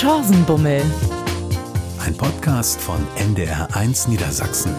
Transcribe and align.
Chancenbummel. 0.00 0.82
Ein 2.02 2.16
Podcast 2.16 2.80
von 2.80 3.06
NDR1 3.18 4.08
Niedersachsen. 4.08 4.74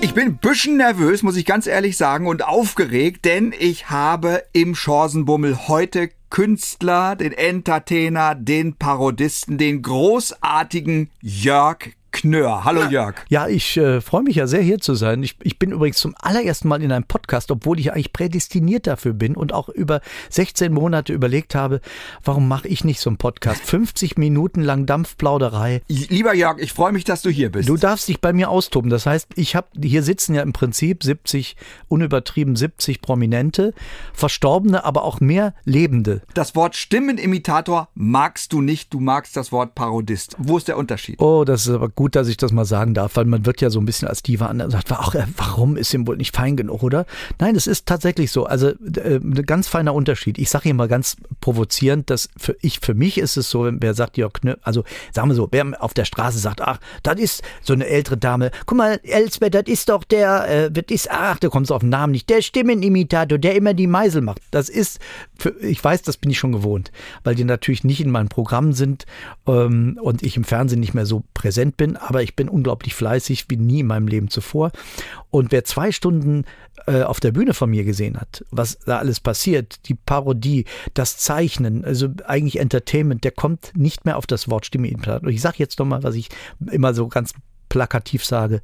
Ich 0.00 0.14
bin 0.14 0.24
ein 0.24 0.38
bisschen 0.38 0.78
nervös, 0.78 1.22
muss 1.22 1.36
ich 1.36 1.46
ganz 1.46 1.68
ehrlich 1.68 1.96
sagen, 1.96 2.26
und 2.26 2.44
aufgeregt, 2.44 3.24
denn 3.24 3.54
ich 3.56 3.88
habe 3.88 4.42
im 4.52 4.74
Chancenbummel 4.74 5.68
heute 5.68 6.10
Künstler, 6.30 7.14
den 7.14 7.30
Entertainer, 7.30 8.34
den 8.34 8.74
Parodisten, 8.74 9.58
den 9.58 9.80
großartigen 9.80 11.10
Jörg 11.20 11.90
Knör. 12.10 12.64
Hallo 12.64 12.84
Jörg. 12.84 13.14
Ja, 13.28 13.48
ich 13.48 13.76
äh, 13.76 14.00
freue 14.00 14.22
mich 14.22 14.36
ja 14.36 14.46
sehr 14.46 14.62
hier 14.62 14.78
zu 14.78 14.94
sein. 14.94 15.22
Ich, 15.22 15.36
ich 15.42 15.58
bin 15.58 15.72
übrigens 15.72 15.98
zum 15.98 16.14
allerersten 16.18 16.68
Mal 16.68 16.82
in 16.82 16.90
einem 16.90 17.04
Podcast, 17.04 17.50
obwohl 17.50 17.78
ich 17.78 17.92
eigentlich 17.92 18.12
prädestiniert 18.12 18.86
dafür 18.86 19.12
bin 19.12 19.36
und 19.36 19.52
auch 19.52 19.68
über 19.68 20.00
16 20.30 20.72
Monate 20.72 21.12
überlegt 21.12 21.54
habe, 21.54 21.80
warum 22.24 22.48
mache 22.48 22.66
ich 22.66 22.82
nicht 22.82 23.00
so 23.00 23.10
einen 23.10 23.18
Podcast? 23.18 23.60
50 23.62 24.16
Minuten 24.16 24.62
lang 24.62 24.86
Dampfplauderei. 24.86 25.82
Lieber 25.88 26.34
Jörg, 26.34 26.58
ich 26.58 26.72
freue 26.72 26.92
mich, 26.92 27.04
dass 27.04 27.22
du 27.22 27.30
hier 27.30 27.52
bist. 27.52 27.68
Du 27.68 27.76
darfst 27.76 28.08
dich 28.08 28.20
bei 28.20 28.32
mir 28.32 28.48
austoben. 28.48 28.90
Das 28.90 29.06
heißt, 29.06 29.28
ich 29.36 29.54
habe 29.54 29.68
hier 29.80 30.02
sitzen 30.02 30.34
ja 30.34 30.42
im 30.42 30.52
Prinzip 30.52 31.02
70 31.04 31.56
unübertrieben 31.88 32.56
70 32.56 33.02
Prominente, 33.02 33.74
Verstorbene, 34.14 34.84
aber 34.84 35.04
auch 35.04 35.20
mehr 35.20 35.54
Lebende. 35.64 36.22
Das 36.34 36.54
Wort 36.54 36.74
Stimmenimitator 36.74 37.88
magst 37.94 38.52
du 38.52 38.62
nicht, 38.62 38.92
du 38.94 39.00
magst 39.00 39.36
das 39.36 39.52
Wort 39.52 39.74
Parodist. 39.74 40.36
Wo 40.38 40.56
ist 40.56 40.68
der 40.68 40.78
Unterschied? 40.78 41.20
Oh, 41.20 41.44
das 41.44 41.66
ist 41.66 41.74
aber 41.74 41.88
gut, 41.88 42.07
dass 42.14 42.28
ich 42.28 42.36
das 42.36 42.52
mal 42.52 42.64
sagen 42.64 42.94
darf, 42.94 43.16
weil 43.16 43.24
man 43.24 43.46
wird 43.46 43.60
ja 43.60 43.70
so 43.70 43.80
ein 43.80 43.86
bisschen 43.86 44.08
als 44.08 44.22
Diva 44.22 44.46
an 44.46 44.70
sagt, 44.70 44.92
ach, 44.92 45.14
äh, 45.14 45.24
warum 45.36 45.76
ist 45.76 45.92
ihm 45.94 46.06
wohl 46.06 46.16
nicht 46.16 46.34
fein 46.34 46.56
genug, 46.56 46.82
oder? 46.82 47.06
Nein, 47.38 47.56
es 47.56 47.66
ist 47.66 47.86
tatsächlich 47.86 48.30
so. 48.30 48.46
Also 48.46 48.68
äh, 48.68 49.16
ein 49.16 49.46
ganz 49.46 49.68
feiner 49.68 49.94
Unterschied. 49.94 50.38
Ich 50.38 50.50
sage 50.50 50.64
hier 50.64 50.74
mal 50.74 50.88
ganz 50.88 51.16
provozierend, 51.40 52.10
dass 52.10 52.28
für 52.36 52.56
ich 52.60 52.80
für 52.80 52.94
mich 52.94 53.18
ist 53.18 53.36
es 53.36 53.50
so, 53.50 53.68
wer 53.70 53.94
sagt 53.94 54.16
Jörg 54.16 54.32
Knö, 54.32 54.54
also 54.62 54.84
sagen 55.12 55.28
wir 55.28 55.34
so, 55.34 55.48
wer 55.50 55.66
auf 55.82 55.94
der 55.94 56.04
Straße 56.04 56.38
sagt, 56.38 56.60
ach, 56.60 56.78
das 57.02 57.18
ist 57.18 57.42
so 57.62 57.72
eine 57.72 57.86
ältere 57.86 58.16
Dame. 58.16 58.50
Guck 58.66 58.78
mal, 58.78 59.00
Elsbeth, 59.02 59.54
das 59.54 59.64
ist 59.66 59.88
doch 59.88 60.04
der, 60.04 60.48
äh, 60.48 60.70
das 60.70 60.84
ist, 60.88 61.10
ach, 61.10 61.38
da 61.38 61.48
kommt 61.48 61.66
es 61.66 61.70
auf 61.70 61.80
den 61.80 61.90
Namen 61.90 62.12
nicht, 62.12 62.28
der 62.30 62.42
Stimmenimitator, 62.42 63.38
der 63.38 63.54
immer 63.54 63.74
die 63.74 63.86
Meisel 63.86 64.22
macht. 64.22 64.40
Das 64.50 64.68
ist, 64.68 64.98
für, 65.38 65.50
ich 65.60 65.82
weiß, 65.82 66.02
das 66.02 66.16
bin 66.16 66.30
ich 66.30 66.38
schon 66.38 66.52
gewohnt, 66.52 66.90
weil 67.24 67.34
die 67.34 67.44
natürlich 67.44 67.84
nicht 67.84 68.00
in 68.00 68.10
meinem 68.10 68.28
Programm 68.28 68.72
sind 68.72 69.06
ähm, 69.46 69.98
und 70.00 70.22
ich 70.22 70.36
im 70.36 70.44
Fernsehen 70.44 70.80
nicht 70.80 70.94
mehr 70.94 71.06
so 71.06 71.24
präsent 71.34 71.76
bin 71.76 71.87
bin, 71.88 71.96
aber 71.96 72.22
ich 72.22 72.36
bin 72.36 72.48
unglaublich 72.48 72.94
fleißig 72.94 73.46
wie 73.48 73.56
nie 73.56 73.80
in 73.80 73.86
meinem 73.86 74.08
Leben 74.08 74.28
zuvor. 74.28 74.70
Und 75.30 75.52
wer 75.52 75.64
zwei 75.64 75.92
Stunden 75.92 76.44
äh, 76.86 77.02
auf 77.02 77.20
der 77.20 77.32
Bühne 77.32 77.54
von 77.54 77.70
mir 77.70 77.84
gesehen 77.84 78.18
hat, 78.18 78.44
was 78.50 78.78
da 78.80 78.98
alles 78.98 79.20
passiert, 79.20 79.88
die 79.88 79.94
Parodie, 79.94 80.64
das 80.94 81.18
Zeichnen, 81.18 81.84
also 81.84 82.08
eigentlich 82.26 82.58
Entertainment, 82.60 83.24
der 83.24 83.32
kommt 83.32 83.72
nicht 83.74 84.04
mehr 84.04 84.16
auf 84.16 84.26
das 84.26 84.48
Wort 84.50 84.66
Stimme. 84.66 84.88
Ich 85.26 85.40
sage 85.40 85.56
jetzt 85.58 85.78
nochmal, 85.78 86.02
was 86.02 86.14
ich 86.14 86.28
immer 86.70 86.94
so 86.94 87.08
ganz 87.08 87.32
plakativ 87.68 88.24
sage. 88.24 88.60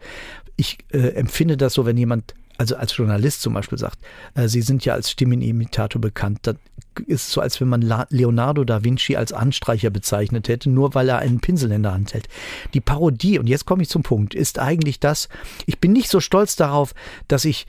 Ich 0.56 0.78
äh, 0.92 1.08
empfinde 1.14 1.56
das 1.56 1.75
so, 1.75 1.84
wenn 1.86 1.97
jemand 1.97 2.34
also 2.56 2.77
als 2.77 2.97
Journalist 2.97 3.42
zum 3.42 3.55
Beispiel 3.55 3.78
sagt, 3.78 3.98
äh, 4.34 4.48
Sie 4.48 4.62
sind 4.62 4.84
ja 4.84 4.94
als 4.94 5.10
Stimmenimitator 5.10 6.00
bekannt, 6.00 6.41
dann 6.42 6.58
ist 7.06 7.30
so, 7.30 7.41
als 7.41 7.61
wenn 7.61 7.69
man 7.69 7.83
Leonardo 8.11 8.64
da 8.64 8.84
Vinci 8.84 9.16
als 9.16 9.33
Anstreicher 9.33 9.91
bezeichnet 9.91 10.48
hätte, 10.48 10.70
nur 10.70 10.94
weil 10.94 11.08
er 11.08 11.19
einen 11.19 11.41
Pinsel 11.41 11.72
in 11.72 11.83
der 11.83 11.92
Hand 11.92 12.14
hält. 12.14 12.28
Die 12.72 12.80
Parodie, 12.80 13.38
und 13.38 13.48
jetzt 13.48 13.64
komme 13.64 13.83
ich 13.83 13.88
zum 13.88 14.02
Punkt, 14.02 14.34
ist 14.34 14.58
eigentlich 14.58 15.00
das, 15.00 15.28
ich 15.66 15.80
bin 15.80 15.92
nicht 15.92 16.08
so 16.08 16.20
stolz 16.20 16.56
darauf, 16.56 16.94
dass 17.27 17.44
ich 17.44 17.66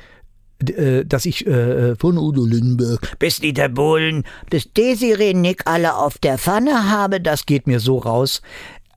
äh, 0.59 1.03
dass 1.03 1.25
ich 1.25 1.45
äh, 1.47 1.95
von 1.97 2.17
Udo 2.17 2.45
Lindenberg 2.45 3.20
bis 3.20 3.42
Dieter 3.42 3.67
Bohlen 3.67 4.23
bis 4.49 4.72
Desiree 4.72 5.33
Nick 5.33 5.64
alle 5.66 5.95
auf 5.95 6.17
der 6.17 6.38
Pfanne 6.38 6.89
habe, 6.89 7.20
das 7.20 7.45
geht 7.45 7.67
mir 7.67 7.81
so 7.81 7.97
raus. 7.97 8.42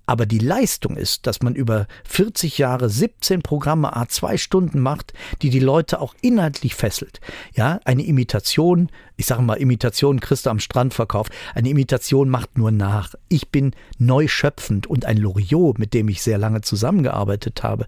Aber 0.08 0.24
die 0.24 0.38
Leistung 0.38 0.96
ist, 0.96 1.26
dass 1.26 1.42
man 1.42 1.54
über 1.54 1.86
40 2.04 2.56
Jahre 2.56 2.88
17 2.88 3.42
Programme 3.42 3.94
a 3.94 4.08
zwei 4.08 4.38
Stunden 4.38 4.80
macht, 4.80 5.12
die 5.42 5.50
die 5.50 5.60
Leute 5.60 6.00
auch 6.00 6.14
inhaltlich 6.22 6.74
fesselt. 6.74 7.20
Ja, 7.54 7.78
eine 7.84 8.02
Imitation, 8.04 8.88
ich 9.18 9.26
sage 9.26 9.42
mal 9.42 9.58
Imitation 9.58 10.18
Christa 10.18 10.50
am 10.50 10.60
Strand 10.60 10.94
verkauft. 10.94 11.30
Eine 11.54 11.68
Imitation 11.68 12.30
macht 12.30 12.56
nur 12.56 12.70
nach. 12.70 13.16
Ich 13.28 13.50
bin 13.50 13.72
neu 13.98 14.28
schöpfend 14.28 14.86
und 14.86 15.04
ein 15.04 15.18
Loriot, 15.18 15.78
mit 15.78 15.92
dem 15.92 16.08
ich 16.08 16.22
sehr 16.22 16.38
lange 16.38 16.62
zusammengearbeitet 16.62 17.62
habe, 17.62 17.86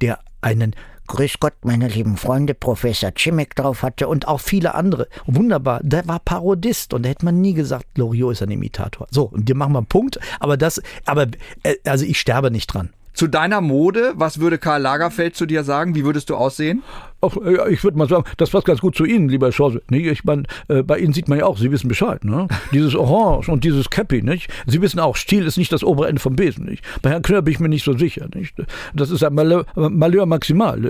der 0.00 0.18
einen 0.40 0.74
Grüß 1.08 1.40
Gott, 1.40 1.54
meine 1.62 1.88
lieben 1.88 2.16
Freunde, 2.16 2.54
Professor 2.54 3.10
Chimek 3.14 3.54
drauf 3.54 3.82
hatte 3.82 4.08
und 4.08 4.28
auch 4.28 4.40
viele 4.40 4.74
andere. 4.74 5.08
Wunderbar, 5.26 5.80
der 5.82 6.06
war 6.06 6.20
Parodist 6.20 6.94
und 6.94 7.04
da 7.04 7.10
hätte 7.10 7.24
man 7.24 7.40
nie 7.40 7.54
gesagt, 7.54 7.98
Loriot 7.98 8.32
ist 8.32 8.42
ein 8.42 8.50
Imitator. 8.50 9.06
So, 9.10 9.24
und 9.24 9.48
wir 9.48 9.54
machen 9.54 9.72
mal 9.72 9.80
einen 9.80 9.86
Punkt, 9.86 10.18
aber 10.40 10.56
das, 10.56 10.80
aber, 11.04 11.26
äh, 11.64 11.74
also 11.84 12.04
ich 12.04 12.18
sterbe 12.18 12.50
nicht 12.50 12.68
dran. 12.68 12.90
Zu 13.14 13.26
deiner 13.26 13.60
Mode, 13.60 14.14
was 14.16 14.40
würde 14.40 14.56
Karl 14.56 14.80
Lagerfeld 14.80 15.36
zu 15.36 15.44
dir 15.44 15.64
sagen? 15.64 15.94
Wie 15.94 16.04
würdest 16.04 16.30
du 16.30 16.36
aussehen? 16.36 16.82
Ach, 17.24 17.36
ich 17.70 17.84
würde 17.84 17.96
mal 17.96 18.08
sagen, 18.08 18.24
das 18.36 18.50
passt 18.50 18.66
ganz 18.66 18.80
gut 18.80 18.96
zu 18.96 19.04
Ihnen, 19.04 19.28
lieber 19.28 19.50
Chance. 19.50 19.80
Nee, 19.90 20.10
ich 20.10 20.24
meine, 20.24 20.42
äh, 20.66 20.82
bei 20.82 20.98
Ihnen 20.98 21.12
sieht 21.12 21.28
man 21.28 21.38
ja 21.38 21.46
auch, 21.46 21.56
Sie 21.56 21.70
wissen 21.70 21.86
Bescheid, 21.86 22.24
ne? 22.24 22.48
Dieses 22.72 22.96
Orange 22.96 23.48
und 23.48 23.62
dieses 23.62 23.90
Cappy, 23.90 24.22
nicht? 24.22 24.50
Sie 24.66 24.82
wissen 24.82 24.98
auch, 24.98 25.14
Stil 25.14 25.46
ist 25.46 25.56
nicht 25.56 25.72
das 25.72 25.84
obere 25.84 26.08
Ende 26.08 26.20
vom 26.20 26.34
Besen, 26.34 26.64
nicht? 26.64 26.84
Bei 27.00 27.10
Herrn 27.10 27.22
Knör 27.22 27.42
bin 27.42 27.52
ich 27.52 27.60
mir 27.60 27.68
nicht 27.68 27.84
so 27.84 27.96
sicher, 27.96 28.26
nicht? 28.34 28.56
Das 28.92 29.10
ist 29.10 29.22
ein 29.22 29.34
Malheur, 29.34 29.66
Malheur 29.76 30.26
maximal. 30.26 30.84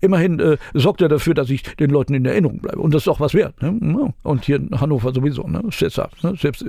Immerhin 0.00 0.38
äh, 0.38 0.56
sorgt 0.72 1.00
er 1.00 1.08
dafür, 1.08 1.34
dass 1.34 1.50
ich 1.50 1.62
den 1.62 1.90
Leuten 1.90 2.14
in 2.14 2.24
Erinnerung 2.26 2.60
bleibe. 2.60 2.78
Und 2.78 2.94
das 2.94 3.02
ist 3.02 3.08
auch 3.08 3.18
was 3.18 3.34
wert, 3.34 3.60
ne? 3.60 4.14
Und 4.22 4.44
hier 4.44 4.56
in 4.56 4.80
Hannover 4.80 5.12
sowieso, 5.12 5.48
ne? 5.48 5.62
Selbst, 5.72 5.98
ne? 6.22 6.34
Selbst 6.38 6.64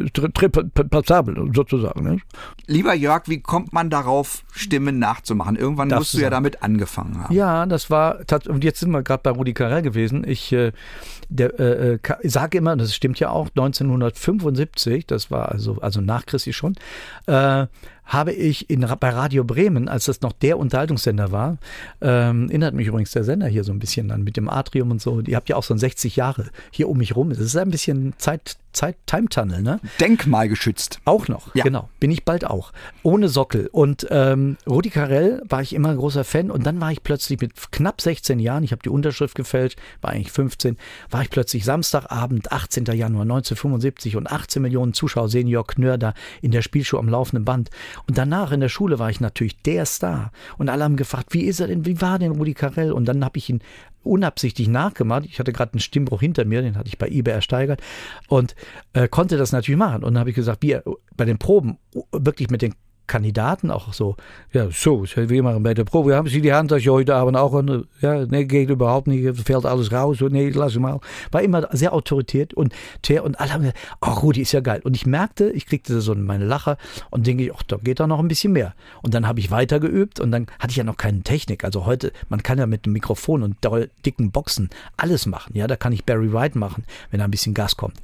passabel 0.90 1.51
sozusagen, 1.53 2.03
ne? 2.03 2.18
Lieber 2.66 2.95
Jörg, 2.95 3.28
wie 3.28 3.41
kommt 3.41 3.74
man 3.74 3.91
darauf, 3.91 4.44
Stimmen 4.53 4.97
nachzumachen? 4.97 5.56
Irgendwann 5.56 5.90
das 5.90 6.00
musst 6.00 6.13
du 6.16 6.19
ja 6.19 6.31
damit 6.31 6.63
angefangen 6.63 7.24
haben. 7.24 7.34
Ja, 7.34 7.68
das 7.68 7.91
war, 7.91 8.19
und 8.47 8.63
jetzt 8.63 8.80
sind 8.80 8.90
wir 8.91 9.03
gerade 9.03 9.24
bei 9.24 9.31
Rudi 9.31 9.53
Carell 9.53 9.81
gewesen. 9.81 10.24
Ich 10.28 10.52
äh, 10.52 10.72
äh, 11.38 11.44
äh 11.44 12.00
sage 12.24 12.58
immer, 12.58 12.75
das 12.75 12.96
stimmt 12.96 13.19
ja 13.19 13.30
auch, 13.30 13.50
1975, 13.50 15.06
das 15.06 15.31
war 15.31 15.52
also, 15.52 15.78
also 15.81 16.02
nach 16.02 16.25
Christi 16.25 16.53
schon, 16.53 16.75
äh, 17.28 17.68
habe 18.06 18.34
ich 18.34 18.69
in, 18.69 18.86
bei 19.00 19.09
Radio 19.09 19.44
Bremen, 19.44 19.88
als 19.88 20.06
das 20.06 20.22
noch 20.22 20.34
der 20.34 20.58
Unterhaltungssender 20.58 21.31
war, 21.31 21.58
ähm, 22.02 22.47
erinnert 22.50 22.74
mich 22.74 22.88
übrigens 22.88 23.12
der 23.12 23.24
Sender 23.24 23.47
hier 23.47 23.63
so 23.63 23.72
ein 23.72 23.80
bisschen 23.80 24.12
an 24.12 24.24
mit 24.24 24.38
dem 24.38 24.50
Atrium 24.50 24.92
und 24.92 25.02
so. 25.02 25.22
Ihr 25.22 25.36
habt 25.36 25.50
ja 25.50 25.56
auch 25.56 25.63
so 25.63 25.75
60 25.75 26.16
Jahre 26.16 26.47
hier 26.72 26.90
um 26.90 26.97
mich 26.97 27.16
rum. 27.16 27.30
Das 27.30 27.40
ist 27.40 27.56
ein 27.56 27.72
bisschen 27.72 28.13
Zeit, 28.18 28.58
Zeit 28.73 28.97
Time 29.06 29.29
Tunnel, 29.29 29.61
ne? 29.61 29.79
Denkmalgeschützt. 30.00 31.00
Auch 31.06 31.28
noch, 31.28 31.53
ja. 31.56 31.63
genau. 31.63 31.89
Bin 32.00 32.11
ich 32.11 32.25
bald 32.25 32.45
auch. 32.45 32.72
Ohne 33.03 33.29
Sockel. 33.29 33.69
Und 33.72 34.07
ähm, 34.09 34.57
Rudi 34.67 34.89
Carell 34.89 35.41
war 35.47 35.61
ich 35.61 35.73
immer 35.73 35.89
ein 35.89 35.97
großer 35.97 36.23
Fan 36.23 36.51
und 36.51 36.66
dann 36.66 36.81
war 36.81 36.91
ich 36.91 37.03
plötzlich 37.03 37.39
mit 37.39 37.53
knapp 37.72 38.01
16 38.01 38.39
Jahren, 38.39 38.63
ich 38.63 38.72
habe 38.72 38.81
die 38.83 38.89
Unterschrift 38.89 39.35
gefälscht, 39.35 39.79
war 40.01 40.12
eigentlich 40.12 40.31
15, 40.31 40.78
war 41.09 41.22
ich 41.22 41.29
plötzlich 41.29 41.66
Samstagabend, 41.66 42.51
18. 42.51 42.85
Januar 42.85 43.23
1975 43.23 44.16
und 44.16 44.31
18 44.31 44.62
Millionen 44.62 44.94
Zuschauer 44.94 45.29
sehen 45.29 45.47
Jörg 45.47 45.67
Knör 45.67 45.97
da 45.97 46.13
in 46.41 46.51
der 46.51 46.62
Spielshow 46.62 46.97
am 46.97 47.09
laufenden 47.09 47.45
Band. 47.45 47.69
Und 48.07 48.17
danach 48.17 48.51
in 48.51 48.59
der 48.59 48.69
Schule 48.69 49.00
war 49.00 49.09
ich 49.09 49.19
natürlich 49.19 49.62
der 49.62 49.85
Star. 49.85 50.31
Und 50.57 50.69
alle 50.69 50.83
haben 50.83 50.95
gefragt, 50.95 51.28
wie 51.31 51.44
ist 51.44 51.59
er 51.59 51.67
denn, 51.67 51.85
wie 51.85 52.01
war 52.01 52.19
denn 52.19 52.31
Rudi 52.31 52.53
Carell? 52.53 52.91
Und 52.91 53.06
dann 53.06 53.23
habe 53.23 53.38
ich 53.38 53.50
ihn 53.50 53.62
unabsichtlich 54.03 54.68
nachgemacht. 54.68 55.25
Ich 55.25 55.40
hatte 55.40 55.53
gerade 55.53 55.74
einen 55.74 55.80
Stimmbruch 55.80 56.22
hinter 56.22 56.46
mir, 56.46 56.62
den 56.62 56.75
hatte 56.75 56.88
ich 56.88 56.97
bei 56.97 57.08
eBay 57.08 57.34
ersteigert 57.34 57.81
und 58.28 58.56
äh, 58.94 59.08
konnte 59.08 59.38
das 59.38 59.52
natürlich 59.52 59.78
machen. 59.78 60.03
Und 60.03 60.14
dann 60.14 60.19
habe 60.19 60.30
ich 60.30 60.36
gesagt, 60.36 60.64
wie 60.64 60.78
bei 61.16 61.25
den 61.25 61.38
Proben 61.38 61.78
wirklich 62.12 62.50
mit 62.50 62.62
den 62.62 62.75
Kandidaten 63.08 63.69
auch 63.69 63.94
so, 63.94 64.16
ja, 64.52 64.69
so, 64.72 65.03
wir 65.03 65.44
machen 65.44 65.64
bei 65.64 65.74
der 65.74 65.84
Probe, 65.84 66.16
haben 66.16 66.28
Sie 66.28 66.41
die 66.41 66.53
Handtasche 66.53 66.91
heute 66.91 67.16
Abend 67.16 67.38
auch? 67.38 67.52
Und, 67.52 67.88
ja, 68.02 68.25
nee, 68.25 68.46
geht 68.46 68.69
überhaupt 68.69 69.08
nicht, 69.08 69.38
fällt 69.46 69.66
alles 69.66 69.91
raus, 69.91 70.18
so, 70.19 70.30
nee, 70.30 70.50
lass 70.50 70.75
mal. 70.78 71.00
War 71.31 71.42
immer 71.42 71.68
sehr 71.72 71.94
autoritiert 71.94 72.53
und 72.53 72.74
der 73.08 73.24
und 73.24 73.40
alle 73.40 73.53
haben 73.53 73.62
gesagt, 73.62 73.80
oh, 74.02 74.12
Rudi 74.12 74.42
ist 74.42 74.52
ja 74.52 74.62
geil. 74.62 74.81
Und 74.84 74.96
ich 74.96 75.06
merkte, 75.06 75.50
ich 75.50 75.66
kriegte 75.66 76.00
so 76.02 76.16
meine 76.16 76.46
Lache 76.46 76.77
und 77.10 77.27
denke, 77.27 77.51
ach, 77.56 77.63
da 77.63 77.77
geht 77.77 78.00
doch 78.00 78.07
noch 78.07 78.19
ein 78.19 78.27
bisschen 78.27 78.54
mehr. 78.54 78.74
Und 79.01 79.13
dann 79.13 79.27
habe 79.27 79.39
ich 79.39 79.51
weiter 79.51 79.80
geübt 79.80 80.19
und 80.19 80.31
dann 80.31 80.48
hatte 80.60 80.72
ich 80.72 80.77
ja 80.77 80.83
noch 80.83 80.98
keine 80.98 81.22
Technik. 81.22 81.63
Also 81.63 81.86
heute, 81.86 82.13
man 82.30 82.42
kann 82.42 82.57
ja 82.57 82.68
mit 82.68 82.86
einem 82.86 82.94
Mikrofon 82.94 83.44
und 83.44 83.57
dicken 84.06 84.31
Boxen 84.31 84.69
alles 84.98 85.25
machen. 85.25 85.56
Ja, 85.56 85.68
da 85.68 85.75
kann 85.75 85.94
ich 85.94 86.06
Barry 86.06 86.31
White 86.33 86.57
machen, 86.57 86.86
wenn 87.12 87.19
da 87.19 87.25
ein 87.25 87.31
bisschen 87.31 87.54
Gas 87.54 87.75
kommt. 87.75 87.98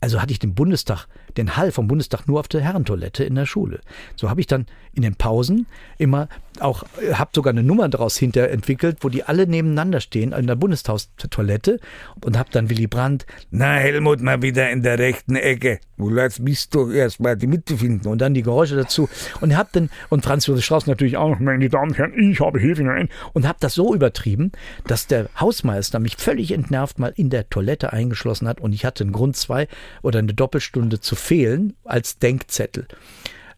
Also 0.00 0.20
hatte 0.20 0.32
ich 0.32 0.38
den 0.38 0.54
Bundestag, 0.54 1.06
den 1.36 1.56
Hall 1.56 1.72
vom 1.72 1.88
Bundestag 1.88 2.26
nur 2.26 2.40
auf 2.40 2.48
der 2.48 2.60
Herrentoilette 2.60 3.24
in 3.24 3.34
der 3.34 3.46
Schule. 3.46 3.80
So 4.16 4.30
habe 4.30 4.40
ich 4.40 4.46
dann 4.46 4.66
in 4.94 5.02
den 5.02 5.16
Pausen 5.16 5.66
immer 5.98 6.28
auch, 6.60 6.84
äh, 7.02 7.14
habe 7.14 7.30
sogar 7.34 7.52
eine 7.52 7.62
Nummer 7.62 7.88
daraus 7.88 8.16
hinter 8.16 8.48
entwickelt, 8.48 8.98
wo 9.00 9.08
die 9.08 9.24
alle 9.24 9.46
nebeneinander 9.46 10.00
stehen 10.00 10.32
in 10.32 10.46
der 10.46 10.54
Bundestagstoilette 10.54 11.80
und 12.24 12.38
habe 12.38 12.50
dann 12.52 12.70
Willy 12.70 12.86
Brandt, 12.86 13.26
na 13.50 13.74
Helmut, 13.74 14.20
mal 14.20 14.40
wieder 14.42 14.70
in 14.70 14.82
der 14.82 14.98
rechten 14.98 15.36
Ecke. 15.36 15.80
Wo 15.96 16.08
läufst 16.08 16.44
bist 16.44 16.74
du 16.74 16.90
erst 16.90 17.20
mal 17.20 17.36
die 17.36 17.46
Mitte 17.46 17.76
finden 17.76 18.08
und 18.08 18.18
dann 18.18 18.34
die 18.34 18.42
Geräusche 18.42 18.76
dazu 18.76 19.08
und 19.40 19.56
hab 19.56 19.72
dann 19.72 19.90
und 20.10 20.24
Franz 20.24 20.46
Josef 20.46 20.64
Strauß 20.64 20.86
natürlich 20.86 21.16
auch, 21.16 21.38
meine 21.38 21.68
Damen 21.68 21.90
und 21.90 21.98
Herren, 21.98 22.18
ich 22.18 22.40
habe 22.40 22.58
Hilfe 22.58 22.82
hinein 22.82 23.08
und 23.32 23.46
habe 23.46 23.58
das 23.60 23.74
so 23.74 23.94
übertrieben, 23.94 24.52
dass 24.86 25.06
der 25.06 25.28
Hausmeister 25.38 25.98
mich 25.98 26.16
völlig 26.16 26.52
entnervt 26.52 26.98
mal 26.98 27.12
in 27.16 27.30
der 27.30 27.48
Toilette 27.48 27.92
eingeschlossen 27.92 28.48
hat 28.48 28.60
und 28.60 28.72
ich 28.72 28.84
hatte 28.84 29.04
einen 29.04 29.12
Grund 29.12 29.36
zwei 29.36 29.68
oder 30.02 30.18
eine 30.18 30.34
Doppelstunde 30.34 31.00
zu 31.00 31.14
fehlen 31.24 31.74
als 31.84 32.18
Denkzettel. 32.18 32.86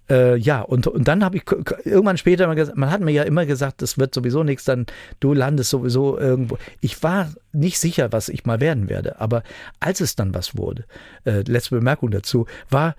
Äh, 0.08 0.36
ja, 0.36 0.60
und, 0.60 0.86
und 0.86 1.08
dann 1.08 1.24
habe 1.24 1.36
ich 1.36 1.42
irgendwann 1.84 2.16
später 2.16 2.46
mal 2.46 2.54
gesagt, 2.54 2.78
man 2.78 2.90
hat 2.90 3.00
mir 3.00 3.10
ja 3.10 3.24
immer 3.24 3.44
gesagt, 3.44 3.82
das 3.82 3.98
wird 3.98 4.14
sowieso 4.14 4.44
nichts, 4.44 4.64
dann 4.64 4.86
du 5.18 5.32
landest 5.32 5.70
sowieso 5.70 6.16
irgendwo. 6.16 6.58
Ich 6.80 7.02
war 7.02 7.32
nicht 7.52 7.80
sicher, 7.80 8.12
was 8.12 8.28
ich 8.28 8.44
mal 8.44 8.60
werden 8.60 8.88
werde, 8.88 9.20
aber 9.20 9.42
als 9.80 10.00
es 10.00 10.14
dann 10.14 10.32
was 10.32 10.56
wurde, 10.56 10.84
äh, 11.24 11.40
letzte 11.40 11.74
Bemerkung 11.74 12.12
dazu, 12.12 12.46
war, 12.70 12.94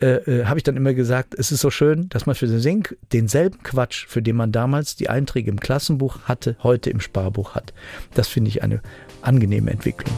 äh, 0.00 0.06
äh, 0.06 0.44
habe 0.46 0.58
ich 0.58 0.62
dann 0.62 0.76
immer 0.76 0.94
gesagt, 0.94 1.34
es 1.34 1.52
ist 1.52 1.60
so 1.60 1.70
schön, 1.70 2.08
dass 2.08 2.24
man 2.24 2.34
für 2.34 2.46
den 2.46 2.60
Sink 2.60 2.96
denselben 3.12 3.62
Quatsch, 3.62 4.06
für 4.06 4.22
den 4.22 4.36
man 4.36 4.52
damals 4.52 4.96
die 4.96 5.10
Einträge 5.10 5.50
im 5.50 5.60
Klassenbuch 5.60 6.20
hatte, 6.22 6.56
heute 6.62 6.88
im 6.90 7.00
Sparbuch 7.00 7.54
hat. 7.54 7.74
Das 8.14 8.28
finde 8.28 8.48
ich 8.48 8.62
eine 8.62 8.80
angenehme 9.20 9.70
Entwicklung. 9.70 10.14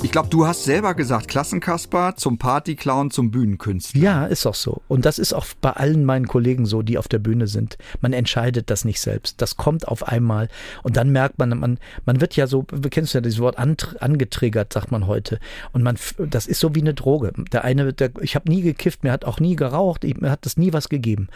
Ich 0.00 0.12
glaube, 0.12 0.28
du 0.28 0.46
hast 0.46 0.62
selber 0.62 0.94
gesagt, 0.94 1.26
Klassenkasper 1.26 2.14
zum 2.16 2.38
Partyclown, 2.38 3.10
zum 3.10 3.32
Bühnenkünstler. 3.32 4.00
Ja, 4.00 4.26
ist 4.26 4.46
auch 4.46 4.54
so. 4.54 4.80
Und 4.86 5.04
das 5.04 5.18
ist 5.18 5.32
auch 5.32 5.44
bei 5.60 5.72
allen 5.72 6.04
meinen 6.04 6.28
Kollegen 6.28 6.66
so, 6.66 6.82
die 6.82 6.98
auf 6.98 7.08
der 7.08 7.18
Bühne 7.18 7.48
sind. 7.48 7.78
Man 8.00 8.12
entscheidet 8.12 8.70
das 8.70 8.84
nicht 8.84 9.00
selbst. 9.00 9.42
Das 9.42 9.56
kommt 9.56 9.88
auf 9.88 10.06
einmal. 10.06 10.48
Und 10.84 10.96
dann 10.96 11.10
merkt 11.10 11.40
man, 11.40 11.50
man, 11.58 11.78
man 12.06 12.20
wird 12.20 12.36
ja 12.36 12.46
so, 12.46 12.62
du 12.62 12.88
kennst 12.88 13.12
ja 13.12 13.20
dieses 13.20 13.40
Wort 13.40 13.58
angetriggert, 13.58 14.72
sagt 14.72 14.92
man 14.92 15.08
heute. 15.08 15.40
Und 15.72 15.82
man, 15.82 15.98
das 16.16 16.46
ist 16.46 16.60
so 16.60 16.76
wie 16.76 16.80
eine 16.80 16.94
Droge. 16.94 17.32
Der 17.52 17.64
eine, 17.64 17.92
der, 17.92 18.12
ich 18.20 18.36
habe 18.36 18.48
nie 18.48 18.62
gekifft, 18.62 19.02
mir 19.02 19.10
hat 19.10 19.24
auch 19.24 19.40
nie 19.40 19.56
geraucht, 19.56 20.04
mir 20.04 20.30
hat 20.30 20.46
das 20.46 20.56
nie 20.56 20.72
was 20.72 20.88
gegeben. 20.88 21.26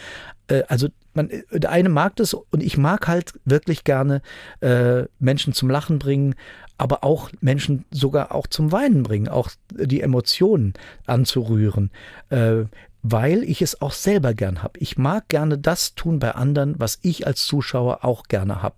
Äh, 0.52 0.64
also 0.68 0.88
man, 1.14 1.30
der 1.50 1.70
eine 1.70 1.88
mag 1.88 2.16
das 2.16 2.34
und 2.34 2.62
ich 2.62 2.76
mag 2.76 3.08
halt 3.08 3.34
wirklich 3.44 3.84
gerne 3.84 4.22
äh, 4.60 5.04
Menschen 5.18 5.52
zum 5.52 5.70
Lachen 5.70 5.98
bringen, 5.98 6.34
aber 6.78 7.04
auch 7.04 7.30
Menschen 7.40 7.84
sogar 7.90 8.34
auch 8.34 8.46
zum 8.46 8.72
Weinen 8.72 9.02
bringen, 9.02 9.28
auch 9.28 9.50
die 9.70 10.00
Emotionen 10.00 10.74
anzurühren, 11.06 11.90
äh, 12.30 12.64
weil 13.02 13.42
ich 13.42 13.62
es 13.62 13.82
auch 13.82 13.92
selber 13.92 14.32
gern 14.32 14.62
habe. 14.62 14.78
Ich 14.78 14.96
mag 14.96 15.28
gerne 15.28 15.58
das 15.58 15.94
tun 15.94 16.18
bei 16.18 16.32
anderen, 16.32 16.76
was 16.78 16.98
ich 17.02 17.26
als 17.26 17.44
Zuschauer 17.46 18.04
auch 18.04 18.24
gerne 18.24 18.62
habe. 18.62 18.76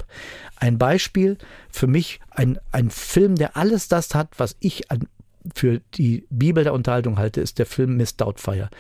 Ein 0.56 0.79
Beispiel 0.79 1.37
für 1.71 1.87
mich, 1.87 2.21
ein, 2.31 2.59
ein 2.73 2.91
Film, 2.91 3.37
der 3.37 3.56
alles 3.56 3.88
das 3.88 4.15
hat, 4.15 4.31
was 4.38 4.56
ich 4.61 4.91
an 4.91 5.06
für 5.55 5.81
die 5.94 6.26
Bibel 6.31 6.64
der 6.64 6.73
Unterhaltung 6.73 7.19
halte, 7.19 7.41
ist 7.41 7.58
der 7.58 7.67
Film 7.67 7.96
Miss 7.96 8.17
Doubtfire. 8.17 8.70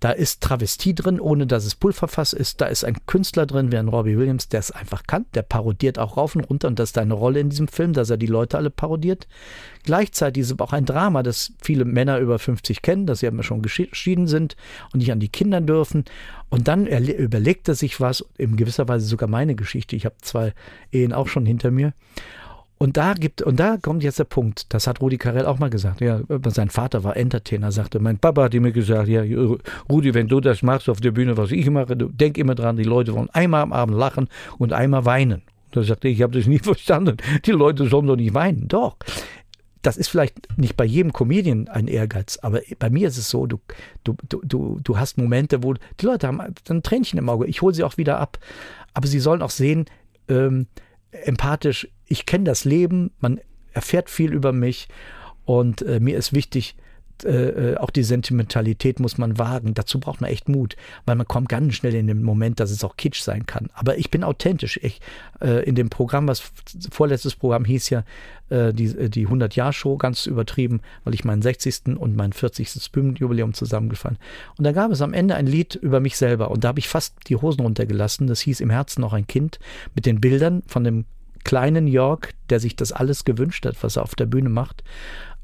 Da 0.00 0.12
ist 0.12 0.42
Travestie 0.42 0.94
drin, 0.94 1.20
ohne 1.20 1.46
dass 1.46 1.66
es 1.66 1.74
Pulverfass 1.74 2.32
ist. 2.32 2.60
Da 2.60 2.66
ist 2.66 2.84
ein 2.84 2.96
Künstler 3.06 3.44
drin, 3.44 3.70
wie 3.70 3.76
ein 3.76 3.88
Robbie 3.88 4.16
Williams, 4.16 4.48
der 4.48 4.60
es 4.60 4.70
einfach 4.70 5.02
kann. 5.06 5.26
Der 5.34 5.42
parodiert 5.42 5.98
auch 5.98 6.16
rauf 6.16 6.34
und 6.34 6.44
runter 6.44 6.68
und 6.68 6.78
das 6.78 6.90
ist 6.90 6.98
eine 6.98 7.14
Rolle 7.14 7.40
in 7.40 7.50
diesem 7.50 7.68
Film, 7.68 7.92
dass 7.92 8.08
er 8.08 8.16
die 8.16 8.26
Leute 8.26 8.56
alle 8.56 8.70
parodiert. 8.70 9.28
Gleichzeitig 9.84 10.42
ist 10.42 10.52
es 10.52 10.58
auch 10.58 10.72
ein 10.72 10.86
Drama, 10.86 11.22
das 11.22 11.52
viele 11.60 11.84
Männer 11.84 12.18
über 12.18 12.38
50 12.38 12.82
kennen, 12.82 13.06
dass 13.06 13.20
sie 13.20 13.26
aber 13.26 13.42
schon 13.42 13.62
geschieden 13.62 14.26
sind 14.26 14.56
und 14.92 15.00
nicht 15.00 15.12
an 15.12 15.20
die 15.20 15.28
Kinder 15.28 15.60
dürfen. 15.60 16.04
Und 16.48 16.68
dann 16.68 16.86
überlegt 16.86 17.68
er 17.68 17.74
sich 17.74 18.00
was, 18.00 18.24
in 18.38 18.56
gewisser 18.56 18.88
Weise 18.88 19.06
sogar 19.06 19.28
meine 19.28 19.54
Geschichte. 19.54 19.96
Ich 19.96 20.04
habe 20.04 20.16
zwei 20.22 20.54
Ehen 20.92 21.12
auch 21.12 21.28
schon 21.28 21.44
hinter 21.44 21.70
mir. 21.70 21.92
Und 22.78 22.98
da 22.98 23.14
gibt, 23.14 23.40
und 23.40 23.58
da 23.58 23.78
kommt 23.78 24.02
jetzt 24.02 24.18
der 24.18 24.24
Punkt, 24.24 24.72
das 24.74 24.86
hat 24.86 25.00
Rudi 25.00 25.16
Carell 25.16 25.46
auch 25.46 25.58
mal 25.58 25.70
gesagt. 25.70 26.02
Ja, 26.02 26.20
sein 26.48 26.68
Vater 26.68 27.04
war 27.04 27.16
Entertainer, 27.16 27.72
sagte, 27.72 28.00
mein 28.00 28.18
Papa 28.18 28.44
hat 28.44 28.54
mir 28.54 28.72
gesagt, 28.72 29.08
ja, 29.08 29.22
Rudi, 29.90 30.12
wenn 30.12 30.28
du 30.28 30.40
das 30.40 30.62
machst 30.62 30.88
auf 30.90 31.00
der 31.00 31.12
Bühne, 31.12 31.38
was 31.38 31.52
ich 31.52 31.70
mache, 31.70 31.96
du 31.96 32.08
denk 32.08 32.36
immer 32.36 32.54
dran, 32.54 32.76
die 32.76 32.84
Leute 32.84 33.14
wollen 33.14 33.30
einmal 33.30 33.62
am 33.62 33.72
Abend 33.72 33.96
lachen 33.96 34.28
und 34.58 34.74
einmal 34.74 35.06
weinen. 35.06 35.42
Da 35.70 35.82
sagte 35.82 36.08
ich, 36.08 36.18
ich 36.18 36.22
habe 36.22 36.36
das 36.38 36.46
nie 36.46 36.58
verstanden. 36.62 37.16
Die 37.46 37.52
Leute 37.52 37.88
sollen 37.88 38.06
doch 38.06 38.16
nicht 38.16 38.34
weinen. 38.34 38.68
Doch. 38.68 38.96
Das 39.80 39.96
ist 39.96 40.08
vielleicht 40.08 40.58
nicht 40.58 40.76
bei 40.76 40.84
jedem 40.84 41.12
Comedian 41.12 41.68
ein 41.68 41.86
Ehrgeiz, 41.86 42.38
aber 42.42 42.60
bei 42.80 42.90
mir 42.90 43.06
ist 43.06 43.18
es 43.18 43.30
so, 43.30 43.46
du, 43.46 43.60
du, 44.02 44.16
du, 44.28 44.80
du 44.82 44.98
hast 44.98 45.16
Momente, 45.16 45.62
wo 45.62 45.74
die 45.74 46.04
Leute 46.04 46.26
haben 46.26 46.40
ein 46.40 46.82
Tränchen 46.82 47.18
im 47.18 47.28
Auge. 47.28 47.46
Ich 47.46 47.62
hole 47.62 47.72
sie 47.72 47.84
auch 47.84 47.96
wieder 47.96 48.18
ab. 48.18 48.38
Aber 48.94 49.06
sie 49.06 49.20
sollen 49.20 49.42
auch 49.42 49.50
sehen, 49.50 49.86
ähm, 50.28 50.66
empathisch, 51.10 51.88
ich 52.06 52.26
kenne 52.26 52.44
das 52.44 52.64
Leben, 52.64 53.10
man 53.20 53.40
erfährt 53.72 54.10
viel 54.10 54.32
über 54.32 54.52
mich 54.52 54.88
und 55.44 55.82
äh, 55.82 56.00
mir 56.00 56.16
ist 56.16 56.32
wichtig, 56.32 56.76
äh, 57.24 57.28
äh, 57.72 57.76
auch 57.78 57.90
die 57.90 58.02
Sentimentalität 58.02 59.00
muss 59.00 59.16
man 59.16 59.38
wagen. 59.38 59.72
Dazu 59.72 59.98
braucht 59.98 60.20
man 60.20 60.30
echt 60.30 60.48
Mut, 60.48 60.76
weil 61.06 61.16
man 61.16 61.26
kommt 61.26 61.48
ganz 61.48 61.74
schnell 61.74 61.94
in 61.94 62.06
den 62.06 62.22
Moment, 62.22 62.60
dass 62.60 62.70
es 62.70 62.84
auch 62.84 62.96
Kitsch 62.96 63.22
sein 63.22 63.46
kann. 63.46 63.70
Aber 63.72 63.96
ich 63.96 64.10
bin 64.10 64.22
authentisch. 64.22 64.78
Ich, 64.82 65.00
äh, 65.40 65.64
in 65.64 65.74
dem 65.74 65.88
Programm, 65.88 66.28
was 66.28 66.42
vorletztes 66.90 67.34
Programm 67.34 67.64
hieß 67.64 67.88
ja 67.88 68.04
äh, 68.50 68.72
die, 68.74 68.86
äh, 68.86 69.08
die 69.08 69.28
100-Jahr-Show, 69.28 69.96
ganz 69.96 70.26
übertrieben, 70.26 70.80
weil 71.04 71.14
ich 71.14 71.24
meinen 71.24 71.40
60. 71.40 71.96
und 71.96 72.16
mein 72.16 72.34
40. 72.34 72.92
Bühnenjubiläum 72.92 73.54
zusammengefallen. 73.54 74.18
Und 74.58 74.64
da 74.64 74.72
gab 74.72 74.90
es 74.90 75.00
am 75.00 75.14
Ende 75.14 75.36
ein 75.36 75.46
Lied 75.46 75.74
über 75.74 76.00
mich 76.00 76.18
selber 76.18 76.50
und 76.50 76.64
da 76.64 76.68
habe 76.68 76.80
ich 76.80 76.88
fast 76.88 77.14
die 77.28 77.36
Hosen 77.36 77.62
runtergelassen. 77.62 78.26
Das 78.26 78.40
hieß 78.40 78.60
Im 78.60 78.70
Herzen 78.70 79.00
noch 79.00 79.14
ein 79.14 79.26
Kind 79.26 79.58
mit 79.94 80.04
den 80.04 80.20
Bildern 80.20 80.62
von 80.66 80.84
dem 80.84 81.06
kleinen 81.46 81.86
York, 81.86 82.34
der 82.50 82.60
sich 82.60 82.76
das 82.76 82.92
alles 82.92 83.24
gewünscht 83.24 83.64
hat, 83.64 83.82
was 83.82 83.96
er 83.96 84.02
auf 84.02 84.14
der 84.14 84.26
Bühne 84.26 84.50
macht 84.50 84.82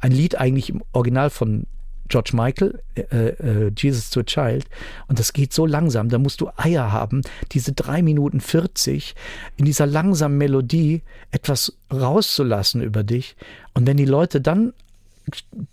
ein 0.02 0.12
Lied 0.12 0.34
eigentlich 0.34 0.68
im 0.68 0.82
Original 0.92 1.30
von 1.30 1.66
George 2.08 2.32
Michael, 2.34 2.82
äh, 2.94 3.28
äh, 3.28 3.72
Jesus 3.74 4.10
to 4.10 4.20
a 4.20 4.24
Child. 4.24 4.66
Und 5.06 5.18
das 5.18 5.32
geht 5.32 5.52
so 5.54 5.64
langsam, 5.64 6.10
da 6.10 6.18
musst 6.18 6.40
du 6.42 6.50
Eier 6.56 6.92
haben, 6.92 7.22
diese 7.52 7.72
drei 7.72 8.02
Minuten 8.02 8.40
40 8.40 9.14
in 9.56 9.64
dieser 9.64 9.86
langsamen 9.86 10.36
Melodie 10.36 11.02
etwas 11.30 11.78
rauszulassen 11.90 12.82
über 12.82 13.04
dich. 13.04 13.36
Und 13.72 13.86
wenn 13.86 13.96
die 13.96 14.04
Leute 14.04 14.40
dann 14.40 14.74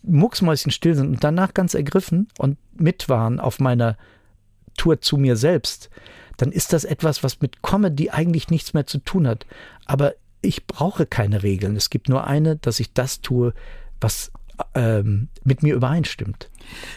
mucksmäuschen 0.03 0.71
still 0.71 0.93
sind 0.93 1.07
und 1.07 1.23
danach 1.23 1.55
ganz 1.55 1.73
ergriffen 1.73 2.27
und 2.37 2.57
mit 2.75 3.09
waren 3.09 3.39
auf 3.39 3.59
meiner 3.59 3.97
Tour 4.77 5.01
zu 5.01 5.17
mir 5.17 5.35
selbst, 5.35 5.89
dann 6.39 6.51
ist 6.53 6.71
das 6.71 6.85
etwas, 6.85 7.21
was 7.21 7.41
mit 7.41 7.61
Comedy 7.61 8.09
eigentlich 8.09 8.49
nichts 8.49 8.73
mehr 8.73 8.87
zu 8.87 8.99
tun 8.99 9.27
hat. 9.27 9.45
Aber 9.85 10.13
ich 10.41 10.65
brauche 10.65 11.05
keine 11.05 11.43
Regeln. 11.43 11.75
Es 11.75 11.89
gibt 11.89 12.07
nur 12.07 12.25
eine, 12.25 12.55
dass 12.55 12.79
ich 12.79 12.93
das 12.93 13.19
tue, 13.19 13.53
was 13.99 14.31
ähm, 14.73 15.27
mit 15.43 15.63
mir 15.63 15.75
übereinstimmt. 15.75 16.49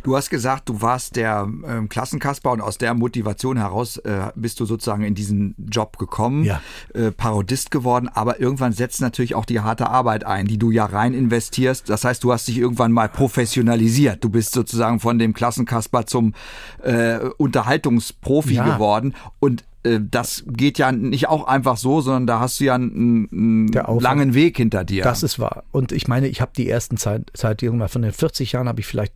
Du 0.02 0.16
hast 0.16 0.30
gesagt, 0.30 0.68
du 0.68 0.82
warst 0.82 1.16
der 1.16 1.48
ähm, 1.66 1.88
Klassenkasper 1.88 2.52
und 2.52 2.60
aus 2.60 2.78
der 2.78 2.94
Motivation 2.94 3.56
heraus 3.56 3.96
äh, 3.98 4.30
bist 4.34 4.60
du 4.60 4.64
sozusagen 4.64 5.04
in 5.04 5.14
diesen 5.14 5.54
Job 5.70 5.98
gekommen, 5.98 6.44
ja. 6.44 6.60
äh, 6.94 7.10
Parodist 7.10 7.70
geworden, 7.70 8.08
aber 8.08 8.40
irgendwann 8.40 8.72
setzt 8.72 9.00
natürlich 9.00 9.34
auch 9.34 9.44
die 9.44 9.60
harte 9.60 9.88
Arbeit 9.88 10.24
ein, 10.24 10.46
die 10.46 10.58
du 10.58 10.70
ja 10.70 10.84
rein 10.84 11.14
investierst. 11.14 11.88
Das 11.88 12.04
heißt, 12.04 12.22
du 12.24 12.32
hast 12.32 12.48
dich 12.48 12.58
irgendwann 12.58 12.92
mal 12.92 13.08
professionalisiert. 13.08 14.22
Du 14.24 14.30
bist 14.30 14.52
sozusagen 14.52 15.00
von 15.00 15.18
dem 15.18 15.34
Klassenkasper 15.34 16.06
zum 16.06 16.34
äh, 16.82 17.18
Unterhaltungsprofi 17.36 18.54
ja. 18.54 18.64
geworden 18.64 19.14
und 19.40 19.64
das 19.82 20.44
geht 20.46 20.78
ja 20.78 20.92
nicht 20.92 21.28
auch 21.28 21.46
einfach 21.46 21.76
so, 21.76 22.00
sondern 22.00 22.26
da 22.28 22.40
hast 22.40 22.60
du 22.60 22.64
ja 22.64 22.76
einen, 22.76 23.28
einen 23.32 24.00
langen 24.00 24.32
Weg 24.32 24.56
hinter 24.56 24.84
dir. 24.84 25.02
Das 25.02 25.24
ist 25.24 25.40
wahr. 25.40 25.64
Und 25.72 25.90
ich 25.90 26.06
meine, 26.06 26.28
ich 26.28 26.40
habe 26.40 26.52
die 26.56 26.68
ersten 26.68 26.96
Zeit, 26.96 27.30
Zeit 27.34 27.62
irgendwann 27.62 27.88
von 27.88 28.02
den 28.02 28.12
40 28.12 28.52
Jahren 28.52 28.68
habe 28.68 28.78
ich 28.78 28.86
vielleicht 28.86 29.12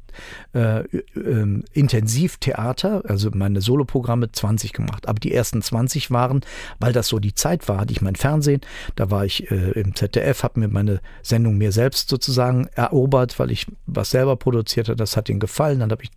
äh, 0.54 0.80
äh, 0.80 1.62
intensiv 1.72 2.38
Theater, 2.38 3.02
also 3.06 3.30
meine 3.32 3.60
Soloprogramme 3.60 4.32
20 4.32 4.72
gemacht. 4.72 5.08
Aber 5.08 5.20
die 5.20 5.32
ersten 5.32 5.62
20 5.62 6.10
waren, 6.10 6.40
weil 6.80 6.92
das 6.92 7.08
so 7.08 7.20
die 7.20 7.34
Zeit 7.34 7.68
war, 7.68 7.78
hatte 7.78 7.92
ich 7.92 8.00
mein 8.00 8.16
Fernsehen, 8.16 8.60
da 8.96 9.10
war 9.10 9.24
ich 9.24 9.50
äh, 9.50 9.72
im 9.72 9.94
ZDF, 9.94 10.42
habe 10.42 10.60
mir 10.60 10.68
meine 10.68 11.00
Sendung 11.22 11.58
mir 11.58 11.70
selbst 11.70 12.08
sozusagen 12.08 12.66
erobert, 12.74 13.38
weil 13.38 13.52
ich 13.52 13.66
was 13.86 14.10
selber 14.10 14.36
produziert 14.36 14.88
habe. 14.88 14.96
Das 14.96 15.16
hat 15.16 15.28
ihnen 15.28 15.40
gefallen. 15.40 15.78
Dann 15.78 15.92
habe 15.92 16.02
ich 16.02 16.10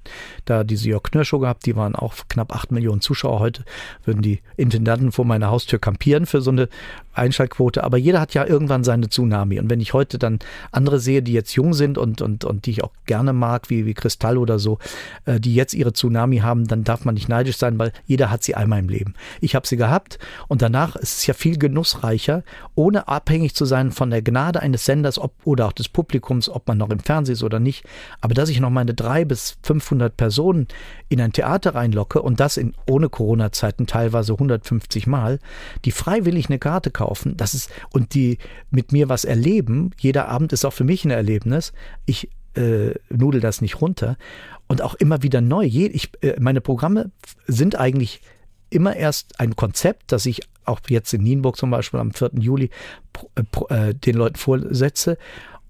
da 0.45 0.63
diese 0.63 0.89
Jörg 0.89 1.03
Knör 1.03 1.25
Show 1.25 1.39
gehabt, 1.39 1.65
die 1.67 1.75
waren 1.75 1.95
auch 1.95 2.15
knapp 2.29 2.55
8 2.55 2.71
Millionen 2.71 3.01
Zuschauer. 3.01 3.39
Heute 3.39 3.63
würden 4.05 4.21
die 4.21 4.38
Intendanten 4.57 5.11
vor 5.11 5.25
meiner 5.25 5.49
Haustür 5.49 5.79
kampieren 5.79 6.25
für 6.25 6.41
so 6.41 6.51
eine 6.51 6.69
Einschaltquote. 7.19 7.83
Aber 7.83 7.97
jeder 7.97 8.19
hat 8.19 8.33
ja 8.33 8.45
irgendwann 8.45 8.83
seine 8.83 9.09
Tsunami. 9.09 9.59
Und 9.59 9.69
wenn 9.69 9.79
ich 9.79 9.93
heute 9.93 10.17
dann 10.17 10.39
andere 10.71 10.99
sehe, 10.99 11.21
die 11.21 11.33
jetzt 11.33 11.53
jung 11.53 11.73
sind 11.73 11.97
und, 11.97 12.21
und, 12.21 12.45
und 12.45 12.65
die 12.65 12.71
ich 12.71 12.83
auch 12.83 12.91
gerne 13.05 13.33
mag, 13.33 13.69
wie, 13.69 13.85
wie 13.85 13.93
Kristall 13.93 14.37
oder 14.37 14.59
so, 14.59 14.79
äh, 15.25 15.39
die 15.39 15.53
jetzt 15.53 15.73
ihre 15.73 15.93
Tsunami 15.93 16.37
haben, 16.37 16.67
dann 16.67 16.83
darf 16.83 17.05
man 17.05 17.15
nicht 17.15 17.29
neidisch 17.29 17.57
sein, 17.57 17.77
weil 17.77 17.91
jeder 18.05 18.31
hat 18.31 18.43
sie 18.43 18.55
einmal 18.55 18.79
im 18.79 18.89
Leben. 18.89 19.13
Ich 19.41 19.55
habe 19.55 19.67
sie 19.67 19.77
gehabt 19.77 20.19
und 20.47 20.61
danach 20.61 20.95
ist 20.95 21.19
es 21.19 21.27
ja 21.27 21.33
viel 21.33 21.57
genussreicher, 21.57 22.43
ohne 22.75 23.07
abhängig 23.07 23.55
zu 23.55 23.65
sein 23.65 23.91
von 23.91 24.09
der 24.09 24.21
Gnade 24.21 24.61
eines 24.61 24.85
Senders 24.85 25.19
ob, 25.19 25.33
oder 25.43 25.67
auch 25.67 25.73
des 25.73 25.89
Publikums, 25.89 26.49
ob 26.49 26.67
man 26.67 26.77
noch 26.77 26.89
im 26.89 26.99
Fernsehen 26.99 27.33
ist 27.33 27.43
oder 27.43 27.59
nicht. 27.59 27.85
Aber 28.21 28.33
dass 28.33 28.49
ich 28.49 28.59
noch 28.59 28.69
meine 28.69 28.93
drei 28.93 29.25
bis 29.25 29.57
500 29.63 30.15
Personen 30.15 30.67
in 31.09 31.21
ein 31.21 31.33
Theater 31.33 31.75
reinlocke 31.75 32.21
und 32.21 32.39
das 32.39 32.57
in 32.57 32.73
ohne 32.87 33.09
Corona-Zeiten 33.09 33.87
teilweise 33.87 34.33
150 34.33 35.07
Mal, 35.07 35.39
die 35.85 35.91
freiwillig 35.91 36.47
eine 36.49 36.59
Karte 36.59 36.91
kaufen, 36.91 37.08
das 37.25 37.53
ist 37.53 37.69
und 37.91 38.13
die 38.13 38.37
mit 38.69 38.91
mir 38.91 39.09
was 39.09 39.25
erleben. 39.25 39.91
Jeder 39.99 40.27
Abend 40.27 40.53
ist 40.53 40.65
auch 40.65 40.73
für 40.73 40.83
mich 40.83 41.05
ein 41.05 41.11
Erlebnis. 41.11 41.73
Ich 42.05 42.29
äh, 42.55 42.93
nudel 43.09 43.41
das 43.41 43.61
nicht 43.61 43.81
runter 43.81 44.17
und 44.67 44.81
auch 44.81 44.95
immer 44.95 45.23
wieder 45.23 45.41
neu. 45.41 45.65
Ich, 45.65 46.11
äh, 46.21 46.39
meine 46.39 46.61
Programme 46.61 47.11
sind 47.47 47.79
eigentlich 47.79 48.21
immer 48.69 48.95
erst 48.95 49.39
ein 49.39 49.55
Konzept, 49.55 50.11
das 50.11 50.25
ich 50.25 50.41
auch 50.65 50.79
jetzt 50.87 51.13
in 51.13 51.23
Nienburg 51.23 51.57
zum 51.57 51.71
Beispiel 51.71 51.99
am 51.99 52.11
4. 52.11 52.31
Juli 52.39 52.69
äh, 53.35 53.89
äh, 53.89 53.93
den 53.93 54.15
Leuten 54.15 54.35
vorsetze. 54.35 55.17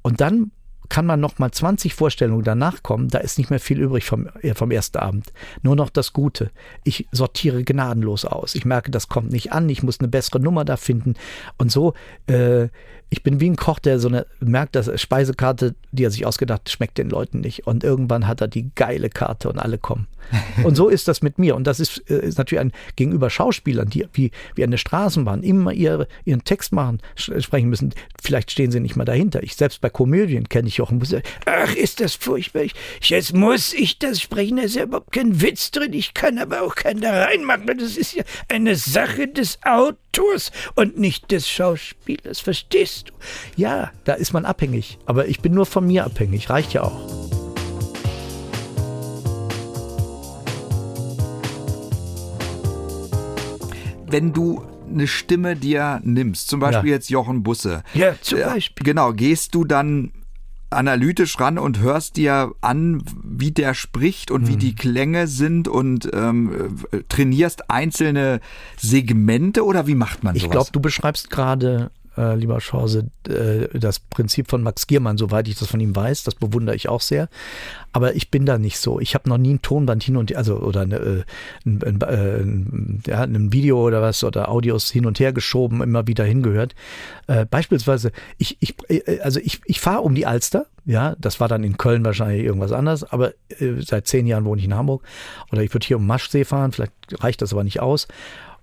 Und 0.02 0.22
dann 0.22 0.52
kann 0.90 1.06
man 1.06 1.20
noch 1.20 1.40
mal 1.40 1.52
20 1.52 1.94
Vorstellungen 1.94 2.44
danach 2.44 2.84
kommen, 2.84 3.08
da 3.10 3.20
ist 3.20 3.38
nicht 3.38 3.50
mehr 3.50 3.60
viel 3.60 3.80
übrig 3.80 4.06
vom, 4.06 4.28
äh, 4.42 4.54
vom 4.54 4.72
ersten 4.72 4.98
Abend. 4.98 5.32
Nur 5.62 5.76
noch 5.76 5.90
das 5.90 6.14
Gute. 6.14 6.52
Ich 6.84 7.08
sortiere 7.12 7.64
gnadenlos 7.64 8.26
aus. 8.26 8.56
Ich 8.56 8.66
merke, 8.66 8.92
das 8.92 9.08
kommt 9.08 9.32
nicht 9.32 9.52
an. 9.54 9.70
Ich 9.70 9.84
muss 9.84 10.00
eine 10.00 10.10
bessere 10.10 10.40
Nummer 10.40 10.66
da 10.66 10.78
finden. 10.78 11.14
Und 11.58 11.72
so, 11.72 11.94
äh, 12.28 12.70
ich 13.12 13.24
bin 13.24 13.40
wie 13.40 13.50
ein 13.50 13.56
Koch, 13.56 13.80
der 13.80 14.00
so 14.00 14.08
eine, 14.08 14.28
merkt, 14.40 14.76
dass 14.76 15.02
Speisekarte, 15.02 15.76
die 15.92 16.04
er 16.04 16.12
sich 16.12 16.26
ausgedacht 16.26 16.62
hat, 16.62 16.70
schmeckt 16.70 16.98
den 16.98 17.10
Leuten 17.10 17.40
nicht. 17.40 17.66
Und 17.66 17.84
irgendwann 17.84 18.28
hat 18.28 18.42
er 18.42 18.48
die 18.48 18.70
geile 18.76 19.10
Karte 19.10 19.50
und 19.50 19.58
alle 19.58 19.78
kommen. 19.78 20.08
Und 20.64 20.76
so 20.76 20.90
ist 20.90 21.08
das 21.08 21.22
mit 21.22 21.40
mir. 21.40 21.56
Und 21.56 21.66
das 21.66 21.80
ist, 21.80 22.04
äh, 22.10 22.20
ist 22.20 22.38
natürlich 22.38 22.60
ein 22.60 22.72
gegenüber 22.96 23.30
Schauspielern, 23.30 23.90
die 23.90 24.08
wie, 24.14 24.32
wie 24.54 24.64
eine 24.64 24.78
Straßenbahn 24.78 25.42
immer 25.42 25.72
ihre, 25.72 26.08
ihren 26.24 26.44
Text 26.44 26.72
machen, 26.72 27.00
sprechen 27.16 27.70
müssen. 27.70 27.94
Vielleicht 28.22 28.52
stehen 28.52 28.70
sie 28.70 28.80
nicht 28.80 28.96
mal 28.96 29.06
dahinter. 29.06 29.42
Ich 29.42 29.56
selbst 29.56 29.82
bei 29.82 29.90
Komödien 29.90 30.48
kenne 30.48 30.68
ich 30.68 30.79
auch. 30.82 30.92
Muss, 30.92 31.14
ach, 31.46 31.76
ist 31.76 32.00
das 32.00 32.16
furchtbar. 32.16 32.62
Ich, 32.64 32.74
jetzt 33.02 33.34
muss 33.34 33.74
ich 33.74 34.00
das 34.00 34.22
sprechen. 34.22 34.58
Da 34.58 34.64
ist 34.64 34.76
ja 34.76 34.84
überhaupt 34.84 35.12
kein 35.12 35.42
Witz 35.42 35.72
drin. 35.72 35.94
Ich 35.94 36.14
kann 36.14 36.38
aber 36.38 36.62
auch 36.62 36.76
keinen 36.76 37.02
da 37.02 37.24
reinmachen. 37.26 37.66
Das 37.78 37.98
ist 37.98 38.14
ja 38.14 38.24
eine 38.48 38.76
Sache 38.76 39.28
des 39.28 39.60
Autors 39.64 40.52
und 40.76 40.98
nicht 40.98 41.32
des 41.32 41.50
Schauspielers. 41.50 42.40
Verstehst 42.40 43.10
du? 43.10 43.14
Ja, 43.56 43.92
da 44.06 44.14
ist 44.14 44.34
man 44.34 44.46
abhängig. 44.46 44.98
Aber 45.06 45.28
ich 45.28 45.40
bin 45.42 45.54
nur 45.54 45.66
von 45.66 45.86
mir 45.88 46.06
abhängig. 46.06 46.50
Reicht 46.50 46.74
ja 46.74 46.84
auch. 46.84 47.30
Wenn 54.08 54.34
du 54.34 54.64
eine 54.92 55.08
Stimme 55.08 55.56
dir 55.56 56.02
nimmst, 56.04 56.48
zum 56.50 56.60
Beispiel 56.60 56.90
Ja. 56.90 56.96
jetzt 56.96 57.10
Jochen 57.10 57.44
Busse. 57.44 57.84
Ja, 57.94 58.16
zum 58.22 58.40
äh, 58.40 58.44
Beispiel. 58.46 58.84
Genau, 58.84 59.14
gehst 59.14 59.54
du 59.54 59.64
dann 59.66 60.12
analytisch 60.72 61.40
ran 61.40 61.58
und 61.58 61.80
hörst 61.80 62.16
dir 62.18 62.52
an, 62.62 63.04
wie 63.24 63.52
der 63.52 63.74
spricht 63.74 64.32
und 64.32 64.48
wie 64.48 64.54
Mhm. 64.56 64.60
die 64.60 64.76
Klänge 64.76 65.28
sind 65.28 65.68
und 65.68 66.10
ähm, 66.14 66.78
äh, 66.92 67.00
trainierst 67.10 67.70
einzelne 67.70 68.40
Segmente 68.78 69.66
oder 69.66 69.88
wie 69.88 69.96
macht 69.96 70.24
man 70.24 70.36
Ich 70.36 70.44
sowas? 70.44 70.52
glaube, 70.52 70.70
du 70.72 70.80
beschreibst 70.80 71.30
gerade, 71.30 71.92
äh, 72.20 72.36
lieber 72.36 72.58
Chance, 72.58 73.10
äh, 73.28 73.80
das 73.80 74.00
Prinzip 74.00 74.50
von 74.50 74.62
Max 74.62 74.88
Giermann, 74.88 75.18
soweit 75.18 75.48
ich 75.48 75.58
das 75.58 75.70
von 75.70 75.80
ihm 75.80 75.96
weiß. 75.96 76.24
Das 76.24 76.36
bewundere 76.36 76.76
ich 76.76 76.90
auch 76.90 77.00
sehr. 77.00 77.30
Aber 77.94 78.16
ich 78.16 78.30
bin 78.30 78.46
da 78.46 78.58
nicht 78.58 78.78
so. 78.78 79.00
Ich 79.00 79.16
habe 79.16 79.30
noch 79.30 79.38
nie 79.38 79.54
ein 79.54 79.62
Tonband 79.62 80.04
hin 80.04 80.18
und 80.18 80.36
also 80.36 80.58
oder 80.58 80.82
eine, 80.82 80.98
äh, 80.98 81.24
ein, 81.66 82.02
äh, 82.02 82.42
ein, 82.42 83.04
ja, 83.08 83.22
ein 83.22 83.54
Video 83.54 83.86
oder 83.86 84.02
was 84.02 84.24
oder 84.24 84.50
Audios 84.50 84.92
hin 84.92 85.06
und 85.06 85.20
her 85.20 85.32
geschoben, 85.32 85.82
immer 85.82 86.08
wieder 86.08 86.26
hingehört. 86.26 86.76
Äh, 87.28 87.46
beispielsweise, 87.46 88.12
ich, 88.38 88.58
ich, 88.60 88.76
äh, 88.90 89.22
also 89.22 89.40
ich, 89.40 89.62
ich 89.66 89.80
fahre 89.80 90.02
um 90.02 90.14
die 90.14 90.26
Alster. 90.26 90.66
Ja, 90.86 91.16
das 91.20 91.40
war 91.40 91.48
dann 91.48 91.64
in 91.64 91.78
Köln 91.78 92.04
wahrscheinlich 92.04 92.44
irgendwas 92.44 92.72
anderes, 92.72 93.04
aber 93.04 93.34
seit 93.80 94.08
zehn 94.08 94.26
Jahren 94.26 94.46
wohne 94.46 94.60
ich 94.60 94.66
in 94.66 94.74
Hamburg. 94.74 95.04
Oder 95.52 95.62
ich 95.62 95.72
würde 95.74 95.86
hier 95.86 95.98
um 95.98 96.08
Maschsee 96.08 96.46
fahren, 96.46 96.72
vielleicht 96.72 96.94
reicht 97.12 97.44
das 97.44 97.54
aber 97.54 97.64
nicht 97.64 97.80
aus. 97.80 98.08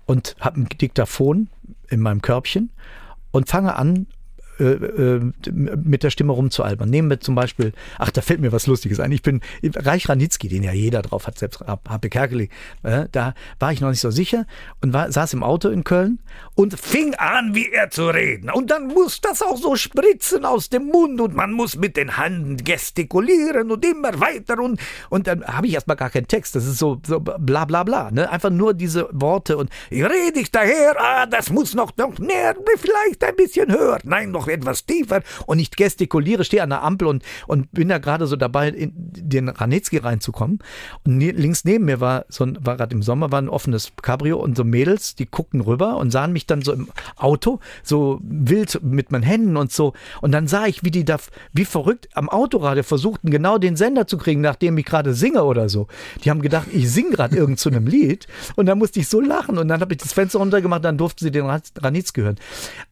Und 0.05 0.35
habe 0.39 0.59
ein 0.59 0.67
Diktaphon 0.69 1.47
in 1.89 2.01
meinem 2.01 2.21
Körbchen 2.21 2.69
und 3.37 3.47
fange 3.47 3.75
an, 3.75 4.07
äh, 4.59 4.63
äh, 4.63 5.21
mit 5.51 6.03
der 6.03 6.09
Stimme 6.09 6.33
rumzualbern. 6.33 6.89
Nehmen 6.89 7.09
wir 7.09 7.19
zum 7.19 7.35
Beispiel, 7.35 7.73
ach, 7.97 8.11
da 8.11 8.21
fällt 8.21 8.39
mir 8.39 8.51
was 8.51 8.67
Lustiges 8.67 8.99
ein. 8.99 9.11
Ich 9.11 9.21
bin 9.21 9.41
Reich 9.75 10.09
Ranitzky, 10.09 10.47
den 10.47 10.63
ja 10.63 10.71
jeder 10.71 11.01
drauf 11.01 11.27
hat, 11.27 11.37
selbst 11.37 11.61
Happe 11.61 12.09
Kerkeli. 12.09 12.49
Äh, 12.83 13.05
da 13.11 13.33
war 13.59 13.71
ich 13.71 13.81
noch 13.81 13.89
nicht 13.89 13.99
so 13.99 14.11
sicher 14.11 14.45
und 14.81 14.93
war, 14.93 15.11
saß 15.11 15.33
im 15.33 15.43
Auto 15.43 15.69
in 15.69 15.83
Köln 15.83 16.19
und 16.55 16.79
fing 16.79 17.13
an, 17.15 17.53
wie 17.53 17.71
er 17.71 17.89
zu 17.89 18.07
reden. 18.07 18.49
Und 18.49 18.71
dann 18.71 18.87
muss 18.87 19.21
das 19.21 19.41
auch 19.41 19.57
so 19.57 19.75
spritzen 19.75 20.45
aus 20.45 20.69
dem 20.69 20.87
Mund 20.87 21.21
und 21.21 21.35
man 21.35 21.51
muss 21.51 21.77
mit 21.77 21.97
den 21.97 22.17
Händen 22.17 22.57
gestikulieren 22.57 23.71
und 23.71 23.85
immer 23.85 24.19
weiter 24.19 24.59
und, 24.59 24.79
und 25.09 25.27
dann 25.27 25.45
habe 25.45 25.67
ich 25.67 25.73
erstmal 25.73 25.97
gar 25.97 26.09
keinen 26.09 26.27
Text. 26.27 26.55
Das 26.55 26.65
ist 26.65 26.77
so, 26.77 26.99
so 27.05 27.19
bla 27.19 27.65
bla 27.65 27.83
bla. 27.83 28.11
Ne? 28.11 28.29
Einfach 28.29 28.49
nur 28.49 28.73
diese 28.73 29.07
Worte 29.11 29.57
und 29.57 29.69
ich 29.89 30.03
rede 30.03 30.39
ich 30.39 30.51
daher, 30.51 30.95
ah, 30.99 31.25
das 31.25 31.49
muss 31.49 31.73
noch, 31.73 31.95
noch 31.97 32.17
näher, 32.19 32.55
vielleicht 32.77 33.23
ein 33.23 33.35
bisschen 33.35 33.71
höher, 33.71 33.99
nein, 34.03 34.31
noch 34.31 34.46
etwas 34.53 34.85
tiefer 34.85 35.21
und 35.45 35.59
ich 35.59 35.71
gestikuliere, 35.71 36.43
stehe 36.43 36.63
an 36.63 36.69
der 36.69 36.83
Ampel 36.83 37.07
und, 37.07 37.23
und 37.47 37.71
bin 37.71 37.89
da 37.89 37.97
gerade 37.97 38.27
so 38.27 38.35
dabei, 38.35 38.69
in 38.69 38.93
den 38.95 39.49
Ranitzky 39.49 39.97
reinzukommen 39.97 40.59
und 41.05 41.17
ne, 41.17 41.31
links 41.31 41.65
neben 41.65 41.85
mir 41.85 41.99
war 41.99 42.25
so 42.29 42.43
ein, 42.43 42.57
war 42.61 42.77
gerade 42.77 42.95
im 42.95 43.01
Sommer, 43.01 43.31
war 43.31 43.41
ein 43.41 43.49
offenes 43.49 43.91
Cabrio 44.01 44.37
und 44.37 44.57
so 44.57 44.63
Mädels, 44.63 45.15
die 45.15 45.29
guckten 45.29 45.61
rüber 45.61 45.97
und 45.97 46.11
sahen 46.11 46.33
mich 46.33 46.45
dann 46.45 46.61
so 46.61 46.73
im 46.73 46.89
Auto, 47.15 47.59
so 47.83 48.19
wild 48.21 48.81
mit 48.83 49.11
meinen 49.11 49.23
Händen 49.23 49.57
und 49.57 49.71
so 49.71 49.93
und 50.21 50.31
dann 50.31 50.47
sah 50.47 50.65
ich, 50.65 50.83
wie 50.83 50.91
die 50.91 51.05
da, 51.05 51.17
wie 51.53 51.65
verrückt 51.65 52.09
am 52.13 52.29
Autoradio 52.29 52.83
versuchten, 52.83 53.29
genau 53.29 53.57
den 53.57 53.75
Sender 53.75 54.07
zu 54.07 54.17
kriegen, 54.17 54.41
nachdem 54.41 54.77
ich 54.77 54.85
gerade 54.85 55.13
singe 55.13 55.43
oder 55.43 55.69
so. 55.69 55.87
Die 56.23 56.29
haben 56.29 56.41
gedacht, 56.41 56.67
ich 56.71 56.91
singe 56.91 57.11
gerade 57.11 57.35
irgend 57.35 57.59
zu 57.59 57.69
einem 57.69 57.87
Lied 57.87 58.27
und 58.55 58.65
dann 58.65 58.77
musste 58.77 58.99
ich 58.99 59.07
so 59.07 59.19
lachen 59.19 59.57
und 59.57 59.67
dann 59.67 59.81
habe 59.81 59.93
ich 59.93 59.99
das 59.99 60.13
Fenster 60.13 60.39
runtergemacht, 60.39 60.83
dann 60.83 60.97
durften 60.97 61.23
sie 61.23 61.31
den 61.31 61.45
Ranitzky 61.45 62.21
hören. 62.21 62.37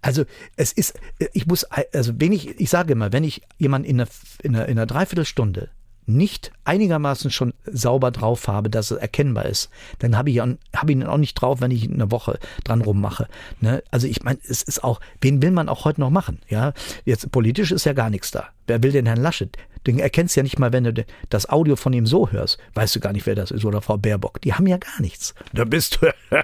Also 0.01 0.23
es 0.55 0.71
ist, 0.71 0.99
ich 1.33 1.44
muss, 1.47 1.65
also 1.93 2.13
wenn 2.17 2.31
ich, 2.31 2.59
ich 2.59 2.69
sage 2.69 2.93
immer, 2.93 3.11
wenn 3.11 3.23
ich 3.23 3.41
jemanden 3.57 3.87
in 3.87 4.01
einer, 4.01 4.09
in 4.43 4.55
einer, 4.55 4.65
in 4.67 4.77
einer 4.77 4.85
Dreiviertelstunde 4.85 5.69
nicht 6.07 6.51
einigermaßen 6.65 7.31
schon 7.31 7.53
sauber 7.65 8.11
drauf 8.11 8.47
habe, 8.47 8.69
dass 8.69 8.91
es 8.91 8.97
erkennbar 8.97 9.45
ist, 9.45 9.69
dann 9.99 10.17
habe 10.17 10.29
ich, 10.29 10.39
habe 10.39 10.57
ich 10.87 10.91
ihn 10.91 11.03
auch 11.03 11.17
nicht 11.17 11.33
drauf, 11.33 11.61
wenn 11.61 11.71
ich 11.71 11.89
eine 11.89 12.11
Woche 12.11 12.39
dran 12.63 12.81
rummache. 12.81 13.27
Ne? 13.59 13.83
Also 13.91 14.07
ich 14.07 14.23
meine, 14.23 14.39
es 14.47 14.61
ist 14.61 14.83
auch, 14.83 14.99
wen 15.21 15.41
will 15.41 15.51
man 15.51 15.69
auch 15.69 15.85
heute 15.85 16.01
noch 16.01 16.11
machen? 16.11 16.39
Ja, 16.47 16.73
jetzt 17.05 17.31
politisch 17.31 17.71
ist 17.71 17.85
ja 17.85 17.93
gar 17.93 18.09
nichts 18.09 18.31
da. 18.31 18.49
Wer 18.67 18.83
will 18.83 18.91
den 18.91 19.05
Herrn 19.05 19.21
Laschet? 19.21 19.57
Den 19.87 19.99
erkennst 19.99 20.35
du 20.35 20.39
ja 20.39 20.43
nicht 20.43 20.59
mal, 20.59 20.73
wenn 20.73 20.83
du 20.83 21.05
das 21.29 21.49
Audio 21.49 21.75
von 21.75 21.93
ihm 21.93 22.05
so 22.05 22.31
hörst. 22.31 22.57
Weißt 22.73 22.95
du 22.95 22.99
gar 22.99 23.13
nicht, 23.13 23.25
wer 23.25 23.35
das 23.35 23.51
ist 23.51 23.65
oder 23.65 23.81
Frau 23.81 23.97
Baerbock. 23.97 24.41
Die 24.41 24.53
haben 24.53 24.67
ja 24.67 24.77
gar 24.77 25.01
nichts. 25.01 25.33
Da 25.53 25.65
bist 25.65 25.99
du, 26.01 26.13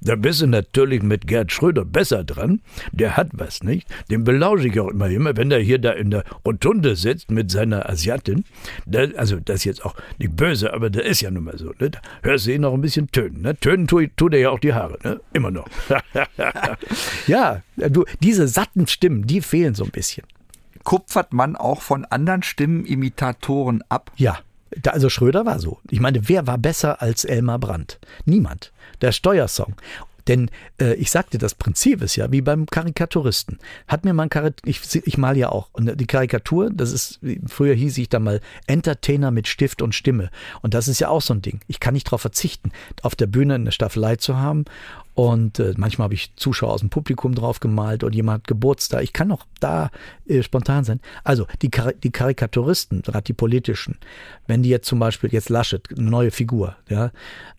da 0.00 0.16
bist 0.16 0.42
du 0.42 0.46
natürlich 0.46 1.02
mit 1.02 1.26
Gerd 1.26 1.52
Schröder 1.52 1.84
besser 1.84 2.24
dran. 2.24 2.60
Der 2.92 3.16
hat 3.16 3.28
was, 3.32 3.62
nicht? 3.62 3.88
Den 4.10 4.24
belausche 4.24 4.68
ich 4.68 4.78
auch 4.80 4.88
immer, 4.88 5.08
immer, 5.08 5.36
wenn 5.36 5.50
er 5.50 5.60
hier 5.60 5.78
da 5.78 5.92
in 5.92 6.10
der 6.10 6.24
Rotunde 6.44 6.96
sitzt 6.96 7.30
mit 7.30 7.50
seiner 7.50 7.88
Asiatin. 7.88 8.44
Da, 8.86 9.06
also 9.16 9.38
das 9.40 9.56
ist 9.56 9.64
jetzt 9.64 9.84
auch 9.84 9.94
nicht 10.18 10.36
böse, 10.36 10.72
aber 10.72 10.90
das 10.90 11.04
ist 11.04 11.20
ja 11.20 11.30
nun 11.30 11.44
mal 11.44 11.58
so. 11.58 11.72
Ne? 11.78 11.90
Da 11.90 12.00
hörst 12.22 12.46
du 12.46 12.52
ihn 12.52 12.62
noch 12.62 12.74
ein 12.74 12.80
bisschen 12.80 13.10
tönen. 13.10 13.42
Ne? 13.42 13.56
Tönen 13.56 13.86
tut, 13.86 14.16
tut 14.16 14.34
er 14.34 14.40
ja 14.40 14.50
auch 14.50 14.58
die 14.58 14.72
Haare, 14.72 14.98
ne? 15.02 15.20
immer 15.32 15.50
noch. 15.50 15.68
ja, 17.26 17.62
du, 17.76 18.04
diese 18.20 18.48
satten 18.48 18.86
Stimmen, 18.86 19.26
die 19.26 19.40
fehlen 19.40 19.74
so 19.74 19.84
ein 19.84 19.90
bisschen. 19.90 20.24
Kupfert 20.84 21.32
man 21.32 21.56
auch 21.56 21.82
von 21.82 22.04
anderen 22.04 22.42
Stimmenimitatoren 22.42 23.82
ab? 23.88 24.12
Ja, 24.16 24.38
da, 24.70 24.92
also 24.92 25.08
Schröder 25.08 25.46
war 25.46 25.58
so. 25.58 25.78
Ich 25.90 26.00
meine, 26.00 26.28
wer 26.28 26.46
war 26.46 26.58
besser 26.58 27.00
als 27.02 27.24
Elmar 27.24 27.58
Brandt? 27.58 27.98
Niemand. 28.24 28.72
Der 29.00 29.12
Steuersong. 29.12 29.74
Denn 30.28 30.50
äh, 30.80 30.94
ich 30.94 31.10
sagte, 31.10 31.38
das 31.38 31.54
Prinzip 31.54 32.02
ist 32.02 32.16
ja 32.16 32.32
wie 32.32 32.40
beim 32.40 32.66
Karikaturisten. 32.66 33.58
Hat 33.88 34.04
mir 34.04 34.14
mal 34.14 34.24
ein 34.24 34.30
Karik 34.30 34.54
ich, 34.64 34.80
ich 34.94 35.18
mal 35.18 35.36
ja 35.36 35.50
auch. 35.50 35.68
Und 35.72 36.00
die 36.00 36.06
Karikatur, 36.06 36.70
das 36.70 36.92
ist, 36.92 37.20
früher 37.46 37.74
hieß 37.74 37.98
ich 37.98 38.08
da 38.08 38.18
mal 38.18 38.40
Entertainer 38.66 39.30
mit 39.30 39.48
Stift 39.48 39.82
und 39.82 39.94
Stimme. 39.94 40.30
Und 40.62 40.74
das 40.74 40.88
ist 40.88 41.00
ja 41.00 41.08
auch 41.08 41.22
so 41.22 41.34
ein 41.34 41.42
Ding. 41.42 41.60
Ich 41.66 41.80
kann 41.80 41.94
nicht 41.94 42.06
darauf 42.06 42.22
verzichten, 42.22 42.72
auf 43.02 43.14
der 43.14 43.26
Bühne 43.26 43.54
eine 43.54 43.72
Staffelei 43.72 44.16
zu 44.16 44.36
haben. 44.36 44.64
Und 45.14 45.60
äh, 45.60 45.74
manchmal 45.76 46.06
habe 46.06 46.14
ich 46.14 46.34
Zuschauer 46.34 46.72
aus 46.72 46.80
dem 46.80 46.90
Publikum 46.90 47.36
drauf 47.36 47.60
gemalt 47.60 48.02
oder 48.02 48.14
jemand 48.14 48.42
hat 48.42 48.48
Geburtstag. 48.48 49.04
Ich 49.04 49.12
kann 49.12 49.30
auch 49.30 49.46
da 49.60 49.90
äh, 50.26 50.42
spontan 50.42 50.82
sein. 50.82 51.00
Also 51.22 51.46
die, 51.62 51.70
Kar 51.70 51.92
die 51.92 52.10
Karikaturisten, 52.10 53.02
gerade 53.02 53.22
die 53.22 53.32
politischen, 53.32 53.98
wenn 54.48 54.64
die 54.64 54.70
jetzt 54.70 54.88
zum 54.88 54.98
Beispiel 54.98 55.30
jetzt 55.32 55.50
Laschet, 55.50 55.88
eine 55.96 56.10
neue 56.10 56.32
Figur, 56.32 56.76
ja, 56.88 57.12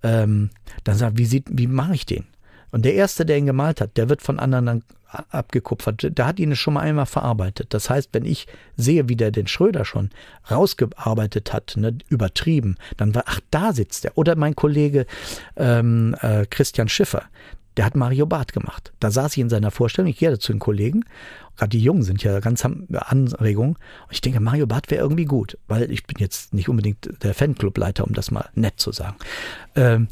ähm, 0.04 0.50
dann 0.84 0.98
sagt, 0.98 1.18
wie 1.18 1.26
sieht, 1.26 1.46
wie 1.50 1.68
mache 1.68 1.96
ich 1.96 2.06
den? 2.06 2.26
Und 2.76 2.84
der 2.84 2.94
erste, 2.94 3.26
der 3.26 3.38
ihn 3.38 3.46
gemalt 3.46 3.80
hat, 3.80 3.96
der 3.96 4.10
wird 4.10 4.22
von 4.22 4.38
anderen 4.38 4.66
dann 4.66 4.84
abgekupfert. 5.30 6.18
Der 6.18 6.28
hat 6.28 6.40
ihn 6.40 6.58
schon 6.58 6.74
mal 6.74 6.82
einmal 6.82 7.06
verarbeitet. 7.06 7.74
Das 7.74 7.90
heißt, 7.90 8.10
wenn 8.12 8.26
ich 8.26 8.48
sehe, 8.76 9.08
wie 9.08 9.16
der 9.16 9.32
den 9.32 9.48
Schröder 9.48 9.86
schon 9.86 10.10
rausgearbeitet 10.52 11.54
hat, 11.54 11.76
ne, 11.78 11.98
übertrieben, 12.10 12.76
dann 12.98 13.16
war, 13.16 13.24
ach, 13.28 13.40
da 13.50 13.72
sitzt 13.72 14.04
er. 14.04 14.18
Oder 14.18 14.36
mein 14.36 14.58
Kollege 14.58 15.06
ähm, 15.56 16.18
äh, 16.20 16.46
Christian 16.50 16.90
Schiffer, 16.90 17.24
der 17.78 17.86
hat 17.86 17.96
Mario 17.96 18.26
Barth 18.26 18.52
gemacht. 18.52 18.92
Da 19.00 19.10
saß 19.10 19.38
ich 19.38 19.40
in 19.40 19.50
seiner 19.50 19.72
Vorstellung, 19.72 20.12
ich 20.12 20.18
gehe 20.18 20.38
zu 20.38 20.52
den 20.52 20.60
Kollegen, 20.60 21.06
gerade 21.56 21.70
die 21.70 21.80
Jungen 21.80 22.04
sind 22.04 22.24
ja 22.24 22.42
ganz 22.42 22.66
Anregungen. 22.66 23.76
Und 23.76 24.12
ich 24.12 24.20
denke, 24.20 24.42
Mario 24.42 24.68
Barth 24.68 24.92
wäre 24.92 25.02
irgendwie 25.02 25.24
gut, 25.24 25.58
weil 25.70 25.90
ich 25.90 26.06
bin 26.06 26.18
jetzt 26.20 26.54
nicht 26.54 26.68
unbedingt 26.68 27.24
der 27.24 27.36
Fanclubleiter, 27.36 28.04
um 28.06 28.12
das 28.12 28.32
mal 28.32 28.50
nett 28.54 28.82
zu 28.82 28.92
sagen. 28.92 29.16
Ähm, 29.78 30.10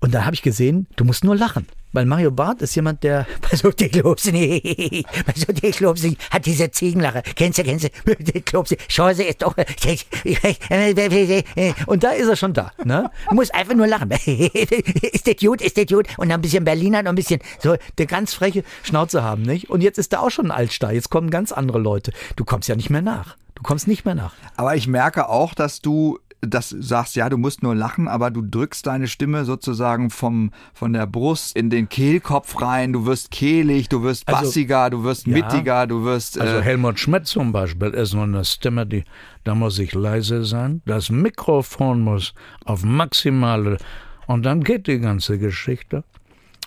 und 0.00 0.14
da 0.14 0.24
habe 0.24 0.34
ich 0.34 0.42
gesehen, 0.42 0.86
du 0.96 1.04
musst 1.04 1.24
nur 1.24 1.36
lachen. 1.36 1.66
Weil 1.96 2.04
Mario 2.04 2.30
Barth 2.30 2.60
ist 2.60 2.74
jemand, 2.74 3.02
der. 3.04 3.26
Glaubst 3.40 4.26
du 4.26 4.32
nicht. 4.32 5.06
Pass 5.24 5.48
auf, 5.48 5.54
der 5.54 5.70
glaubst 5.70 6.04
du 6.04 6.08
nicht. 6.08 6.30
Hat 6.30 6.44
diese 6.44 6.70
Ziegenlache. 6.70 7.22
Kennst 7.34 7.58
du, 7.58 7.62
kennst 7.62 7.86
du? 7.86 8.42
Glaubst 8.44 8.72
du. 8.72 8.76
Chance 8.86 9.22
ist 9.22 9.40
doch. 9.40 9.56
Und 11.86 12.04
da 12.04 12.10
ist 12.10 12.28
er 12.28 12.36
schon 12.36 12.52
da. 12.52 12.70
Ne? 12.84 13.10
Du 13.30 13.34
musst 13.34 13.54
einfach 13.54 13.72
nur 13.72 13.86
lachen. 13.86 14.10
ist 14.10 15.26
das 15.26 15.36
gut? 15.40 15.62
Ist 15.62 15.78
das 15.78 15.86
gut? 15.86 16.06
Und 16.18 16.28
dann 16.28 16.40
ein 16.40 16.42
bisschen 16.42 16.64
Berliner 16.64 16.98
und 16.98 17.06
ein 17.06 17.14
bisschen. 17.14 17.40
So, 17.60 17.76
der 17.96 18.04
ganz 18.04 18.34
freche 18.34 18.62
Schnauze 18.82 19.22
haben, 19.22 19.40
nicht? 19.40 19.70
Und 19.70 19.80
jetzt 19.80 19.96
ist 19.96 20.12
da 20.12 20.20
auch 20.20 20.30
schon 20.30 20.48
ein 20.48 20.50
Altstar. 20.50 20.92
Jetzt 20.92 21.08
kommen 21.08 21.30
ganz 21.30 21.50
andere 21.50 21.78
Leute. 21.78 22.12
Du 22.36 22.44
kommst 22.44 22.68
ja 22.68 22.76
nicht 22.76 22.90
mehr 22.90 23.00
nach. 23.00 23.38
Du 23.54 23.62
kommst 23.62 23.88
nicht 23.88 24.04
mehr 24.04 24.14
nach. 24.14 24.34
Aber 24.56 24.76
ich 24.76 24.86
merke 24.86 25.30
auch, 25.30 25.54
dass 25.54 25.80
du 25.80 26.18
das 26.46 26.70
sagst, 26.70 27.16
ja, 27.16 27.28
du 27.28 27.36
musst 27.36 27.62
nur 27.62 27.74
lachen, 27.74 28.08
aber 28.08 28.30
du 28.30 28.42
drückst 28.42 28.86
deine 28.86 29.08
Stimme 29.08 29.44
sozusagen 29.44 30.10
vom, 30.10 30.50
von 30.74 30.92
der 30.92 31.06
Brust 31.06 31.56
in 31.56 31.70
den 31.70 31.88
Kehlkopf 31.88 32.60
rein. 32.60 32.92
Du 32.92 33.06
wirst 33.06 33.30
kehlig, 33.30 33.88
du 33.88 34.02
wirst 34.02 34.28
Also, 34.28 34.42
bassiger, 34.42 34.90
du 34.90 35.04
wirst 35.04 35.26
ja. 35.26 35.34
mittiger, 35.34 35.86
du 35.86 36.04
wirst. 36.04 36.38
Also 36.40 36.56
äh, 36.56 36.62
Helmut 36.62 36.98
Schmidt 36.98 37.26
zum 37.26 37.52
Beispiel 37.52 37.88
ist 37.88 38.14
nur 38.14 38.24
eine 38.24 38.44
Stimme, 38.44 38.86
die, 38.86 39.04
da 39.44 39.54
muss 39.54 39.78
ich 39.78 39.94
leise 39.94 40.44
sein. 40.44 40.82
Das 40.86 41.10
Mikrofon 41.10 42.00
muss 42.00 42.34
auf 42.64 42.84
maximale 42.84 43.78
und 44.26 44.44
dann 44.44 44.62
geht 44.62 44.86
die 44.86 44.98
ganze 44.98 45.38
Geschichte. 45.38 46.04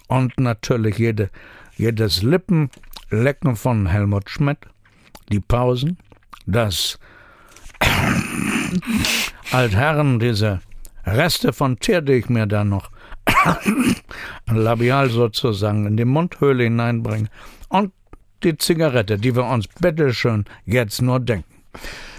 Und 0.08 0.40
natürlich 0.40 0.98
jede, 0.98 1.30
jedes 1.76 2.24
Lippenlecken 2.24 3.56
von 3.56 3.86
Helmut 3.86 4.30
Schmidt, 4.30 4.58
die 5.32 5.40
Pausen, 5.40 5.98
das 6.48 6.98
Altherren, 9.52 10.20
diese 10.20 10.62
Reste 11.06 11.54
von 11.54 11.80
Tier, 11.80 12.02
die 12.02 12.14
ich 12.14 12.30
mir 12.30 12.46
dann 12.46 12.70
noch 12.70 12.90
labial 14.52 15.10
sozusagen 15.10 15.86
in 15.86 15.98
die 15.98 16.06
Mundhöhle 16.06 16.64
hineinbringe 16.64 17.28
und 17.70 17.92
die 18.44 18.58
Zigarette, 18.58 19.18
die 19.18 19.36
wir 19.36 19.46
uns 19.46 19.68
bitteschön 19.68 20.46
jetzt 20.66 21.02
nur 21.02 21.20
denken. 21.20 21.46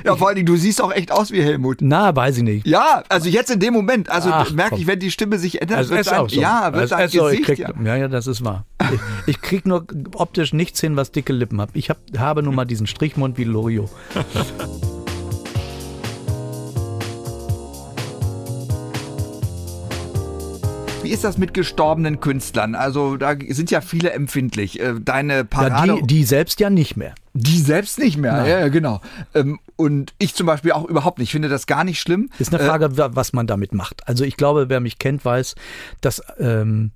ja, 0.05 0.15
vor 0.17 0.29
allen 0.29 0.37
Dingen, 0.37 0.47
du 0.47 0.57
siehst 0.57 0.81
auch 0.81 0.93
echt 0.93 1.11
aus 1.11 1.33
wie 1.33 1.43
Helmut. 1.43 1.79
Na, 1.81 2.15
weiß 2.15 2.39
ich 2.39 2.43
nicht. 2.45 2.67
Ja, 2.67 3.03
also 3.09 3.29
jetzt 3.29 3.51
in 3.51 3.59
dem 3.59 3.75
Moment, 3.75 4.09
also 4.09 4.31
Ach, 4.33 4.51
merke 4.53 4.71
komm. 4.71 4.81
ich, 4.81 4.87
wenn 4.87 4.99
die 5.01 5.11
Stimme 5.11 5.39
sich 5.39 5.61
ändert, 5.61 5.81
Es 5.81 5.91
wird 5.91 6.07
dein, 6.07 6.19
auch 6.21 6.29
so. 6.29 6.41
ja, 6.41 6.73
wird 6.73 6.85
es 6.85 6.91
dein 6.91 7.07
ist 7.07 7.13
so, 7.13 7.29
ich 7.29 7.41
Gesicht, 7.41 7.45
krieg, 7.47 7.59
ja. 7.59 7.73
ja. 7.85 7.97
ja, 7.97 8.09
das 8.09 8.27
ist 8.27 8.45
wahr. 8.45 8.67
Ich, 8.93 9.01
ich 9.27 9.41
krieg 9.41 9.67
nur 9.67 9.87
optisch 10.15 10.53
nichts 10.53 10.81
hin, 10.81 10.97
was 10.97 11.11
dicke 11.11 11.33
Lippen 11.33 11.61
hat. 11.61 11.71
Ich 11.73 11.91
hab, 11.91 11.99
habe 12.17 12.43
nun 12.43 12.55
mal 12.55 12.65
diesen 12.65 12.87
Strichmund 12.87 13.39
wie 13.39 13.45
Loriot. 13.45 13.91
Wie 21.11 21.15
ist 21.15 21.25
das 21.25 21.39
mit 21.39 21.55
gestorbenen 21.55 22.21
Künstlern? 22.21 22.77
Also 22.77 23.17
da 23.17 23.35
sind 23.49 23.73
ja 23.73 23.81
viele 23.81 24.13
empfindlich. 24.13 24.79
Äh, 24.79 24.95
Deine 25.01 25.39
Ja, 25.39 25.43
Parade... 25.45 25.95
die, 26.03 26.07
die 26.07 26.25
selbst 26.25 26.61
ja 26.61 26.71
nicht 26.71 26.97
mehr. 26.97 27.17
Die 27.35 27.59
selbst 27.59 27.99
nicht 27.99 28.17
mehr, 28.17 28.33
Nein. 28.33 28.47
ja, 28.49 28.61
ja, 28.61 28.69
genau. 28.69 29.01
Ähm, 29.35 29.59
und 29.75 30.15
ich 30.19 30.37
zum 30.37 30.47
Beispiel 30.47 30.71
auch 30.71 30.85
überhaupt 30.85 31.19
nicht. 31.19 31.31
Ich 31.31 31.33
finde 31.33 31.49
das 31.49 31.67
gar 31.67 31.83
nicht 31.83 32.01
schlimm. 32.01 32.31
Ist 32.39 32.55
eine 32.55 32.63
Äh, 32.63 32.67
Frage, 32.67 32.97
wa- 32.97 33.11
was 33.13 33.33
man 33.33 33.49
damit 33.49 33.75
macht. 33.75 34.07
Also 34.07 34.23
ich 34.23 34.37
glaube, 34.37 34.69
wer 34.69 34.79
mich 34.79 35.01
kennt, 35.01 35.25
weiß, 35.25 35.57
dass 36.01 36.23
ähm, 36.39 36.93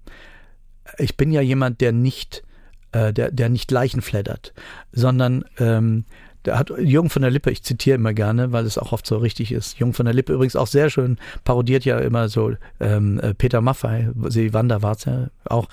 ich 0.99 1.17
bin 1.17 1.33
ja 1.33 1.41
jemand, 1.41 1.81
der 1.81 1.91
nicht, 1.91 2.45
äh, 2.93 3.13
der, 3.13 3.33
der 3.33 3.49
nicht 3.49 3.69
Leichen 3.73 4.01
flattert, 4.01 4.53
sondern 4.93 5.45
ähm, 5.59 6.05
der 6.45 6.59
hat 6.59 6.71
Jürgen 6.79 7.11
von 7.11 7.23
der 7.23 7.31
Lippe, 7.31 7.51
ich 7.51 7.63
zitiere 7.63 7.97
immer 7.97 8.13
gerne, 8.13 8.53
weil 8.53 8.67
es 8.67 8.79
auch 8.79 8.93
oft 8.93 9.07
so 9.07 9.17
richtig 9.17 9.53
ist. 9.53 9.79
Jürgen 9.79 9.95
von 9.95 10.07
der 10.07 10.15
Lippe 10.15 10.33
übrigens 10.33 10.57
auch 10.57 10.67
sehr 10.67 10.91
schön 10.91 11.19
parodiert 11.45 11.85
ja 11.85 11.99
immer 11.99 12.29
so 12.29 12.53
ähm, 12.81 13.21
äh, 13.21 13.35
Peter 13.35 13.61
Maffei, 13.61 14.11
sie 14.29 14.53
Wander 14.53 14.83
war's 14.83 15.05
ja 15.05 15.29
auch 15.45 15.69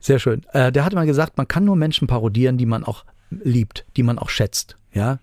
sehr 0.00 0.18
schön. 0.18 0.42
Äh, 0.52 0.72
der 0.72 0.84
hat 0.84 0.94
mal 0.94 1.06
gesagt, 1.06 1.36
man 1.36 1.48
kann 1.48 1.64
nur 1.64 1.76
Menschen 1.76 2.06
parodieren, 2.06 2.58
die 2.58 2.66
man 2.66 2.84
auch 2.84 3.04
liebt, 3.30 3.84
die 3.96 4.02
man 4.02 4.18
auch 4.18 4.28
schätzt, 4.28 4.76
ja. 4.92 5.18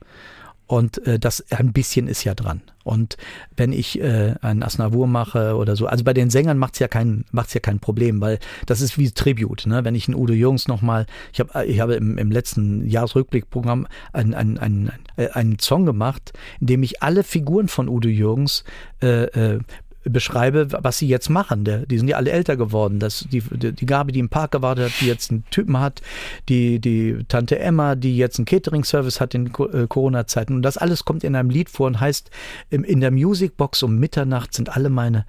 Und 0.68 1.06
äh, 1.08 1.18
das 1.18 1.46
ein 1.50 1.72
bisschen 1.72 2.08
ist 2.08 2.26
ja 2.26 2.36
dran. 2.36 2.62
Und 2.84 3.18
wenn 3.56 3.74
ich 3.74 4.00
äh, 4.00 4.36
einen 4.42 4.64
Asnavour 4.64 5.08
mache 5.08 5.56
oder 5.56 5.76
so, 5.76 5.88
also 5.88 6.04
bei 6.04 6.14
den 6.14 6.30
Sängern 6.30 6.58
macht's 6.58 6.80
ja 6.80 6.88
kein 6.88 7.26
macht's 7.32 7.54
ja 7.54 7.60
kein 7.60 7.80
Problem, 7.80 8.22
weil 8.22 8.40
das 8.66 8.82
ist 8.82 8.98
wie 8.98 9.12
Tribute. 9.12 9.66
Ne? 9.66 9.84
Wenn 9.84 9.96
ich 9.96 10.08
einen 10.08 10.16
Udo 10.16 10.34
Jürgens 10.34 10.68
nochmal, 10.68 11.06
ich 11.34 11.40
habe 11.40 11.66
ich 11.66 11.80
habe 11.80 11.96
im, 11.96 12.18
im 12.18 12.32
letzten 12.32 12.88
Jahresrückblickprogramm 12.88 13.88
einen, 14.14 14.34
einen, 14.34 14.58
einen, 14.58 14.92
äh, 15.16 15.30
einen 15.30 15.60
Song 15.60 15.86
gemacht, 15.86 16.34
in 16.60 16.68
dem 16.68 16.84
ich 16.84 17.02
alle 17.02 17.24
Figuren 17.24 17.68
von 17.68 17.90
Udo 17.90 18.10
Jürgens 18.10 18.64
äh, 19.02 19.24
äh, 19.24 19.60
beschreibe, 20.04 20.68
was 20.72 20.98
sie 21.00 21.08
jetzt 21.08 21.30
machen. 21.30 21.66
Die 21.88 21.98
sind 21.98 22.08
ja 22.08 22.18
alle 22.18 22.32
älter 22.32 22.56
geworden. 22.56 23.00
Das, 23.00 23.26
die, 23.32 23.42
die 23.42 23.86
Gabi, 23.86 24.12
die 24.12 24.20
im 24.20 24.30
Park 24.30 24.52
gewartet 24.52 24.86
hat, 24.86 25.02
die 25.02 25.08
jetzt 25.08 25.32
einen 25.32 25.44
Typen 25.50 25.80
hat, 25.80 26.02
die, 26.50 26.80
die 26.80 27.26
Tante 27.28 27.60
Emma, 27.60 27.96
die 27.96 28.18
jetzt 28.18 28.40
einen 28.40 28.46
Catering-Service 28.46 29.20
hat 29.20 29.34
in 29.34 29.48
äh, 29.48 29.88
Corona-Zeiten. 29.88 30.54
Und 30.54 30.62
das 30.62 30.78
alles 30.78 31.06
kommt 31.06 31.24
in 31.24 31.36
einem 31.36 31.50
Lied 31.50 31.70
vor 31.70 31.88
und 31.88 32.00
heißt, 32.00 32.30
in 32.70 33.02
der 33.02 33.12
Musicbox 33.12 33.84
um 33.84 33.98
Mitternacht 33.98 34.54
sind 34.54 34.76
alle 34.76 34.90
meine 34.90 35.26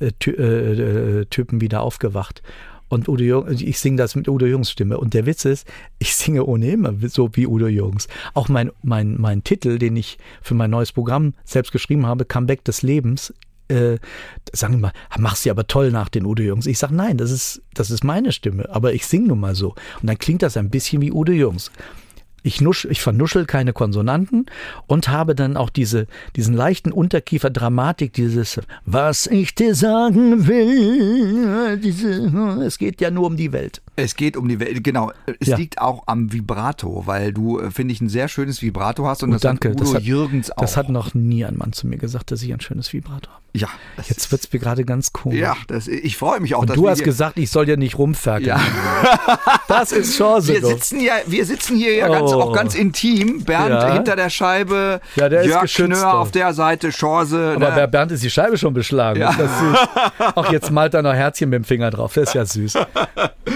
äh, 0.00 0.12
Ty 0.18 0.30
äh, 0.30 1.20
äh, 1.20 1.24
Typen 1.26 1.60
wieder 1.60 1.82
aufgewacht. 1.82 2.42
Und 2.88 3.08
Udo 3.08 3.24
Jürgens, 3.24 3.60
ich 3.62 3.78
singe 3.78 3.96
das 3.96 4.14
mit 4.14 4.28
Udo 4.28 4.46
Jürgens 4.46 4.70
Stimme. 4.70 4.98
Und 4.98 5.14
der 5.14 5.26
Witz 5.26 5.44
ist, 5.44 5.66
ich 5.98 6.14
singe 6.14 6.44
ohnehin 6.44 6.84
immer 6.84 6.94
so 7.08 7.30
wie 7.32 7.46
Udo 7.46 7.66
Jürgens. 7.66 8.08
Auch 8.34 8.48
mein, 8.48 8.70
mein, 8.82 9.20
mein 9.20 9.42
Titel, 9.42 9.78
den 9.78 9.96
ich 9.96 10.18
für 10.42 10.54
mein 10.54 10.70
neues 10.70 10.92
Programm 10.92 11.34
selbst 11.44 11.72
geschrieben 11.72 12.06
habe, 12.06 12.24
Comeback 12.24 12.62
des 12.64 12.82
Lebens, 12.82 13.32
äh, 13.68 13.98
sagen 14.52 14.80
mal, 14.80 14.92
machst 15.18 15.46
du 15.46 15.50
aber 15.50 15.66
toll 15.66 15.90
nach 15.90 16.08
den 16.08 16.26
Udo 16.26 16.42
Jürgens. 16.42 16.66
Ich 16.66 16.78
sage, 16.78 16.94
nein, 16.94 17.16
das 17.16 17.30
ist, 17.30 17.62
das 17.74 17.90
ist 17.90 18.04
meine 18.04 18.32
Stimme, 18.32 18.68
aber 18.70 18.92
ich 18.92 19.06
singe 19.06 19.28
nun 19.28 19.40
mal 19.40 19.54
so. 19.54 19.70
Und 20.00 20.08
dann 20.08 20.18
klingt 20.18 20.42
das 20.42 20.56
ein 20.56 20.70
bisschen 20.70 21.02
wie 21.02 21.12
Udo 21.12 21.32
Jürgens. 21.32 21.70
Ich, 22.46 22.60
nusch, 22.60 22.84
ich 22.90 23.00
vernuschel 23.00 23.46
keine 23.46 23.72
Konsonanten 23.72 24.46
und 24.86 25.08
habe 25.08 25.34
dann 25.34 25.56
auch 25.56 25.70
diese, 25.70 26.06
diesen 26.36 26.54
leichten 26.54 26.92
Unterkiefer-Dramatik, 26.92 28.12
dieses, 28.12 28.60
was 28.84 29.26
ich 29.26 29.54
dir 29.54 29.74
sagen 29.74 30.46
will, 30.46 31.78
diese, 31.78 32.10
es 32.64 32.78
geht 32.78 33.00
ja 33.00 33.10
nur 33.10 33.26
um 33.26 33.36
die 33.36 33.50
Welt. 33.52 33.80
Es 33.96 34.14
geht 34.14 34.36
um 34.36 34.46
die 34.48 34.60
Welt, 34.60 34.84
genau. 34.84 35.10
Es 35.40 35.48
Ja. 35.48 35.56
liegt 35.56 35.80
auch 35.80 36.02
am 36.06 36.32
Vibrato, 36.32 37.04
weil 37.06 37.32
du, 37.32 37.60
äh, 37.60 37.70
finde 37.70 37.92
ich, 37.94 38.00
ein 38.00 38.08
sehr 38.08 38.28
schönes 38.28 38.60
Vibrato 38.60 39.06
hast 39.06 39.22
und 39.22 39.30
Oh, 39.30 39.32
das 39.34 39.42
danke. 39.42 39.70
hat 39.70 39.76
Udo 39.76 39.84
das 39.84 39.94
hat, 39.94 40.02
Jürgens 40.02 40.50
auch. 40.50 40.56
Das 40.60 40.76
hat 40.76 40.88
noch 40.90 41.14
nie 41.14 41.44
ein 41.44 41.56
Mann 41.56 41.72
zu 41.72 41.86
mir 41.86 41.96
gesagt, 41.96 42.30
dass 42.30 42.42
ich 42.42 42.52
ein 42.52 42.60
schönes 42.60 42.92
Vibrato 42.92 43.30
habe. 43.30 43.40
ja, 43.54 43.68
Jetzt 44.06 44.30
wird's 44.32 44.52
mir 44.52 44.58
gerade 44.58 44.84
ganz 44.84 45.12
komisch. 45.12 45.38
Ja, 45.38 45.56
das, 45.68 45.86
ich 45.88 46.16
freue 46.16 46.40
mich 46.40 46.54
auch, 46.54 46.60
Und 46.62 46.70
dass 46.70 46.76
du 46.76 46.88
hast 46.88 47.04
gesagt, 47.04 47.38
ich 47.38 47.50
soll 47.50 47.68
ja 47.68 47.76
nicht 47.76 47.96
rumferkeln. 47.98 48.48
Ja. 48.48 48.60
Das 49.68 49.92
ist 49.92 50.16
Chance. 50.16 50.48
Wir 50.52 50.64
sitzen 50.64 51.00
ja, 51.00 51.14
wir 51.26 51.44
sitzen 51.46 51.76
hier 51.76 51.94
ja 51.94 52.08
ganz, 52.08 52.32
Oh. 52.36 52.42
auch 52.42 52.52
ganz 52.52 52.74
intim. 52.74 53.44
Bernd 53.44 53.70
Ja. 53.70 53.92
hinter 53.92 54.16
der 54.16 54.30
Scheibe, 54.30 55.00
Ja, 55.16 55.28
der 55.28 55.40
ist 55.42 55.46
Jörg 55.48 55.62
geschützt 55.62 55.98
Schnör 55.98 56.12
doch. 56.12 56.18
auf 56.20 56.30
der 56.30 56.52
Seite, 56.54 56.90
Chance. 56.90 57.52
Aber 57.56 57.70
ne? 57.74 57.88
Bernd 57.88 58.12
ist 58.12 58.22
die 58.22 58.30
Scheibe 58.30 58.58
schon 58.58 58.74
beschlagen. 58.74 59.20
Ja. 59.20 59.30
Ist 59.30 59.40
das 59.40 59.58
süß? 59.58 59.78
Auch 60.36 60.52
jetzt 60.52 60.70
malt 60.70 60.94
er 60.94 61.02
noch 61.02 61.14
Herzchen 61.14 61.48
mit 61.50 61.58
dem 61.58 61.64
Finger 61.64 61.90
drauf. 61.90 62.14
Das 62.14 62.28
ist 62.28 62.34
ja 62.34 62.44
süß. 62.44 62.74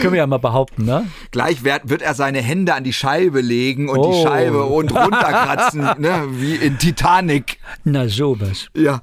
Können 0.01 0.13
wir 0.13 0.19
ja 0.19 0.27
mal 0.27 0.39
behaupten, 0.39 0.85
ne? 0.85 1.07
Gleich 1.31 1.65
wird, 1.65 1.89
wird 1.89 2.03
er 2.03 2.15
seine 2.15 2.41
Hände 2.41 2.75
an 2.75 2.85
die 2.85 2.93
Scheibe 2.93 3.41
legen 3.41 3.89
und 3.89 3.97
die 4.03 4.09
Oh. 4.09 4.27
Scheibe 4.27 4.65
und 4.65 4.93
runterkratzen, 4.95 5.81
ne? 5.99 6.25
wie 6.31 6.55
in 6.57 6.79
Titanic. 6.79 7.59
Na, 7.85 8.09
sowas. 8.09 8.67
Ja, 8.75 9.01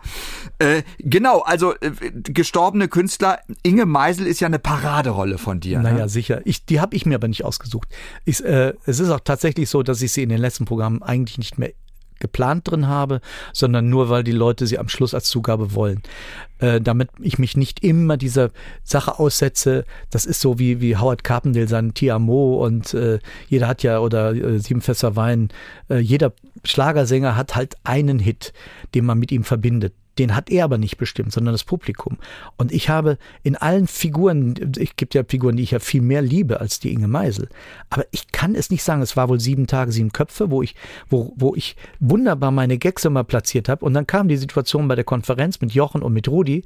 äh, 0.60 0.84
genau. 1.00 1.42
Also 1.42 1.74
äh, 1.76 1.92
gestorbene 2.12 2.88
Künstler. 2.88 3.40
Inge 3.64 3.86
Meisel 3.86 4.28
ist 4.28 4.40
ja 4.40 4.48
eine 4.48 4.60
Paraderolle 4.60 5.38
von 5.38 5.60
dir. 5.60 5.80
Naja, 5.80 6.04
Ne? 6.04 6.10
sicher. 6.10 6.42
Ich, 6.46 6.66
die 6.66 6.80
habe 6.80 6.96
ich 6.96 7.06
mir 7.06 7.16
aber 7.16 7.28
nicht 7.28 7.44
ausgesucht. 7.46 7.90
Ich, 8.26 8.44
äh, 8.44 8.74
es 8.86 9.00
ist 9.00 9.10
auch 9.10 9.22
tatsächlich 9.22 9.70
so, 9.70 9.84
dass 9.84 10.02
ich 10.02 10.12
sie 10.12 10.24
in 10.24 10.30
den 10.30 10.40
letzten 10.40 10.66
Programmen 10.66 11.04
eigentlich 11.04 11.38
nicht 11.38 11.58
mehr 11.58 11.72
geplant 12.20 12.70
drin 12.70 12.88
habe, 12.88 13.20
sondern 13.52 13.90
nur, 13.90 14.10
weil 14.10 14.24
die 14.24 14.32
Leute 14.32 14.68
sie 14.68 14.80
am 14.80 14.88
Schluss 14.88 15.14
als 15.14 15.28
Zugabe 15.28 15.76
wollen. 15.76 16.02
Äh, 16.60 16.80
damit 16.80 17.10
ich 17.20 17.38
mich 17.40 17.58
nicht 17.58 17.84
immer 17.84 18.16
dieser 18.16 18.52
Sache 18.84 19.20
aussetze. 19.20 19.84
Das 20.10 20.26
ist 20.26 20.40
so 20.40 20.58
wie, 20.58 20.80
wie 20.80 20.96
Howard 20.96 21.26
Carpendale 21.26 21.68
sein 21.68 21.94
Tiamo 21.94 22.66
und 22.66 22.94
äh, 22.94 23.20
jeder 23.50 23.68
hat 23.68 23.84
ja, 23.84 24.00
oder 24.00 24.34
äh, 24.34 24.60
Sieben 24.60 24.80
Fässer 24.80 25.18
Wein, 25.18 25.50
äh, 25.90 25.98
jeder 25.98 26.32
Schlagersänger 26.64 27.36
hat 27.36 27.56
halt 27.56 27.76
einen 27.84 28.20
Hit, 28.20 28.54
den 28.94 29.06
man 29.06 29.20
mit 29.20 29.34
ihm 29.34 29.44
verbindet. 29.44 29.94
Den 30.18 30.36
hat 30.36 30.50
er 30.50 30.64
aber 30.64 30.78
nicht 30.78 30.98
bestimmt, 30.98 31.34
sondern 31.34 31.54
das 31.54 31.64
Publikum. 31.64 32.18
Und 32.58 32.72
ich 32.72 32.90
habe 32.90 33.18
in 33.44 33.56
allen 33.56 33.88
Figuren, 33.88 34.56
ich 34.78 34.96
gibt 34.96 35.14
ja 35.14 35.24
Figuren, 35.28 35.58
die 35.58 35.64
ich 35.64 35.72
ja 35.72 35.80
viel 35.80 36.02
mehr 36.02 36.22
liebe 36.22 36.60
als 36.62 36.80
die 36.80 36.94
Inge 36.94 37.08
Meisel. 37.08 37.50
Aber 37.90 38.06
ich 38.12 38.32
kann 38.32 38.56
es 38.56 38.70
nicht 38.70 38.84
sagen. 38.84 39.02
Es 39.02 39.18
war 39.18 39.28
wohl 39.30 39.40
sieben 39.40 39.68
Tage, 39.68 39.92
sieben 39.92 40.12
Köpfe, 40.12 40.50
wo 40.50 40.62
ich, 40.62 40.76
wo, 41.10 41.34
wo 41.36 41.56
ich 41.56 41.76
wunderbar 42.00 42.52
meine 42.52 42.78
Gags 42.78 43.06
immer 43.06 43.24
platziert 43.24 43.68
habe. 43.68 43.84
Und 43.84 43.94
dann 43.94 44.08
kam 44.08 44.28
die 44.28 44.38
Situation 44.38 44.88
bei 44.88 44.96
der 44.96 45.04
Konferenz 45.04 45.60
mit 45.62 45.74
Jochen 45.74 46.02
und 46.02 46.14
mit 46.14 46.28
Rudi, 46.28 46.64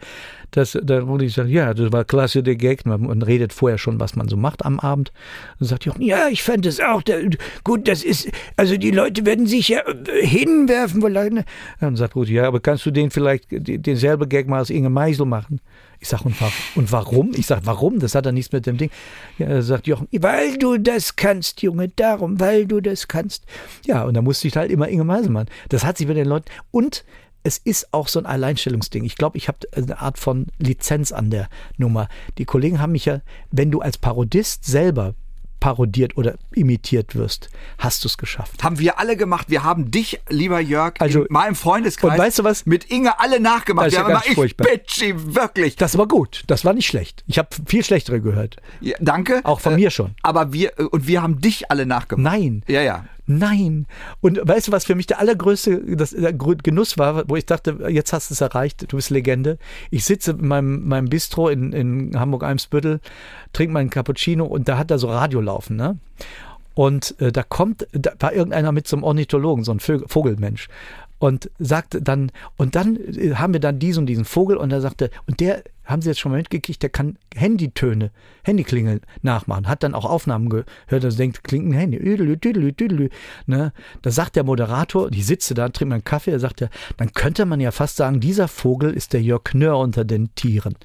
dass 0.52 0.78
da 0.82 1.04
ich 1.20 1.34
sagen, 1.34 1.50
ja, 1.50 1.74
das 1.74 1.92
war 1.92 2.06
klasse 2.06 2.44
der 2.44 2.56
Gag. 2.56 2.86
Man, 2.86 3.22
redet 3.22 3.54
vorher 3.54 3.78
schon, 3.78 4.00
was 4.00 4.16
man 4.16 4.28
so 4.28 4.38
macht 4.38 4.66
am 4.66 4.80
Abend. 4.80 5.12
Und 5.60 5.68
sagt 5.68 5.86
Jochen, 5.86 6.02
ja, 6.02 6.28
ich 6.30 6.44
fand 6.44 6.66
es 6.66 6.80
auch. 6.80 7.02
Der, 7.02 7.22
gut, 7.64 7.88
das 7.88 8.04
ist, 8.04 8.30
also 8.56 8.78
die 8.78 8.92
Leute 8.92 9.26
werden 9.26 9.48
sich 9.48 9.70
ja 9.70 9.80
äh, 9.80 10.26
hinwerfen. 10.26 11.02
Weil, 11.02 11.46
dann 11.80 11.96
sagt 11.96 12.16
Rudi, 12.16 12.34
ja, 12.34 12.48
aber 12.48 12.60
kannst 12.60 12.86
du 12.86 12.92
den 12.92 13.10
vielleicht 13.10 13.39
die- 13.48 13.78
denselbe 13.80 14.28
Gag 14.28 14.48
mal 14.48 14.60
als 14.60 14.70
Inge 14.70 14.90
Meisel 14.90 15.26
machen? 15.26 15.60
Ich 16.00 16.08
sag, 16.08 16.26
und, 16.26 16.36
und 16.76 16.92
warum? 16.92 17.32
Ich 17.36 17.46
sag, 17.46 17.66
warum? 17.66 18.00
Das 18.00 18.16
hat 18.16 18.26
ja 18.26 18.32
nichts 18.32 18.52
mit 18.52 18.66
dem 18.66 18.78
Ding. 18.78 18.90
Ja, 19.38 19.48
er 19.48 19.62
sagt 19.64 19.88
Jochen, 19.88 20.08
weil 20.12 20.58
du 20.58 20.78
das 20.78 21.16
kannst, 21.16 21.62
Junge, 21.62 21.90
darum, 21.90 22.40
weil 22.40 22.66
du 22.66 22.80
das 22.82 23.08
kannst. 23.08 23.46
Ja, 23.86 24.04
und 24.04 24.14
da 24.14 24.22
musste 24.22 24.48
ich 24.48 24.56
halt 24.56 24.72
immer 24.72 24.88
Inge 24.88 25.04
Meisel 25.04 25.30
machen. 25.32 25.50
Das 25.70 25.84
hat 25.84 25.98
sich 25.98 26.08
bei 26.08 26.14
den 26.14 26.28
Leuten. 26.28 26.50
Und 26.72 27.04
es 27.44 27.58
ist 27.58 27.94
auch 27.94 28.08
so 28.08 28.20
ein 28.20 28.26
Alleinstellungsding. 28.26 29.04
Ich 29.06 29.16
glaube, 29.16 29.38
ich 29.38 29.48
habe 29.48 29.60
eine 29.74 30.00
Art 30.00 30.20
von 30.20 30.48
Lizenz 30.58 31.12
an 31.12 31.30
der 31.30 31.48
Nummer. 31.78 32.08
Die 32.38 32.46
Kollegen 32.46 32.80
haben 32.82 32.92
mich 32.92 33.06
ja, 33.06 33.22
wenn 33.52 33.72
du 33.72 33.80
als 33.82 33.98
Parodist 33.98 34.66
selber 34.66 35.16
parodiert 35.60 36.18
oder 36.18 36.36
imitiert 36.54 37.16
wirst, 37.16 37.50
hast 37.78 38.04
du 38.04 38.08
es 38.08 38.18
geschafft. 38.18 38.64
Haben 38.64 38.80
wir 38.80 39.00
alle 39.00 39.18
gemacht. 39.18 39.50
Wir 39.50 39.64
haben 39.64 39.92
dich, 39.92 40.20
lieber 40.30 40.60
Jörg, 40.60 40.94
Also- 41.00 41.22
in 41.24 41.28
meinem 41.34 41.56
Freundeskreis 41.56 42.12
Und 42.14 42.18
weißt 42.18 42.40
du 42.40 42.44
was? 42.44 42.66
mit 42.66 42.86
Inge 42.86 43.20
alle 43.20 43.40
nachgemacht. 43.40 43.88
Das 43.88 43.94
ist 43.94 44.00
wir 44.00 44.02
ja 44.02 44.06
haben 44.06 44.14
ganz 44.14 44.26
immer, 44.26 44.32
ich 44.32 44.36
furchtbar. 44.56 44.68
bitchy, 44.68 45.36
wirklich. 45.36 45.76
Das 45.76 45.98
war 45.98 46.08
gut. 46.08 46.44
Das 46.48 46.66
war 46.66 46.74
nicht 46.74 46.88
schlecht. 46.88 47.24
Ich 47.28 47.38
habe 47.38 47.50
viel 47.66 47.84
schlechtere 47.84 48.22
gehört. 48.22 48.58
Ja, 48.82 48.96
danke. 49.00 49.42
Auch 49.44 49.60
von 49.60 49.74
Äh, 49.74 49.78
mir 49.78 49.92
schon. 49.92 50.16
Aber 50.24 50.54
wir, 50.54 50.78
äh, 50.80 50.84
und 50.84 51.08
wir 51.08 51.22
haben 51.22 51.42
dich 51.42 51.70
alle 51.72 51.86
nachgemacht. 51.86 52.24
Nein. 52.24 52.64
Ja, 52.68 52.82
ja. 52.82 53.06
Nein. 53.32 53.86
Und 54.22 54.40
weißt 54.44 54.70
du, 54.70 54.72
was 54.72 54.86
für 54.86 54.96
mich 54.96 55.06
der 55.06 55.20
allergrößte 55.20 55.96
das, 55.96 56.10
der 56.10 56.34
Genuss 56.34 56.98
war, 56.98 57.30
wo 57.30 57.36
ich 57.36 57.46
dachte, 57.46 57.78
jetzt 57.88 58.12
hast 58.12 58.32
du 58.32 58.34
es 58.34 58.42
erreicht, 58.42 58.92
du 58.92 58.96
bist 58.96 59.12
Legende. 59.12 59.60
Ich 59.92 60.04
sitze 60.04 60.32
in 60.32 60.48
meinem, 60.48 60.88
meinem 60.88 61.10
Bistro 61.10 61.48
in, 61.48 61.72
in 61.72 62.20
Hamburg-Eimsbüttel, 62.20 63.02
trinke 63.54 63.72
meinen 63.72 63.92
Cappuccino 63.92 64.46
und 64.46 64.68
da 64.68 64.80
hat 64.80 64.90
er 64.90 64.98
so 64.98 65.10
Radio 65.10 65.42
laufen, 65.42 65.76
ne? 65.76 66.00
Und 66.74 67.22
äh, 67.22 67.32
da 67.32 67.44
kommt, 67.44 67.88
da 67.92 68.14
war 68.20 68.34
irgendeiner 68.34 68.72
mit 68.72 68.88
so 68.88 68.96
einem 68.96 69.04
Ornithologen, 69.04 69.64
so 69.64 69.74
ein 69.74 69.80
Vögel, 69.80 70.08
Vogelmensch. 70.08 70.68
Und 71.20 71.52
sagte 71.60 72.02
dann, 72.02 72.32
und 72.56 72.76
dann 72.76 72.96
äh, 72.96 73.36
haben 73.36 73.54
wir 73.54 73.60
dann 73.60 73.78
diesen 73.78 74.02
und 74.02 74.06
diesen 74.06 74.26
Vogel 74.26 74.58
und 74.58 74.72
er 74.72 74.82
sagte, 74.82 75.10
und 75.28 75.40
der, 75.42 75.64
haben 75.84 76.02
Sie 76.02 76.10
jetzt 76.10 76.20
schon 76.20 76.32
mal 76.32 76.38
mitgekriegt, 76.38 76.82
der 76.82 76.90
kann 76.90 77.18
Handytöne, 77.36 78.12
Handyklingeln 78.44 79.02
nachmachen, 79.22 79.68
hat 79.68 79.84
dann 79.84 79.96
auch 79.96 80.06
Aufnahmen 80.06 80.50
gehört, 80.50 80.66
also 81.04 81.18
denkt, 81.18 81.44
klingt 81.44 81.68
ein 81.68 81.74
Handy, 81.74 81.98
üdelü, 81.98 82.40
tüdelü, 82.40 82.74
tüdelü, 82.74 83.10
ne? 83.48 83.74
Da 84.02 84.12
sagt 84.12 84.36
der 84.36 84.44
Moderator, 84.44 85.12
die 85.12 85.24
sitze 85.24 85.54
da, 85.54 85.68
trinkt 85.70 85.94
einen 85.94 86.04
Kaffee, 86.04 86.32
er 86.32 86.40
sagt, 86.40 86.68
dann 86.98 87.14
könnte 87.14 87.46
man 87.46 87.60
ja 87.60 87.72
fast 87.72 87.98
sagen, 87.98 88.20
dieser 88.20 88.48
Vogel 88.48 88.94
ist 88.94 89.14
der 89.14 89.22
Jörg 89.22 89.44
Knör 89.44 89.78
unter 89.78 90.06
den 90.06 90.34
Tieren. 90.36 90.76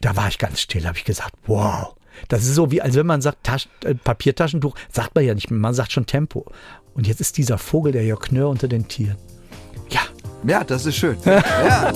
Da 0.00 0.16
war 0.16 0.28
ich 0.28 0.38
ganz 0.38 0.60
still, 0.60 0.86
habe 0.86 0.98
ich 0.98 1.04
gesagt, 1.04 1.34
wow. 1.46 1.94
Das 2.28 2.44
ist 2.44 2.54
so 2.54 2.70
wie, 2.70 2.80
als 2.80 2.94
wenn 2.94 3.06
man 3.06 3.20
sagt 3.20 3.44
Tasch, 3.44 3.68
äh, 3.84 3.94
Papiertaschentuch, 3.94 4.74
sagt 4.90 5.14
man 5.14 5.24
ja 5.24 5.34
nicht 5.34 5.50
mehr, 5.50 5.60
man 5.60 5.74
sagt 5.74 5.92
schon 5.92 6.06
Tempo. 6.06 6.46
Und 6.96 7.06
jetzt 7.06 7.20
ist 7.20 7.36
dieser 7.36 7.58
Vogel 7.58 7.92
der 7.92 8.04
Jörg 8.04 8.20
Knör 8.20 8.48
unter 8.48 8.68
den 8.68 8.88
Tieren. 8.88 9.16
Ja, 9.90 10.00
Ja, 10.46 10.64
das 10.64 10.86
ist 10.86 10.96
schön. 10.96 11.16
ja. 11.24 11.92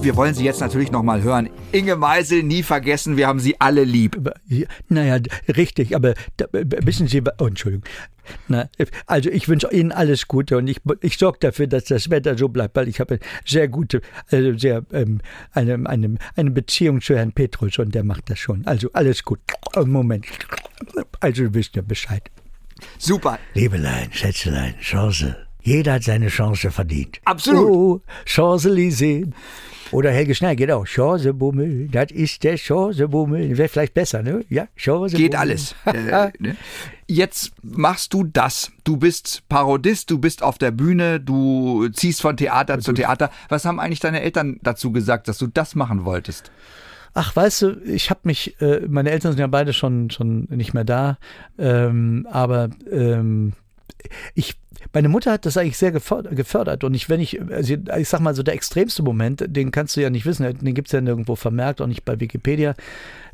Wir 0.00 0.14
wollen 0.14 0.32
sie 0.32 0.44
jetzt 0.44 0.60
natürlich 0.60 0.92
noch 0.92 1.02
mal 1.02 1.22
hören. 1.22 1.50
Inge 1.72 1.96
Meisel, 1.96 2.44
nie 2.44 2.62
vergessen, 2.62 3.16
wir 3.16 3.26
haben 3.26 3.40
sie 3.40 3.60
alle 3.60 3.82
lieb. 3.82 4.16
naja, 4.88 5.18
richtig, 5.48 5.96
aber 5.96 6.14
wissen 6.62 7.08
Sie, 7.08 7.20
oh, 7.38 7.46
Entschuldigung. 7.46 7.84
Na, 8.46 8.68
also 9.06 9.28
ich 9.30 9.48
wünsche 9.48 9.68
Ihnen 9.72 9.90
alles 9.90 10.28
Gute 10.28 10.56
und 10.58 10.68
ich, 10.68 10.80
ich 11.00 11.18
sorge 11.18 11.38
dafür, 11.40 11.66
dass 11.66 11.84
das 11.84 12.10
Wetter 12.10 12.38
so 12.38 12.48
bleibt, 12.48 12.76
weil 12.76 12.86
ich 12.86 13.00
habe 13.00 13.14
eine 13.14 13.20
sehr 13.44 13.68
gute, 13.68 14.00
also 14.30 14.56
sehr, 14.56 14.84
ähm, 14.92 15.20
eine, 15.52 15.88
eine, 15.88 16.16
eine 16.36 16.50
Beziehung 16.50 17.00
zu 17.00 17.16
Herrn 17.16 17.32
Petrus 17.32 17.78
und 17.78 17.94
der 17.94 18.04
macht 18.04 18.30
das 18.30 18.38
schon. 18.38 18.66
Also 18.66 18.90
alles 18.92 19.24
gut. 19.24 19.40
Oh, 19.74 19.84
Moment. 19.84 20.26
Also 21.20 21.42
ihr 21.42 21.54
wisst 21.54 21.74
ja 21.74 21.82
Bescheid. 21.82 22.30
Super. 22.98 23.38
Liebelein, 23.54 24.12
Schätzelein, 24.12 24.78
Chance. 24.80 25.47
Jeder 25.62 25.94
hat 25.94 26.04
seine 26.04 26.28
Chance 26.28 26.70
verdient. 26.70 27.20
Absolut. 27.24 27.68
Oh, 27.68 28.00
Champs-Élysées. 28.24 29.26
Oder 29.90 30.10
Helge 30.10 30.34
Schnell, 30.34 30.54
genau. 30.54 30.84
Chancebummel, 30.84 31.88
das 31.88 32.10
ist 32.10 32.44
der 32.44 32.58
Chancebummel. 32.58 33.56
Wäre 33.56 33.68
vielleicht 33.68 33.94
besser, 33.94 34.22
ne? 34.22 34.44
Ja, 34.50 34.68
Chancebummel. 34.76 35.28
Geht 35.28 35.34
alles. 35.34 35.74
äh, 35.86 36.30
ne? 36.38 36.56
Jetzt 37.06 37.52
machst 37.62 38.12
du 38.12 38.24
das. 38.24 38.70
Du 38.84 38.98
bist 38.98 39.42
Parodist, 39.48 40.10
du 40.10 40.18
bist 40.18 40.42
auf 40.42 40.58
der 40.58 40.72
Bühne, 40.72 41.20
du 41.20 41.88
ziehst 41.88 42.20
von 42.20 42.36
Theater 42.36 42.80
zu 42.80 42.92
Theater. 42.92 43.30
Was 43.48 43.64
haben 43.64 43.80
eigentlich 43.80 44.00
deine 44.00 44.20
Eltern 44.20 44.60
dazu 44.62 44.92
gesagt, 44.92 45.26
dass 45.26 45.38
du 45.38 45.46
das 45.46 45.74
machen 45.74 46.04
wolltest? 46.04 46.50
Ach, 47.14 47.34
weißt 47.34 47.62
du, 47.62 47.80
ich 47.84 48.10
habe 48.10 48.20
mich, 48.24 48.60
äh, 48.60 48.82
meine 48.86 49.10
Eltern 49.10 49.32
sind 49.32 49.40
ja 49.40 49.46
beide 49.46 49.72
schon, 49.72 50.10
schon 50.10 50.46
nicht 50.50 50.74
mehr 50.74 50.84
da, 50.84 51.18
ähm, 51.58 52.28
aber 52.30 52.68
ähm, 52.92 53.54
ich, 54.34 54.56
meine 54.92 55.08
Mutter 55.08 55.32
hat 55.32 55.46
das 55.46 55.56
eigentlich 55.56 55.78
sehr 55.78 55.92
gefördert, 55.92 56.84
und 56.84 56.94
ich, 56.94 57.08
wenn 57.08 57.20
ich, 57.20 57.40
also 57.50 57.74
ich 57.96 58.08
sag 58.08 58.20
mal 58.20 58.34
so, 58.34 58.42
der 58.42 58.54
extremste 58.54 59.02
Moment, 59.02 59.44
den 59.46 59.70
kannst 59.70 59.96
du 59.96 60.00
ja 60.00 60.10
nicht 60.10 60.26
wissen, 60.26 60.58
den 60.58 60.74
gibt's 60.74 60.92
ja 60.92 61.00
nirgendwo 61.00 61.36
vermerkt, 61.36 61.80
auch 61.80 61.86
nicht 61.86 62.04
bei 62.04 62.18
Wikipedia, 62.20 62.74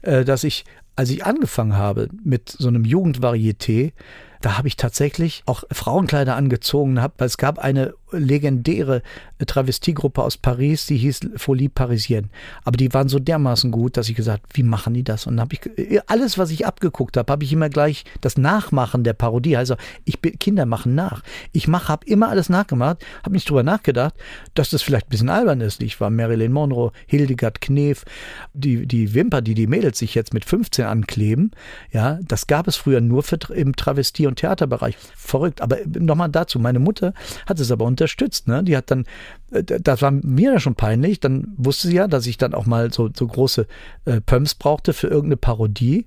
äh, 0.03 0.25
dass 0.25 0.45
ich, 0.45 0.65
als 0.97 1.11
ich 1.11 1.25
angefangen 1.25 1.77
habe 1.77 2.09
mit 2.25 2.49
so 2.49 2.69
einem 2.69 2.85
Jugendvarieté, 2.85 3.93
da 4.41 4.59
habe 4.59 4.69
ich 4.69 4.77
tatsächlich 4.77 5.43
auch 5.47 5.65
Frauenkleider 5.71 6.37
angezogen, 6.37 7.01
hab, 7.01 7.19
weil 7.19 7.29
es 7.29 7.39
gab 7.39 7.59
eine 7.59 7.95
legendäre 8.17 9.03
Travestiegruppe 9.45 10.23
aus 10.23 10.37
Paris, 10.37 10.87
die 10.87 10.97
hieß 10.97 11.21
Folie 11.37 11.69
Parisienne. 11.69 12.29
Aber 12.65 12.77
die 12.77 12.93
waren 12.93 13.09
so 13.09 13.19
dermaßen 13.19 13.71
gut, 13.71 13.97
dass 13.97 14.09
ich 14.09 14.17
gesagt, 14.17 14.45
wie 14.55 14.63
machen 14.63 14.95
die 14.95 15.05
das? 15.05 15.27
Und 15.27 15.41
habe 15.41 15.55
ich 15.55 16.01
alles, 16.07 16.39
was 16.39 16.51
ich 16.51 16.67
abgeguckt 16.67 17.17
habe, 17.17 17.33
habe 17.33 17.45
ich 17.45 17.53
immer 17.53 17.69
gleich 17.69 18.05
das 18.21 18.37
Nachmachen 18.39 19.05
der 19.05 19.13
Parodie. 19.13 19.57
Also 19.57 19.77
ich 20.05 20.21
Kinder 20.21 20.67
machen 20.67 20.95
nach. 20.95 21.23
Ich 21.53 21.69
mache, 21.69 21.89
habe 21.89 22.07
immer 22.07 22.29
alles 22.29 22.49
nachgemacht, 22.49 23.05
habe 23.23 23.35
nicht 23.35 23.49
drüber 23.49 23.63
nachgedacht, 23.63 24.15
dass 24.55 24.71
das 24.71 24.83
vielleicht 24.83 25.07
ein 25.07 25.11
bisschen 25.11 25.29
albern 25.29 25.61
ist. 25.61 25.83
Ich 25.83 26.01
war 26.01 26.11
Marilyn 26.11 26.53
Monroe, 26.53 26.93
Hildegard 27.07 27.61
Knef, 27.61 28.05
die 28.53 28.87
die 28.87 29.15
Wimper, 29.15 29.43
die 29.43 29.55
die 29.55 29.67
Mädels 29.67 29.99
sich 29.99 30.15
jetzt 30.15 30.35
mit 30.35 30.45
15 30.45 30.85
ankleben, 30.85 31.51
ja, 31.93 32.19
das 32.23 32.47
gab 32.47 32.69
es 32.69 32.77
früher 32.77 33.01
nur 33.01 33.23
für, 33.23 33.39
im 33.55 33.77
Travestie- 33.77 34.27
und 34.27 34.37
Theaterbereich. 34.37 34.97
Verrückt. 35.17 35.61
Aber 35.61 35.79
nochmal 35.87 36.29
dazu, 36.29 36.59
meine 36.59 36.79
Mutter 36.79 37.15
hat 37.47 37.61
es 37.61 37.71
aber 37.71 37.85
unterstützt. 38.05 38.49
Ne? 38.49 38.63
Die 38.63 38.77
hat 38.77 38.91
dann, 38.91 39.05
äh, 39.51 39.63
das 39.65 40.03
war 40.03 40.11
mir 40.11 40.53
ja 40.53 40.61
schon 40.61 40.75
peinlich, 40.75 41.21
dann 41.21 41.49
wusste 41.57 41.89
sie 41.89 41.97
ja, 41.97 42.07
dass 42.07 42.27
ich 42.27 42.39
dann 42.39 42.55
auch 42.55 42.67
mal 42.67 42.93
so, 42.93 43.11
so 43.15 43.27
große 43.27 43.67
äh, 44.05 44.21
Pumps 44.21 44.55
brauchte 44.55 44.93
für 44.93 45.09
irgendeine 45.09 45.37
Parodie. 45.37 46.07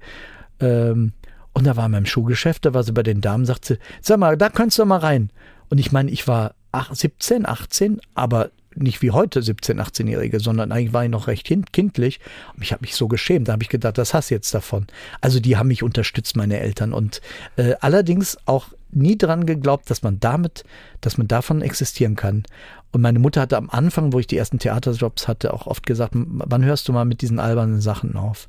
Ähm, 0.60 1.14
und 1.54 1.66
da 1.66 1.76
war 1.76 1.88
in 1.88 1.92
meinem 1.92 2.06
Schuhgeschäft, 2.06 2.66
da 2.66 2.74
war 2.74 2.84
sie 2.84 2.92
bei 2.92 3.04
den 3.04 3.22
Damen, 3.22 3.46
sagt 3.46 3.66
sie, 3.66 3.80
sag 4.02 4.20
mal, 4.20 4.38
da 4.38 4.50
könntest 4.50 4.78
du 4.78 4.86
mal 4.86 5.00
rein. 5.00 5.32
Und 5.70 5.80
ich 5.80 5.92
meine, 5.92 6.12
ich 6.12 6.28
war 6.28 6.54
ach, 6.72 6.94
17, 6.94 7.48
18, 7.48 8.00
aber 8.14 8.52
nicht 8.82 9.02
wie 9.02 9.12
heute 9.12 9.42
17, 9.42 9.80
18-Jährige, 9.82 10.40
sondern 10.40 10.72
eigentlich 10.72 10.94
war 10.94 11.04
ich 11.04 11.10
noch 11.12 11.28
recht 11.28 11.46
kind- 11.46 11.74
kindlich. 11.74 12.20
Und 12.56 12.62
ich 12.64 12.72
habe 12.72 12.82
mich 12.82 12.96
so 12.96 13.08
geschämt. 13.08 13.48
Da 13.48 13.54
habe 13.54 13.64
ich 13.64 13.70
gedacht, 13.70 13.98
das 13.98 14.14
hast 14.14 14.30
du 14.30 14.36
jetzt 14.36 14.54
davon. 14.54 14.88
Also 15.22 15.40
die 15.40 15.58
haben 15.58 15.68
mich 15.68 15.84
unterstützt, 15.84 16.36
meine 16.36 16.60
Eltern. 16.60 16.94
Und 16.94 17.22
äh, 17.56 17.76
allerdings 17.82 18.38
auch 18.46 18.68
nie 18.92 19.18
dran 19.18 19.46
geglaubt, 19.46 19.90
dass 19.90 20.02
man 20.04 20.20
damit, 20.20 20.64
dass 21.02 21.18
man 21.18 21.28
davon 21.28 21.62
existieren 21.62 22.16
kann. 22.16 22.44
Und 22.92 23.02
meine 23.02 23.20
Mutter 23.20 23.42
hatte 23.42 23.58
am 23.58 23.70
Anfang, 23.70 24.14
wo 24.14 24.20
ich 24.20 24.28
die 24.28 24.38
ersten 24.38 24.60
Theaterjobs 24.60 25.28
hatte, 25.28 25.54
auch 25.54 25.68
oft 25.68 25.86
gesagt, 25.86 26.16
"M- 26.16 26.42
wann 26.46 26.64
hörst 26.64 26.88
du 26.88 26.94
mal 26.94 27.06
mit 27.06 27.22
diesen 27.22 27.40
albernen 27.40 27.82
Sachen 27.82 28.16
auf? 28.16 28.48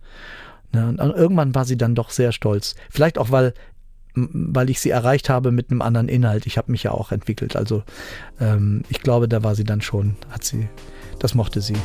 Ne, 0.72 0.86
und 0.86 0.98
irgendwann 0.98 1.54
war 1.54 1.64
sie 1.64 1.76
dann 1.78 1.94
doch 1.94 2.10
sehr 2.10 2.30
stolz. 2.30 2.74
Vielleicht 2.90 3.18
auch, 3.18 3.30
weil, 3.30 3.54
weil 4.32 4.70
ich 4.70 4.80
sie 4.80 4.90
erreicht 4.90 5.28
habe 5.28 5.52
mit 5.52 5.70
einem 5.70 5.82
anderen 5.82 6.08
Inhalt. 6.08 6.46
Ich 6.46 6.58
habe 6.58 6.72
mich 6.72 6.82
ja 6.82 6.90
auch 6.92 7.12
entwickelt. 7.12 7.56
Also 7.56 7.82
ähm, 8.40 8.82
ich 8.88 9.00
glaube, 9.00 9.28
da 9.28 9.42
war 9.42 9.54
sie 9.54 9.64
dann 9.64 9.80
schon, 9.80 10.16
hat 10.30 10.44
sie, 10.44 10.68
das 11.18 11.34
mochte 11.34 11.60
sie. 11.60 11.76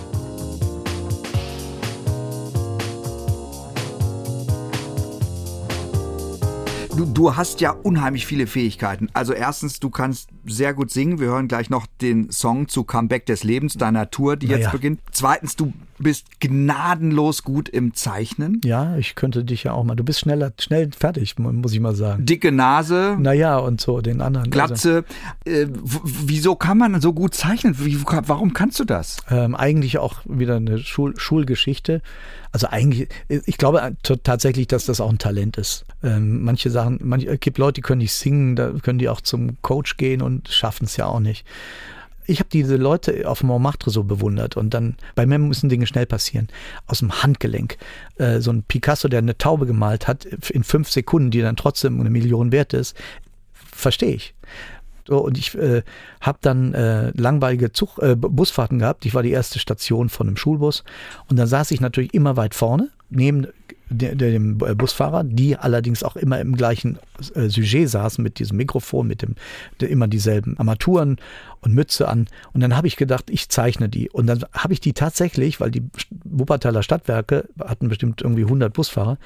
Du, 6.95 7.06
du 7.06 7.36
hast 7.36 7.60
ja 7.60 7.71
unheimlich 7.71 8.27
viele 8.27 8.45
Fähigkeiten. 8.45 9.10
Also 9.13 9.34
erstens, 9.34 9.79
du 9.79 9.89
kannst 9.89 10.29
sehr 10.45 10.75
gut 10.75 10.91
singen. 10.91 11.19
Wir 11.19 11.27
hören 11.27 11.47
gleich 11.47 11.69
noch 11.71 11.88
den 12.01 12.29
Song 12.32 12.67
zu 12.67 12.84
Comeback 12.84 13.25
des 13.25 13.43
Lebens, 13.43 13.73
deiner 13.73 14.12
Tour, 14.12 14.36
die 14.38 14.47
Na 14.47 14.58
jetzt 14.58 14.71
beginnt. 14.71 14.99
Zweitens, 15.12 15.56
du 15.56 15.73
bist 15.97 16.39
gnadenlos 16.39 17.43
gut 17.43 17.67
im 17.69 17.93
Zeichnen. 17.95 18.62
Ja, 18.63 18.95
ich 18.97 19.15
könnte 19.15 19.43
dich 19.43 19.63
ja 19.63 19.71
auch 19.73 19.84
mal. 19.84 19.95
Du 19.95 20.03
bist 20.03 20.19
schneller, 20.19 20.51
schnell 20.60 20.91
fertig, 20.95 21.39
mu- 21.39 21.51
muss 21.53 21.73
ich 21.73 21.79
mal 21.79 21.95
sagen. 21.95 22.25
Dicke 22.25 22.51
Nase, 22.51 23.17
Naja, 23.19 23.58
und 23.58 23.82
so 23.82 24.01
den 24.01 24.21
anderen. 24.21 24.51
Also, 24.53 24.65
Glatze. 24.67 25.06
Äh, 25.45 25.67
w- 25.67 25.99
wieso 26.03 26.56
kann 26.56 26.77
man 26.77 26.99
so 27.01 27.13
gut 27.13 27.34
zeichnen? 27.34 27.75
Wie, 27.79 27.97
warum 28.03 28.53
kannst 28.53 28.79
du 28.79 28.84
das? 28.86 29.17
ähm, 29.32 29.56
eigentlich 29.56 29.97
auch 29.97 30.17
wieder 30.25 30.58
eine 30.58 30.77
Schul 30.77 31.13
Schulgeschichte. 31.17 32.01
Also 32.51 32.67
eigentlich, 32.67 33.08
ich 33.29 33.58
glaube 33.58 33.82
äh, 33.82 33.93
tatsächlich, 34.23 34.67
dass 34.67 34.86
das 34.86 35.01
auch 35.01 35.10
ein 35.10 35.17
Talent 35.17 35.58
ist. 35.58 35.86
Ähm, 36.03 36.43
manche 36.43 36.69
Sachen, 36.83 36.99
manche, 37.01 37.27
es 37.27 37.39
gibt 37.39 37.57
Leute, 37.57 37.75
die 37.75 37.81
können 37.81 37.99
nicht 37.99 38.13
singen, 38.13 38.55
da 38.55 38.71
können 38.81 38.99
die 38.99 39.09
auch 39.09 39.21
zum 39.21 39.61
Coach 39.61 39.97
gehen 39.97 40.21
und 40.21 40.49
schaffen 40.49 40.85
es 40.85 40.97
ja 40.97 41.05
auch 41.05 41.19
nicht. 41.19 41.45
Ich 42.25 42.39
habe 42.39 42.49
diese 42.51 42.77
Leute 42.77 43.29
auf 43.29 43.43
Montmartre 43.43 43.89
so 43.89 44.03
bewundert 44.03 44.55
und 44.55 44.73
dann, 44.73 44.95
bei 45.15 45.25
mir 45.25 45.37
müssen 45.39 45.69
Dinge 45.69 45.87
schnell 45.87 46.05
passieren. 46.05 46.47
Aus 46.87 46.99
dem 46.99 47.21
Handgelenk. 47.21 47.77
Äh, 48.17 48.39
so 48.39 48.51
ein 48.51 48.63
Picasso, 48.63 49.09
der 49.09 49.19
eine 49.19 49.37
Taube 49.37 49.65
gemalt 49.65 50.07
hat, 50.07 50.25
in 50.25 50.63
fünf 50.63 50.89
Sekunden, 50.89 51.31
die 51.31 51.41
dann 51.41 51.57
trotzdem 51.57 51.99
eine 51.99 52.09
Million 52.09 52.51
wert 52.51 52.73
ist, 52.73 52.95
verstehe 53.53 54.15
ich. 54.15 54.35
So, 55.05 55.19
und 55.19 55.37
ich 55.37 55.53
äh, 55.55 55.83
habe 56.21 56.37
dann 56.41 56.73
äh, 56.73 57.11
langweilige 57.11 57.73
Zug, 57.73 57.99
äh, 57.99 58.15
Busfahrten 58.15 58.79
gehabt. 58.79 59.05
Ich 59.05 59.13
war 59.13 59.23
die 59.23 59.31
erste 59.31 59.59
Station 59.59 60.07
von 60.07 60.27
einem 60.27 60.37
Schulbus. 60.37 60.85
Und 61.29 61.37
dann 61.37 61.47
saß 61.47 61.71
ich 61.71 61.81
natürlich 61.81 62.13
immer 62.13 62.37
weit 62.37 62.55
vorne, 62.55 62.89
neben 63.09 63.47
dem 63.89 64.57
Busfahrer, 64.57 65.23
die 65.23 65.57
allerdings 65.57 66.03
auch 66.03 66.15
immer 66.15 66.39
im 66.39 66.55
gleichen 66.55 66.97
äh, 67.35 67.47
Sujet 67.49 67.89
saßen 67.89 68.23
mit 68.23 68.39
diesem 68.39 68.57
Mikrofon, 68.57 69.07
mit 69.07 69.21
dem 69.21 69.35
immer 69.79 70.07
dieselben 70.07 70.57
Armaturen 70.57 71.17
und 71.61 71.73
Mütze 71.73 72.07
an. 72.07 72.27
Und 72.53 72.61
dann 72.61 72.75
habe 72.75 72.87
ich 72.87 72.95
gedacht, 72.95 73.29
ich 73.29 73.49
zeichne 73.49 73.89
die. 73.89 74.09
Und 74.09 74.27
dann 74.27 74.43
habe 74.53 74.73
ich 74.73 74.79
die 74.79 74.93
tatsächlich, 74.93 75.59
weil 75.59 75.71
die 75.71 75.83
Wuppertaler 76.23 76.83
Stadtwerke 76.83 77.49
hatten 77.59 77.89
bestimmt 77.89 78.21
irgendwie 78.21 78.43
100 78.43 78.73
Busfahrer, 78.73 79.17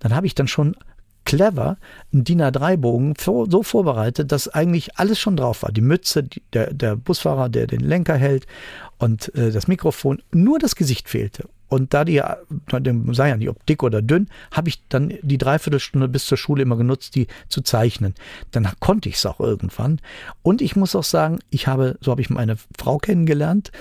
dann 0.00 0.14
habe 0.14 0.26
ich 0.26 0.34
dann 0.34 0.48
schon 0.48 0.76
clever 1.24 1.76
einen 2.12 2.24
DIN 2.24 2.42
A3-Bogen 2.42 3.14
so 3.16 3.62
vorbereitet, 3.62 4.32
dass 4.32 4.48
eigentlich 4.48 4.98
alles 4.98 5.18
schon 5.18 5.36
drauf 5.36 5.62
war. 5.62 5.72
Die 5.72 5.80
Mütze, 5.80 6.24
die, 6.24 6.42
der, 6.52 6.74
der 6.74 6.96
Busfahrer, 6.96 7.48
der 7.48 7.66
den 7.66 7.80
Lenker 7.80 8.16
hält 8.16 8.46
und 8.98 9.34
äh, 9.34 9.50
das 9.50 9.68
Mikrofon, 9.68 10.22
nur 10.32 10.58
das 10.58 10.74
Gesicht 10.74 11.08
fehlte. 11.08 11.48
Und 11.72 11.94
da 11.94 12.04
die, 12.04 12.20
sei 13.12 13.30
ja 13.30 13.36
nicht, 13.38 13.48
ob 13.48 13.64
dick 13.64 13.82
oder 13.82 14.02
dünn, 14.02 14.28
habe 14.50 14.68
ich 14.68 14.86
dann 14.90 15.14
die 15.22 15.38
Dreiviertelstunde 15.38 16.06
bis 16.06 16.26
zur 16.26 16.36
Schule 16.36 16.60
immer 16.60 16.76
genutzt, 16.76 17.14
die 17.14 17.28
zu 17.48 17.62
zeichnen. 17.62 18.12
Dann 18.50 18.68
konnte 18.78 19.08
ich 19.08 19.14
es 19.14 19.24
auch 19.24 19.40
irgendwann. 19.40 19.98
Und 20.42 20.60
ich 20.60 20.76
muss 20.76 20.94
auch 20.94 21.02
sagen, 21.02 21.38
ich 21.48 21.68
habe, 21.68 21.96
so 22.02 22.10
habe 22.10 22.20
ich 22.20 22.28
meine 22.28 22.58
Frau 22.76 22.98
kennengelernt 22.98 23.72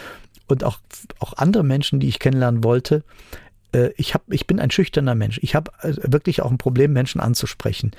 und 0.48 0.64
auch, 0.64 0.80
auch 1.20 1.34
andere 1.34 1.66
Menschen, 1.66 2.00
die 2.00 2.08
ich 2.08 2.20
kennenlernen 2.20 2.64
wollte. 2.64 3.04
Äh, 3.74 3.90
ich, 3.98 4.14
hab, 4.14 4.24
ich 4.32 4.48
bin 4.48 4.62
ein 4.62 4.72
schüchterner 4.72 5.14
Mensch. 5.14 5.42
Ich 5.44 5.54
habe 5.54 5.72
äh, 5.82 5.94
wirklich 6.04 6.42
auch 6.42 6.50
ein 6.50 6.58
Problem, 6.58 6.94
Menschen 6.94 7.20
anzusprechen. 7.20 7.92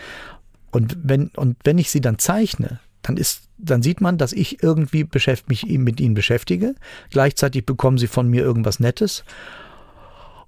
Und 0.71 0.97
wenn, 1.03 1.29
und 1.37 1.59
wenn 1.65 1.77
ich 1.77 1.91
sie 1.91 2.01
dann 2.01 2.19
zeichne, 2.19 2.81
dann 3.03 3.19
ist, 3.19 3.43
dann 3.59 3.83
sieht 3.83 4.01
man, 4.01 4.17
dass 4.17 4.33
ich 4.33 4.63
irgendwie 4.63 5.07
mich 5.49 5.67
mit 5.67 6.01
ihnen 6.01 6.15
beschäftige. 6.15 6.77
Gleichzeitig 7.11 7.67
bekommen 7.67 7.99
sie 7.99 8.07
von 8.07 8.27
mir 8.27 8.43
irgendwas 8.43 8.81
Nettes. 8.81 9.25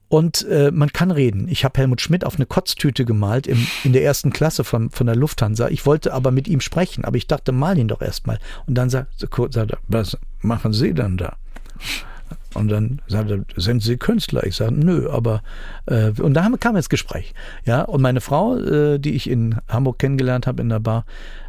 Und 0.09 0.47
äh, 0.49 0.71
man 0.71 0.93
kann 0.93 1.11
reden. 1.11 1.49
Ich 1.49 1.65
habe 1.65 1.79
Helmut 1.79 2.01
Schmidt 2.01 2.25
auf 2.25 2.37
eine 2.37 2.47
Kotztüte 2.47 3.05
gemalt 3.05 3.47
im, 3.47 3.67
in 3.85 3.93
der 3.93 4.05
ersten 4.05 4.33
Klasse 4.33 4.63
von, 4.63 4.91
von 4.91 5.07
der 5.07 5.17
Lufthansa. 5.17 5.69
Ich 5.69 5.87
wollte 5.87 6.13
aber 6.13 6.31
mit 6.31 6.47
ihm 6.47 6.61
sprechen, 6.61 7.05
aber 7.05 7.17
ich 7.17 7.27
dachte, 7.27 7.53
mal 7.53 7.79
ihn 7.79 7.89
doch 7.89 8.03
erstmal. 8.03 8.39
Und 8.67 8.77
dann 8.77 8.91
sagt, 8.91 9.19
sagt 9.19 9.71
er, 9.73 9.79
was 9.89 10.19
machen 10.41 10.73
Sie 10.73 10.93
denn 10.95 11.17
da? 11.17 11.37
Und 12.55 12.69
dann 12.69 13.01
sagt 13.09 13.31
er, 13.31 13.45
sind 13.57 13.83
Sie 13.83 13.97
Künstler? 13.97 14.47
Ich 14.47 14.57
sage, 14.57 14.73
nö, 14.73 15.11
aber 15.11 15.43
äh, 15.87 16.11
und 16.21 16.35
da 16.35 16.45
haben, 16.45 16.59
kam 16.61 16.77
jetzt 16.77 16.91
Gespräch. 16.91 17.35
Ja, 17.65 17.83
und 17.83 18.01
meine 18.01 18.21
Frau, 18.21 18.57
äh, 18.57 18.99
die 18.99 19.15
ich 19.15 19.29
in 19.29 19.57
Hamburg 19.69 19.99
kennengelernt 19.99 20.47
habe 20.47 20.63
in 20.63 20.69
der 20.69 20.81
Bar, 20.81 21.05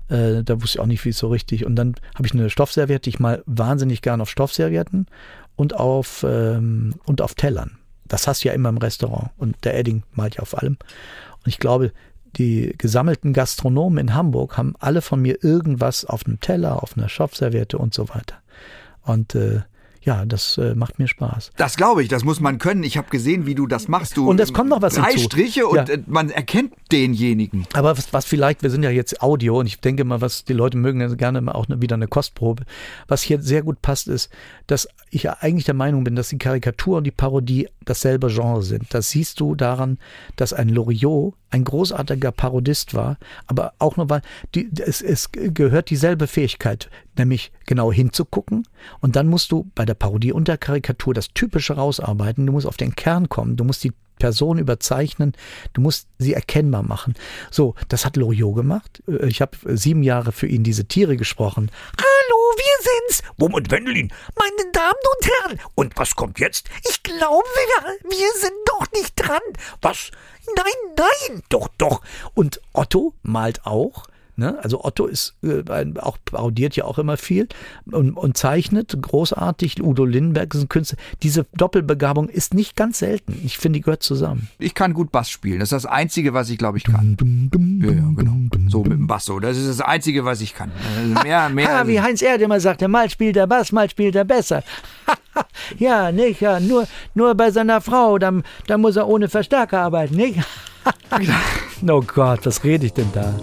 äh, 0.10 0.44
da 0.44 0.62
wusste 0.62 0.78
ich 0.78 0.80
auch 0.80 0.88
nicht, 0.88 1.06
wie 1.06 1.10
es 1.10 1.18
so 1.18 1.28
richtig. 1.28 1.66
Und 1.66 1.76
dann 1.76 1.96
habe 2.16 2.28
ich 2.28 2.34
eine 2.34 2.50
Stoffserviette, 2.50 3.10
ich 3.10 3.20
mal 3.20 3.44
wahnsinnig 3.46 4.02
gern 4.02 4.22
auf 4.22 4.30
Stoffservietten 4.30 5.08
und 5.56 5.76
auf 5.76 6.26
ähm, 6.28 6.96
und 7.06 7.22
auf 7.22 7.36
Tellern. 7.36 7.78
Das 8.08 8.28
hast 8.28 8.44
du 8.44 8.50
ja 8.50 8.54
immer 8.54 8.70
im 8.70 8.78
Restaurant. 8.78 9.32
Und 9.38 9.56
der 9.64 9.78
Edding 9.78 10.04
malt 10.14 10.36
ja 10.36 10.42
auf 10.42 10.58
allem. 10.58 10.78
Und 11.44 11.48
ich 11.48 11.60
glaube, 11.60 11.92
die 12.38 12.74
gesammelten 12.78 13.34
Gastronomen 13.34 13.98
in 13.98 14.14
Hamburg 14.14 14.58
haben 14.58 14.76
alle 14.80 15.02
von 15.02 15.22
mir 15.22 15.44
irgendwas 15.44 16.06
auf 16.06 16.26
einem 16.26 16.40
Teller, 16.40 16.84
auf 16.84 16.98
einer 16.98 17.10
Schopfserviette 17.10 17.78
und 17.78 17.94
so 17.94 18.10
weiter. 18.10 18.38
Und 19.04 19.36
äh, 19.36 19.62
ja, 20.06 20.24
das 20.24 20.58
äh, 20.60 20.76
macht 20.76 21.00
mir 21.00 21.08
Spaß. 21.08 21.52
Das 21.58 21.78
glaube 21.78 22.04
ich, 22.04 22.10
das 22.10 22.24
muss 22.24 22.40
man 22.40 22.60
können. 22.60 22.84
Ich 22.84 22.96
habe 22.96 23.10
gesehen, 23.10 23.48
wie 23.48 23.56
du 23.56 23.66
das 23.66 23.88
machst. 23.88 24.16
Du 24.16 24.30
und 24.30 24.40
es 24.40 24.54
kommt 24.54 24.70
noch 24.70 24.84
was 24.84 24.94
Drei 24.94 25.12
hinzu. 25.12 25.26
Striche 25.26 25.66
und 25.66 25.90
ja. 25.90 25.96
Äh, 25.96 26.04
man 26.06 26.30
erkennt 26.30 26.74
denjenigen. 26.92 27.66
Aber 27.74 27.98
was, 27.98 28.14
was, 28.14 28.24
vielleicht, 28.24 28.62
wir 28.62 28.70
sind 28.70 28.84
ja 28.84 28.92
jetzt 28.92 29.24
Audio 29.24 29.60
und 29.60 29.66
ich 29.66 29.80
denke 29.80 30.04
mal, 30.04 30.22
was 30.22 30.46
die 30.46 30.54
Leute 30.54 30.78
mögen 30.78 31.02
ja 31.02 31.08
gerne 31.08 31.42
mal 31.42 31.54
auch 31.54 31.68
ne, 31.68 31.82
wieder 31.82 31.96
eine 31.96 32.08
Kostprobe. 32.08 32.66
Was 33.08 33.24
hier 33.24 33.42
sehr 33.42 33.64
gut 33.64 33.82
passt, 33.82 34.08
ist, 34.08 34.30
dass 34.68 34.88
ich 35.10 35.24
ja 35.24 35.38
eigentlich 35.40 35.66
der 35.66 35.74
Meinung 35.74 36.04
bin, 36.04 36.16
dass 36.16 36.30
die 36.30 36.38
Karikatur 36.38 36.98
und 36.98 37.06
die 37.06 37.12
Parodie 37.12 37.68
dasselbe 37.84 38.28
Genre 38.28 38.62
sind. 38.62 38.94
Das 38.94 39.10
siehst 39.10 39.40
du 39.40 39.56
daran, 39.56 39.98
dass 40.36 40.54
ein 40.54 40.70
Loriot 40.70 41.34
ein 41.56 41.64
großartiger 41.64 42.32
Parodist 42.32 42.94
war, 42.94 43.18
aber 43.48 43.74
auch 43.80 43.96
nur 43.96 44.10
weil 44.10 44.22
die, 44.54 44.70
es, 44.78 45.02
es 45.02 45.32
gehört 45.32 45.90
dieselbe 45.90 46.28
Fähigkeit, 46.28 46.90
nämlich 47.18 47.52
genau 47.66 47.92
hinzugucken 47.92 48.68
und 49.00 49.16
dann 49.16 49.28
musst 49.28 49.52
du 49.52 49.72
bei 49.74 49.86
der 49.86 49.94
Parodie 49.94 50.34
und 50.34 50.50
der 50.50 50.58
Karikatur 50.58 51.14
das 51.14 51.30
Typische 51.34 51.74
rausarbeiten, 51.74 52.46
du 52.46 52.52
musst 52.52 52.68
auf 52.68 52.78
den 52.78 52.96
Kern 52.96 53.30
kommen, 53.30 53.56
du 53.56 53.64
musst 53.64 53.84
die 53.86 53.94
Person 54.20 54.58
überzeichnen, 54.58 55.34
du 55.74 55.82
musst 55.82 56.08
sie 56.18 56.34
erkennbar 56.34 56.84
machen. 56.84 57.16
So, 57.52 57.76
das 57.90 58.06
hat 58.06 58.16
Loriot 58.16 58.56
gemacht. 58.56 59.04
Äh, 59.08 59.28
ich 59.28 59.42
habe 59.42 59.58
sieben 59.76 60.04
Jahre 60.04 60.32
für 60.32 60.48
ihn 60.48 60.64
diese 60.64 60.86
Tiere 60.86 61.18
gesprochen. 61.18 61.70
Hallo, 61.98 62.15
wir 62.58 63.10
sind's, 63.10 63.24
Bum 63.38 63.54
und 63.54 63.72
Wendelin, 63.72 64.14
meine 64.38 64.72
Damen 64.72 64.94
und 65.16 65.32
Herren. 65.32 65.62
Und 65.76 65.98
was 65.98 66.16
kommt 66.16 66.40
jetzt? 66.40 66.70
Ich 66.90 67.04
glaube, 67.04 67.48
wir, 67.48 68.10
wir 68.10 68.32
sind 68.40 68.56
doch 68.66 68.92
nicht 68.94 69.14
dran. 69.16 69.42
Was? 69.82 70.12
Nein, 70.56 70.96
nein. 70.98 71.44
Doch, 71.50 71.68
doch. 71.78 72.02
Und 72.34 72.62
Otto 72.74 73.14
malt 73.24 73.66
auch. 73.66 74.08
Ne? 74.38 74.58
Also 74.62 74.84
Otto 74.84 75.06
ist 75.06 75.36
äh, 75.44 75.64
auch 76.00 76.18
parodiert 76.26 76.76
ja 76.76 76.84
auch 76.84 77.00
immer 77.00 77.16
viel 77.16 77.48
und, 77.90 78.18
und, 78.18 78.36
zeichnet 78.36 78.98
großartig. 79.02 79.82
Udo 79.82 80.04
Lindenberg 80.04 80.54
ist 80.54 80.62
ein 80.62 80.70
Künstler. 80.70 80.98
Diese 81.24 81.46
Doppelbegabung 81.54 82.28
ist 82.28 82.54
nicht 82.54 82.76
ganz 82.76 83.00
selten. 83.00 83.40
Ich 83.46 83.58
finde, 83.58 83.80
die 83.80 83.84
gehört 83.84 84.04
zusammen. 84.04 84.50
Ich 84.60 84.74
kann 84.74 84.94
gut 84.94 85.12
Bass 85.12 85.30
spielen. 85.30 85.60
Das 85.60 85.72
ist 85.72 85.84
das 85.84 85.86
Einzige, 85.86 86.34
was 86.34 86.50
ich 86.50 86.58
glaube 86.58 86.78
ich 86.78 86.84
kann. 86.84 87.16
ja, 87.82 87.92
ja, 87.92 88.12
genau. 88.16 88.36
So 88.68 88.84
mit 88.84 88.94
dem 88.94 89.08
Bass 89.08 89.26
so. 89.26 89.40
Das 89.40 89.58
ist 89.58 89.70
das 89.70 89.80
Einzige, 89.80 90.26
was 90.26 90.42
ich 90.42 90.54
kann. 90.54 90.72
Also 90.98 91.24
mehr, 91.24 91.50
mehr. 91.54 91.80
ha, 91.80 91.88
wie 91.88 92.02
Heinz 92.02 92.22
Erd 92.22 92.42
immer 92.42 92.60
sagte, 92.60 92.90
mal 92.90 93.10
spielt 93.10 93.38
er 93.38 93.48
Bass, 93.48 93.72
mal 93.72 93.90
spielt 93.90 94.16
er 94.16 94.26
besser. 94.26 94.64
ja, 95.78 96.12
nicht? 96.12 96.42
Ja, 96.42 96.60
nur, 96.60 96.88
nur 97.14 97.36
bei 97.36 97.52
seiner 97.52 97.80
Frau, 97.82 98.18
da, 98.18 98.34
da 98.68 98.78
muss 98.78 98.96
er 98.96 99.08
ohne 99.08 99.30
Verstärker 99.30 99.82
arbeiten, 99.82 100.16
nicht? 100.16 100.40
oh 101.88 102.02
Gott, 102.02 102.46
was 102.46 102.64
rede 102.64 102.86
ich 102.86 102.94
denn 102.94 103.10
da? 103.14 103.34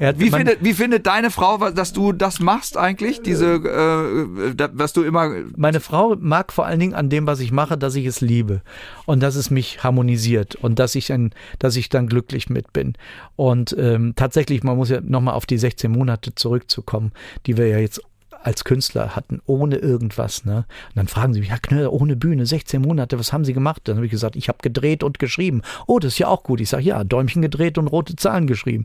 Hat, 0.00 0.18
wie, 0.18 0.30
findet, 0.30 0.62
wie 0.62 0.74
findet 0.74 1.06
deine 1.06 1.30
Frau, 1.30 1.70
dass 1.70 1.92
du 1.92 2.12
das 2.12 2.40
machst 2.40 2.76
eigentlich? 2.76 3.22
Diese, 3.22 3.54
äh, 3.54 4.54
dass 4.54 4.92
du 4.92 5.02
immer. 5.02 5.30
Meine 5.56 5.80
Frau 5.80 6.16
mag 6.18 6.52
vor 6.52 6.66
allen 6.66 6.80
Dingen 6.80 6.94
an 6.94 7.08
dem, 7.08 7.26
was 7.26 7.40
ich 7.40 7.52
mache, 7.52 7.78
dass 7.78 7.94
ich 7.94 8.06
es 8.06 8.20
liebe 8.20 8.62
und 9.06 9.22
dass 9.22 9.34
es 9.34 9.50
mich 9.50 9.82
harmonisiert 9.82 10.54
und 10.56 10.78
dass 10.78 10.94
ich 10.94 11.12
ein, 11.12 11.34
dass 11.58 11.76
ich 11.76 11.88
dann 11.88 12.06
glücklich 12.06 12.50
mit 12.50 12.72
bin. 12.72 12.94
Und 13.36 13.74
ähm, 13.78 14.14
tatsächlich, 14.16 14.62
man 14.62 14.76
muss 14.76 14.90
ja 14.90 15.00
nochmal 15.00 15.34
auf 15.34 15.46
die 15.46 15.58
16 15.58 15.90
Monate 15.90 16.34
zurückzukommen, 16.34 17.12
die 17.46 17.56
wir 17.56 17.68
ja 17.68 17.78
jetzt 17.78 18.00
als 18.42 18.64
Künstler 18.64 19.14
hatten, 19.14 19.40
ohne 19.46 19.76
irgendwas. 19.76 20.44
Ne? 20.44 20.56
Und 20.56 20.96
dann 20.96 21.08
fragen 21.08 21.34
sie 21.34 21.40
mich, 21.40 21.50
ja 21.50 21.58
Knöller, 21.58 21.92
ohne 21.92 22.16
Bühne, 22.16 22.46
16 22.46 22.82
Monate, 22.82 23.18
was 23.18 23.32
haben 23.32 23.44
Sie 23.44 23.52
gemacht? 23.52 23.82
Dann 23.84 23.96
habe 23.96 24.06
ich 24.06 24.10
gesagt, 24.10 24.36
ich 24.36 24.48
habe 24.48 24.58
gedreht 24.62 25.02
und 25.02 25.18
geschrieben. 25.18 25.62
Oh, 25.86 25.98
das 25.98 26.14
ist 26.14 26.18
ja 26.18 26.28
auch 26.28 26.42
gut. 26.42 26.60
Ich 26.60 26.68
sage, 26.68 26.84
ja, 26.84 27.04
Däumchen 27.04 27.42
gedreht 27.42 27.78
und 27.78 27.88
rote 27.88 28.16
Zahlen 28.16 28.46
geschrieben. 28.46 28.84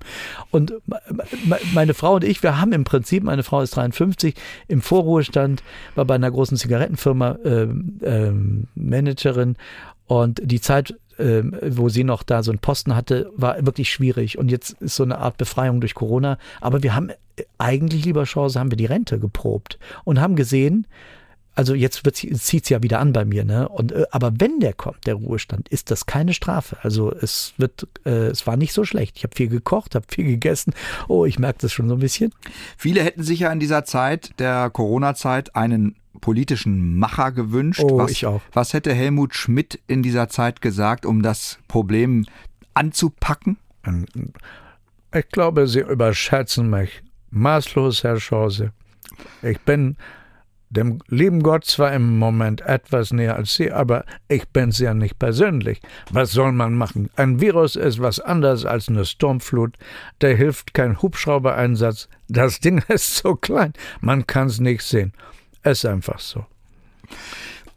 Und 0.51 0.73
meine 1.73 1.93
Frau 1.93 2.15
und 2.15 2.23
ich, 2.23 2.43
wir 2.43 2.59
haben 2.59 2.71
im 2.73 2.83
Prinzip, 2.83 3.23
meine 3.23 3.43
Frau 3.43 3.61
ist 3.61 3.75
53, 3.75 4.35
im 4.67 4.81
Vorruhestand, 4.81 5.63
war 5.95 6.05
bei 6.05 6.15
einer 6.15 6.31
großen 6.31 6.57
Zigarettenfirma 6.57 7.37
äh, 7.43 7.63
äh, 7.63 8.33
Managerin 8.75 9.55
und 10.05 10.41
die 10.43 10.61
Zeit 10.61 10.95
ähm, 11.19 11.55
wo 11.61 11.89
sie 11.89 12.03
noch 12.03 12.23
da 12.23 12.43
so 12.43 12.51
einen 12.51 12.59
Posten 12.59 12.95
hatte, 12.95 13.31
war 13.35 13.65
wirklich 13.65 13.91
schwierig. 13.91 14.37
Und 14.37 14.49
jetzt 14.49 14.71
ist 14.81 14.95
so 14.95 15.03
eine 15.03 15.17
Art 15.17 15.37
Befreiung 15.37 15.81
durch 15.81 15.95
Corona. 15.95 16.37
Aber 16.61 16.83
wir 16.83 16.95
haben 16.95 17.09
äh, 17.09 17.43
eigentlich, 17.57 18.05
lieber 18.05 18.23
Chance, 18.23 18.59
haben 18.59 18.71
wir 18.71 18.77
die 18.77 18.85
Rente 18.85 19.19
geprobt 19.19 19.79
und 20.03 20.19
haben 20.19 20.35
gesehen, 20.35 20.87
also 21.57 21.73
jetzt 21.73 22.03
zieht 22.13 22.63
es 22.63 22.69
ja 22.69 22.83
wieder 22.83 22.99
an 22.99 23.13
bei 23.13 23.25
mir, 23.25 23.43
ne? 23.43 23.67
Und 23.67 23.91
äh, 23.91 24.05
aber 24.11 24.31
wenn 24.37 24.59
der 24.59 24.73
kommt, 24.73 25.07
der 25.07 25.15
Ruhestand, 25.15 25.67
ist 25.69 25.89
das 25.89 26.05
keine 26.05 26.35
Strafe. 26.35 26.77
Also 26.83 27.11
es 27.11 27.55
wird, 27.57 27.87
äh, 28.05 28.27
es 28.27 28.45
war 28.45 28.57
nicht 28.57 28.73
so 28.73 28.85
schlecht. 28.85 29.17
Ich 29.17 29.23
habe 29.23 29.35
viel 29.35 29.47
gekocht, 29.47 29.95
habe 29.95 30.05
viel 30.07 30.25
gegessen. 30.25 30.73
Oh, 31.07 31.25
ich 31.25 31.39
merke 31.39 31.57
das 31.61 31.73
schon 31.73 31.89
so 31.89 31.95
ein 31.95 31.99
bisschen. 31.99 32.31
Viele 32.77 33.01
hätten 33.01 33.23
sich 33.23 33.39
ja 33.39 33.51
in 33.51 33.59
dieser 33.59 33.85
Zeit 33.85 34.33
der 34.37 34.69
Corona-Zeit 34.69 35.55
einen 35.55 35.95
politischen 36.21 36.97
Macher 36.97 37.31
gewünscht. 37.31 37.81
Oh, 37.83 37.97
was, 37.97 38.11
ich 38.11 38.25
auch. 38.25 38.41
Was 38.53 38.73
hätte 38.73 38.93
Helmut 38.93 39.35
Schmidt 39.35 39.79
in 39.87 40.03
dieser 40.03 40.29
Zeit 40.29 40.61
gesagt, 40.61 41.05
um 41.05 41.21
das 41.21 41.59
Problem 41.67 42.25
anzupacken? 42.73 43.57
Ich 45.13 45.29
glaube, 45.29 45.67
Sie 45.67 45.79
überschätzen 45.79 46.69
mich 46.69 47.03
maßlos, 47.31 48.03
Herr 48.03 48.19
Schause. 48.19 48.71
Ich 49.41 49.59
bin 49.61 49.97
dem 50.69 50.99
lieben 51.07 51.43
Gott 51.43 51.63
zwar 51.63 51.93
im 51.93 52.19
Moment 52.19 52.61
etwas 52.61 53.13
näher 53.13 53.37
als 53.37 53.53
Sie, 53.53 53.71
aber 53.71 54.03
ich 54.27 54.49
bin's 54.49 54.79
ja 54.79 54.93
nicht 54.93 55.17
persönlich. 55.17 55.79
Was 56.11 56.31
soll 56.31 56.51
man 56.51 56.73
machen? 56.73 57.09
Ein 57.15 57.39
Virus 57.39 57.75
ist 57.75 58.01
was 58.01 58.19
anderes 58.19 58.65
als 58.65 58.89
eine 58.89 59.05
Sturmflut. 59.05 59.77
Da 60.19 60.27
hilft 60.27 60.73
kein 60.73 61.01
Hubschraubereinsatz. 61.01 62.09
Das 62.27 62.59
Ding 62.59 62.83
ist 62.89 63.15
so 63.15 63.35
klein, 63.35 63.73
man 64.01 64.27
kann's 64.27 64.59
nicht 64.59 64.81
sehen. 64.81 65.13
Ist 65.71 65.85
einfach 65.85 66.19
so. 66.19 66.45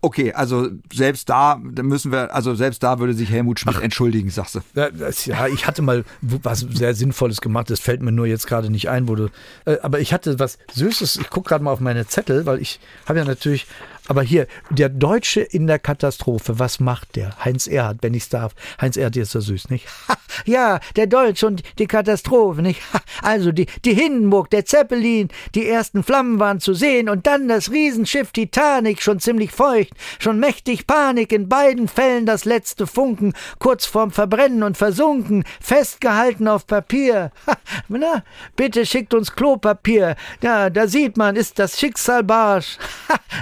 Okay, 0.02 0.32
also 0.32 0.68
selbst 0.90 1.28
da, 1.28 1.56
müssen 1.56 2.10
wir, 2.10 2.34
also 2.34 2.54
selbst 2.54 2.82
da 2.82 2.98
würde 2.98 3.12
sich 3.12 3.30
Helmut 3.30 3.60
Schmidt 3.60 3.82
entschuldigen, 3.82 4.30
sagst 4.30 4.54
du. 4.54 4.60
Ja, 4.74 4.90
das, 4.90 5.26
ja, 5.26 5.46
ich 5.46 5.66
hatte 5.66 5.82
mal 5.82 6.04
was 6.22 6.60
sehr 6.60 6.94
Sinnvolles 6.94 7.42
gemacht, 7.42 7.68
das 7.68 7.80
fällt 7.80 8.00
mir 8.00 8.12
nur 8.12 8.26
jetzt 8.26 8.46
gerade 8.46 8.70
nicht 8.70 8.88
ein, 8.88 9.08
wo 9.08 9.14
du. 9.14 9.28
Äh, 9.66 9.76
aber 9.82 10.00
ich 10.00 10.14
hatte 10.14 10.38
was 10.38 10.56
Süßes, 10.72 11.16
ich 11.16 11.28
gucke 11.28 11.50
gerade 11.50 11.62
mal 11.62 11.72
auf 11.72 11.80
meine 11.80 12.06
Zettel, 12.06 12.46
weil 12.46 12.62
ich 12.62 12.80
habe 13.06 13.18
ja 13.18 13.26
natürlich 13.26 13.66
aber 14.08 14.22
hier, 14.22 14.46
der 14.70 14.88
Deutsche 14.88 15.40
in 15.40 15.66
der 15.66 15.78
Katastrophe, 15.78 16.58
was 16.58 16.80
macht 16.80 17.16
der? 17.16 17.36
Heinz 17.44 17.66
Erhard, 17.66 17.98
wenn 18.02 18.14
ich's 18.14 18.28
darf. 18.28 18.54
Heinz 18.80 18.96
Erhard 18.96 19.16
ist 19.16 19.32
so 19.32 19.40
süß, 19.40 19.70
nicht? 19.70 19.86
Ha, 20.08 20.16
ja, 20.44 20.80
der 20.96 21.06
Deutsche 21.06 21.46
und 21.46 21.62
die 21.78 21.86
Katastrophe, 21.86 22.62
nicht? 22.62 22.80
Ha, 22.92 23.00
also 23.22 23.52
die, 23.52 23.66
die 23.84 23.94
Hindenburg, 23.94 24.50
der 24.50 24.64
Zeppelin, 24.64 25.28
die 25.54 25.68
ersten 25.68 26.02
Flammen 26.02 26.38
waren 26.38 26.60
zu 26.60 26.74
sehen 26.74 27.08
und 27.08 27.26
dann 27.26 27.48
das 27.48 27.70
Riesenschiff 27.70 28.32
Titanic, 28.32 29.02
schon 29.02 29.20
ziemlich 29.20 29.52
feucht, 29.52 29.92
schon 30.18 30.38
mächtig 30.38 30.86
Panik, 30.86 31.32
in 31.32 31.48
beiden 31.48 31.88
Fällen 31.88 32.26
das 32.26 32.44
letzte 32.44 32.86
Funken, 32.86 33.32
kurz 33.58 33.86
vorm 33.86 34.10
Verbrennen 34.10 34.62
und 34.62 34.76
versunken, 34.76 35.44
festgehalten 35.60 36.48
auf 36.48 36.66
Papier. 36.66 37.32
Ha, 37.46 37.56
na, 37.88 38.24
bitte 38.56 38.86
schickt 38.86 39.14
uns 39.14 39.32
Klopapier. 39.34 40.16
Ja, 40.42 40.70
da 40.70 40.86
sieht 40.86 41.16
man, 41.16 41.36
ist 41.36 41.58
das 41.58 41.78
Schicksal 41.78 42.24
barsch. 42.24 42.78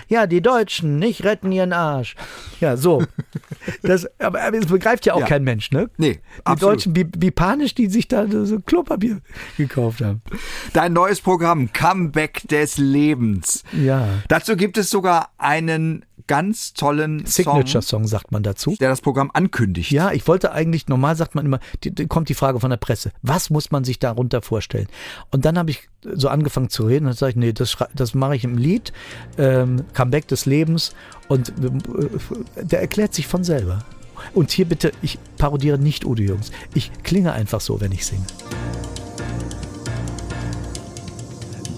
Ja, 0.08 0.26
die 0.26 0.40
Deutschen 0.48 0.98
nicht 0.98 1.24
retten 1.24 1.52
ihren 1.52 1.72
Arsch. 1.72 2.16
Ja, 2.61 2.76
so. 2.76 3.02
Das, 3.82 4.06
aber, 4.18 4.42
aber 4.42 4.58
das 4.58 4.70
begreift 4.70 5.04
ja 5.06 5.14
auch 5.14 5.20
Ja. 5.20 5.26
kein 5.26 5.44
Mensch, 5.44 5.70
ne? 5.70 5.90
Nee, 5.98 6.14
Die 6.14 6.20
absolut. 6.46 6.76
Deutschen, 6.76 6.96
wie, 6.96 7.06
wie 7.18 7.30
panisch 7.30 7.74
die 7.74 7.87
sich 7.88 8.08
da 8.08 8.26
so 8.28 8.61
Klopapier 8.61 9.20
gekauft 9.56 10.00
haben. 10.00 10.22
Dein 10.72 10.92
neues 10.94 11.20
Programm, 11.20 11.72
Comeback 11.72 12.42
des 12.48 12.78
Lebens. 12.78 13.62
Ja. 13.72 14.08
Dazu 14.28 14.56
gibt 14.56 14.78
es 14.78 14.90
sogar 14.90 15.30
einen 15.38 16.04
ganz 16.28 16.72
tollen 16.74 17.26
Song, 17.26 17.26
Signature-Song 17.26 18.06
sagt 18.06 18.30
man 18.30 18.44
dazu. 18.44 18.76
der 18.78 18.90
das 18.90 19.00
Programm 19.00 19.30
ankündigt. 19.34 19.90
Ja, 19.90 20.12
ich 20.12 20.28
wollte 20.28 20.52
eigentlich, 20.52 20.86
normal 20.86 21.16
sagt 21.16 21.34
man 21.34 21.44
immer, 21.44 21.58
die, 21.82 21.90
die, 21.90 22.06
kommt 22.06 22.28
die 22.28 22.34
Frage 22.34 22.60
von 22.60 22.70
der 22.70 22.76
Presse, 22.76 23.10
was 23.22 23.50
muss 23.50 23.72
man 23.72 23.82
sich 23.82 23.98
darunter 23.98 24.40
vorstellen? 24.40 24.86
Und 25.32 25.44
dann 25.44 25.58
habe 25.58 25.70
ich 25.70 25.88
so 26.04 26.28
angefangen 26.28 26.68
zu 26.68 26.84
reden 26.84 27.06
und 27.06 27.10
dann 27.10 27.16
sage 27.16 27.30
ich, 27.30 27.36
nee, 27.36 27.52
das, 27.52 27.76
das 27.94 28.14
mache 28.14 28.36
ich 28.36 28.44
im 28.44 28.56
Lied, 28.56 28.92
ähm, 29.36 29.84
Comeback 29.94 30.28
des 30.28 30.46
Lebens 30.46 30.94
und 31.26 31.48
äh, 31.48 32.62
der 32.62 32.80
erklärt 32.80 33.14
sich 33.14 33.26
von 33.26 33.42
selber. 33.42 33.80
Und 34.34 34.50
hier 34.50 34.66
bitte, 34.66 34.92
ich 35.02 35.18
parodiere 35.38 35.78
nicht 35.78 36.04
Udo 36.04 36.22
Jungs. 36.22 36.50
Ich 36.74 36.92
klinge 37.02 37.32
einfach 37.32 37.60
so, 37.60 37.80
wenn 37.80 37.92
ich 37.92 38.04
singe. 38.04 38.26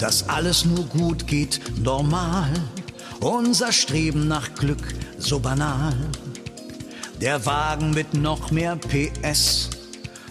dass 0.01 0.29
alles 0.31 0.65
nur 0.65 0.85
gut 0.87 1.27
geht, 1.27 1.61
normal. 1.79 2.51
Unser 3.21 3.71
Streben 3.71 4.29
nach 4.29 4.55
Glück 4.55 4.95
so 5.19 5.41
banal. 5.41 5.95
Der 7.21 7.45
Wagen 7.45 7.91
mit 7.91 8.15
noch 8.15 8.51
mehr 8.51 8.77
PS 8.77 9.69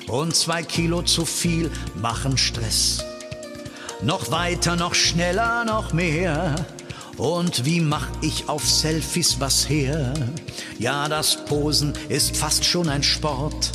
und 0.07 0.35
zwei 0.35 0.63
Kilo 0.63 1.03
zu 1.03 1.23
viel 1.23 1.69
machen 2.01 2.35
Stress. 2.35 3.03
Noch 4.01 4.31
weiter, 4.31 4.75
noch 4.75 4.95
schneller, 4.95 5.65
noch 5.65 5.93
mehr. 5.93 6.55
Und 7.17 7.63
wie 7.63 7.79
mach 7.79 8.07
ich 8.21 8.49
auf 8.49 8.67
Selfies 8.67 9.39
was 9.39 9.69
her? 9.69 10.13
Ja, 10.79 11.07
das 11.07 11.45
Posen 11.45 11.93
ist 12.07 12.35
fast 12.37 12.65
schon 12.65 12.89
ein 12.89 13.03
Sport. 13.03 13.71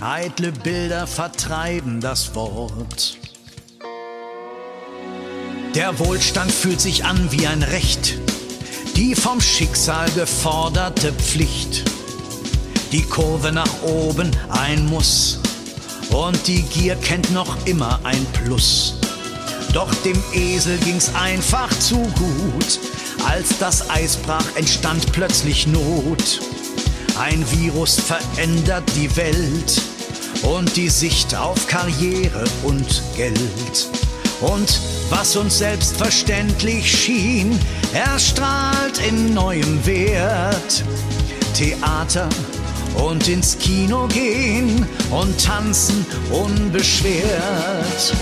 Eitle 0.00 0.52
Bilder 0.52 1.06
vertreiben 1.06 2.00
das 2.00 2.34
Wort. 2.34 3.18
Der 5.74 5.98
Wohlstand 5.98 6.50
fühlt 6.50 6.80
sich 6.80 7.04
an 7.04 7.30
wie 7.30 7.46
ein 7.46 7.62
Recht, 7.62 8.18
die 8.98 9.14
vom 9.14 9.40
Schicksal 9.40 10.10
geforderte 10.10 11.12
Pflicht. 11.12 11.84
Die 12.90 13.02
Kurve 13.02 13.52
nach 13.52 13.82
oben 13.84 14.28
ein 14.48 14.86
Muss 14.86 15.38
und 16.10 16.44
die 16.48 16.62
Gier 16.62 16.96
kennt 16.96 17.32
noch 17.32 17.56
immer 17.64 18.00
ein 18.02 18.26
Plus. 18.32 18.94
Doch 19.72 19.94
dem 20.02 20.20
Esel 20.34 20.76
ging's 20.78 21.12
einfach 21.14 21.70
zu 21.78 21.94
gut. 21.94 22.80
Als 23.24 23.56
das 23.60 23.88
Eis 23.88 24.16
brach, 24.16 24.44
entstand 24.56 25.12
plötzlich 25.12 25.68
Not. 25.68 26.40
Ein 27.20 27.44
Virus 27.52 28.00
verändert 28.00 28.90
die 28.96 29.14
Welt 29.16 29.80
und 30.42 30.76
die 30.76 30.88
Sicht 30.88 31.36
auf 31.36 31.68
Karriere 31.68 32.42
und 32.64 33.00
Geld. 33.16 33.88
Und 34.40 34.80
was 35.10 35.36
uns 35.36 35.58
selbstverständlich 35.58 36.90
schien, 36.90 37.58
erstrahlt 37.92 38.98
in 39.06 39.34
neuem 39.34 39.84
Wert. 39.86 40.84
Theater 41.54 42.28
und 42.94 43.28
ins 43.28 43.58
Kino 43.58 44.06
gehen 44.08 44.86
und 45.10 45.44
tanzen 45.44 46.06
unbeschwert. 46.30 48.14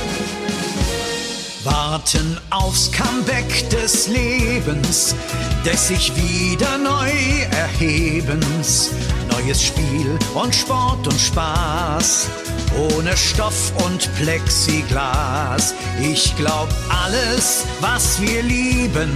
Warten 1.65 2.39
aufs 2.51 2.91
Comeback 2.93 3.69
des 3.71 4.07
Lebens, 4.07 5.17
des 5.65 5.89
sich 5.89 6.13
wieder 6.15 6.79
neu 6.79 7.11
erhebens. 7.51 8.93
Neues 9.31 9.65
Spiel 9.65 10.19
und 10.35 10.55
Sport 10.55 11.09
und 11.09 11.21
Spaß, 11.21 12.29
ohne 12.77 13.17
Stoff 13.17 13.73
und 13.85 14.15
Plexiglas. 14.17 15.75
Ich 16.01 16.37
glaub, 16.37 16.69
alles, 16.89 17.65
was 17.81 18.21
wir 18.21 18.43
lieben, 18.43 19.13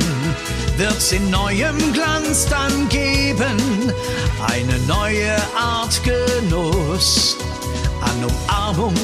wird's 0.76 1.12
in 1.12 1.30
neuem 1.30 1.92
Glanz 1.92 2.46
dann 2.48 2.88
geben. 2.88 3.56
Eine 4.46 4.78
neue 4.86 5.36
Art 5.58 6.00
Genuss 6.04 7.36
an 8.00 8.24
Umarmung 8.24 8.94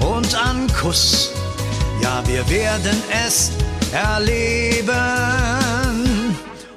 und 0.00 0.34
an 0.34 0.66
Kuss. 0.80 1.32
Ja, 2.00 2.22
wir 2.26 2.48
werden 2.48 3.02
es 3.26 3.50
erleben 3.92 4.94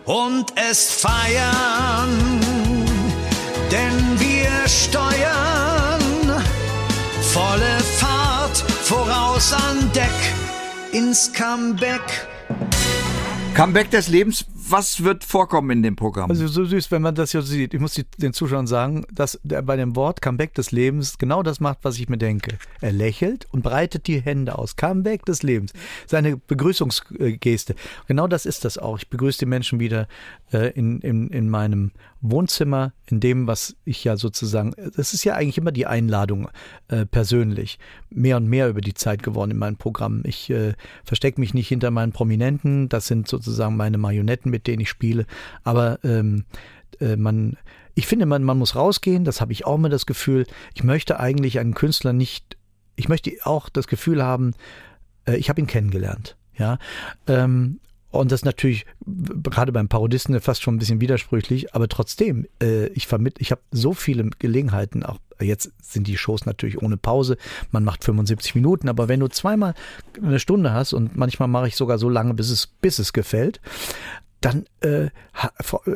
und 0.06 0.46
es 0.56 0.90
feiern, 0.92 2.42
denn 3.72 4.20
wir 4.20 4.68
steuern 4.68 6.01
volle 7.34 7.80
Fahrt 7.98 8.58
voraus 8.84 9.54
an 9.54 9.90
Deck 9.94 10.12
ins 10.92 11.32
Comeback. 11.32 12.28
Comeback 13.56 13.90
des 13.90 14.08
Lebens, 14.10 14.44
was 14.72 15.04
wird 15.04 15.24
vorkommen 15.24 15.70
in 15.72 15.84
dem 15.84 15.96
Programm? 15.96 16.30
Also 16.30 16.48
so 16.48 16.66
süß, 16.66 16.92
wenn 16.92 17.02
man 17.02 17.16
das 17.16 17.34
ja 17.34 17.42
sieht. 17.42 17.74
Ich 17.74 17.80
muss 17.80 18.02
den 18.18 18.34
Zuschauern 18.34 18.68
sagen, 18.68 19.06
dass 19.12 19.40
der 19.44 19.62
bei 19.62 19.76
dem 19.76 19.96
Wort 19.96 20.22
Comeback 20.22 20.54
des 20.54 20.72
Lebens 20.72 21.18
genau 21.18 21.44
das 21.44 21.60
macht, 21.60 21.80
was 21.84 22.00
ich 22.00 22.10
mir 22.10 22.18
denke. 22.18 22.58
Er 22.80 22.92
lächelt 22.92 23.48
und 23.52 23.62
breitet 23.62 24.08
die 24.08 24.22
Hände 24.22 24.58
aus. 24.58 24.76
Comeback 24.76 25.26
des 25.26 25.44
Lebens. 25.44 25.74
Seine 26.08 26.38
Begrüßungsgeste. 26.38 27.76
Genau 28.08 28.28
das 28.28 28.46
ist 28.46 28.66
das 28.66 28.78
auch. 28.78 28.98
Ich 28.98 29.10
begrüße 29.10 29.40
die 29.40 29.46
Menschen 29.46 29.80
wieder 29.80 30.08
äh, 30.52 30.72
in, 30.72 31.00
in, 31.02 31.30
in 31.30 31.50
meinem 31.50 31.92
Wohnzimmer, 32.22 32.94
in 33.08 33.20
dem, 33.20 33.48
was 33.48 33.76
ich 33.84 34.04
ja 34.04 34.16
sozusagen, 34.16 34.74
das 34.96 35.14
ist 35.14 35.24
ja 35.24 35.34
eigentlich 35.34 35.58
immer 35.58 35.72
die 35.72 35.88
Einladung 35.88 36.50
äh, 36.88 37.06
persönlich, 37.06 37.80
mehr 38.10 38.38
und 38.38 38.48
mehr 38.48 38.70
über 38.70 38.82
die 38.82 38.94
Zeit 38.94 39.24
geworden 39.24 39.52
in 39.52 39.58
meinem 39.58 39.78
Programm. 39.78 40.22
Ich 40.26 40.50
äh, 40.50 40.74
verstecke 41.04 41.40
mich 41.40 41.54
nicht 41.54 41.68
hinter 41.68 41.90
meinen 41.90 42.12
Prominenten, 42.12 42.90
das 42.90 43.08
sind 43.08 43.28
sozusagen 43.28 43.76
meine 43.76 43.98
Marionetten, 43.98 44.52
mit 44.52 44.61
denen 44.68 44.82
ich 44.82 44.90
spiele, 44.90 45.26
aber 45.64 46.00
ähm, 46.04 46.46
äh, 47.00 47.16
man, 47.16 47.58
ich 47.96 48.08
finde, 48.08 48.26
man, 48.26 48.44
man 48.44 48.58
muss 48.58 48.76
rausgehen, 48.76 49.26
das 49.26 49.42
habe 49.42 49.52
ich 49.52 49.66
auch 49.66 49.76
immer 49.76 49.90
das 49.90 50.06
Gefühl. 50.06 50.46
Ich 50.74 50.84
möchte 50.84 51.20
eigentlich 51.20 51.60
einen 51.60 51.74
Künstler 51.74 52.14
nicht, 52.14 52.58
ich 52.96 53.10
möchte 53.10 53.32
auch 53.44 53.70
das 53.70 53.88
Gefühl 53.88 54.24
haben, 54.24 54.54
äh, 55.26 55.36
ich 55.36 55.50
habe 55.50 55.62
ihn 55.62 55.68
kennengelernt. 55.68 56.38
Ja, 56.58 56.78
ähm, 57.28 57.80
und 58.12 58.32
das 58.32 58.42
ist 58.42 58.46
natürlich 58.46 58.86
gerade 59.16 59.72
beim 59.72 59.88
Parodisten 59.88 60.40
fast 60.42 60.62
schon 60.62 60.76
ein 60.76 60.80
bisschen 60.80 61.00
widersprüchlich, 61.00 61.74
aber 61.74 61.88
trotzdem, 61.88 62.46
äh, 62.62 62.88
ich 62.88 63.08
vermitt, 63.08 63.36
ich 63.40 63.52
habe 63.52 63.62
so 63.72 63.94
viele 63.94 64.30
Gelegenheiten, 64.38 65.04
auch 65.04 65.20
jetzt 65.40 65.72
sind 65.82 66.08
die 66.08 66.18
Shows 66.18 66.46
natürlich 66.46 66.82
ohne 66.82 66.98
Pause, 66.98 67.38
man 67.72 67.86
macht 67.86 68.04
75 68.04 68.54
Minuten, 68.54 68.90
aber 68.90 69.08
wenn 69.08 69.22
du 69.22 69.28
zweimal 69.30 69.74
eine 70.22 70.40
Stunde 70.40 70.74
hast 70.74 70.92
und 70.92 71.16
manchmal 71.16 71.48
mache 71.48 71.70
ich 71.70 71.78
sogar 71.78 71.98
so 71.98 72.10
lange, 72.10 72.34
bis 72.34 72.50
es, 72.50 72.68
bis 72.68 73.00
es 73.00 73.14
gefällt, 73.14 73.62
dann 74.42 74.66
äh, 74.82 75.10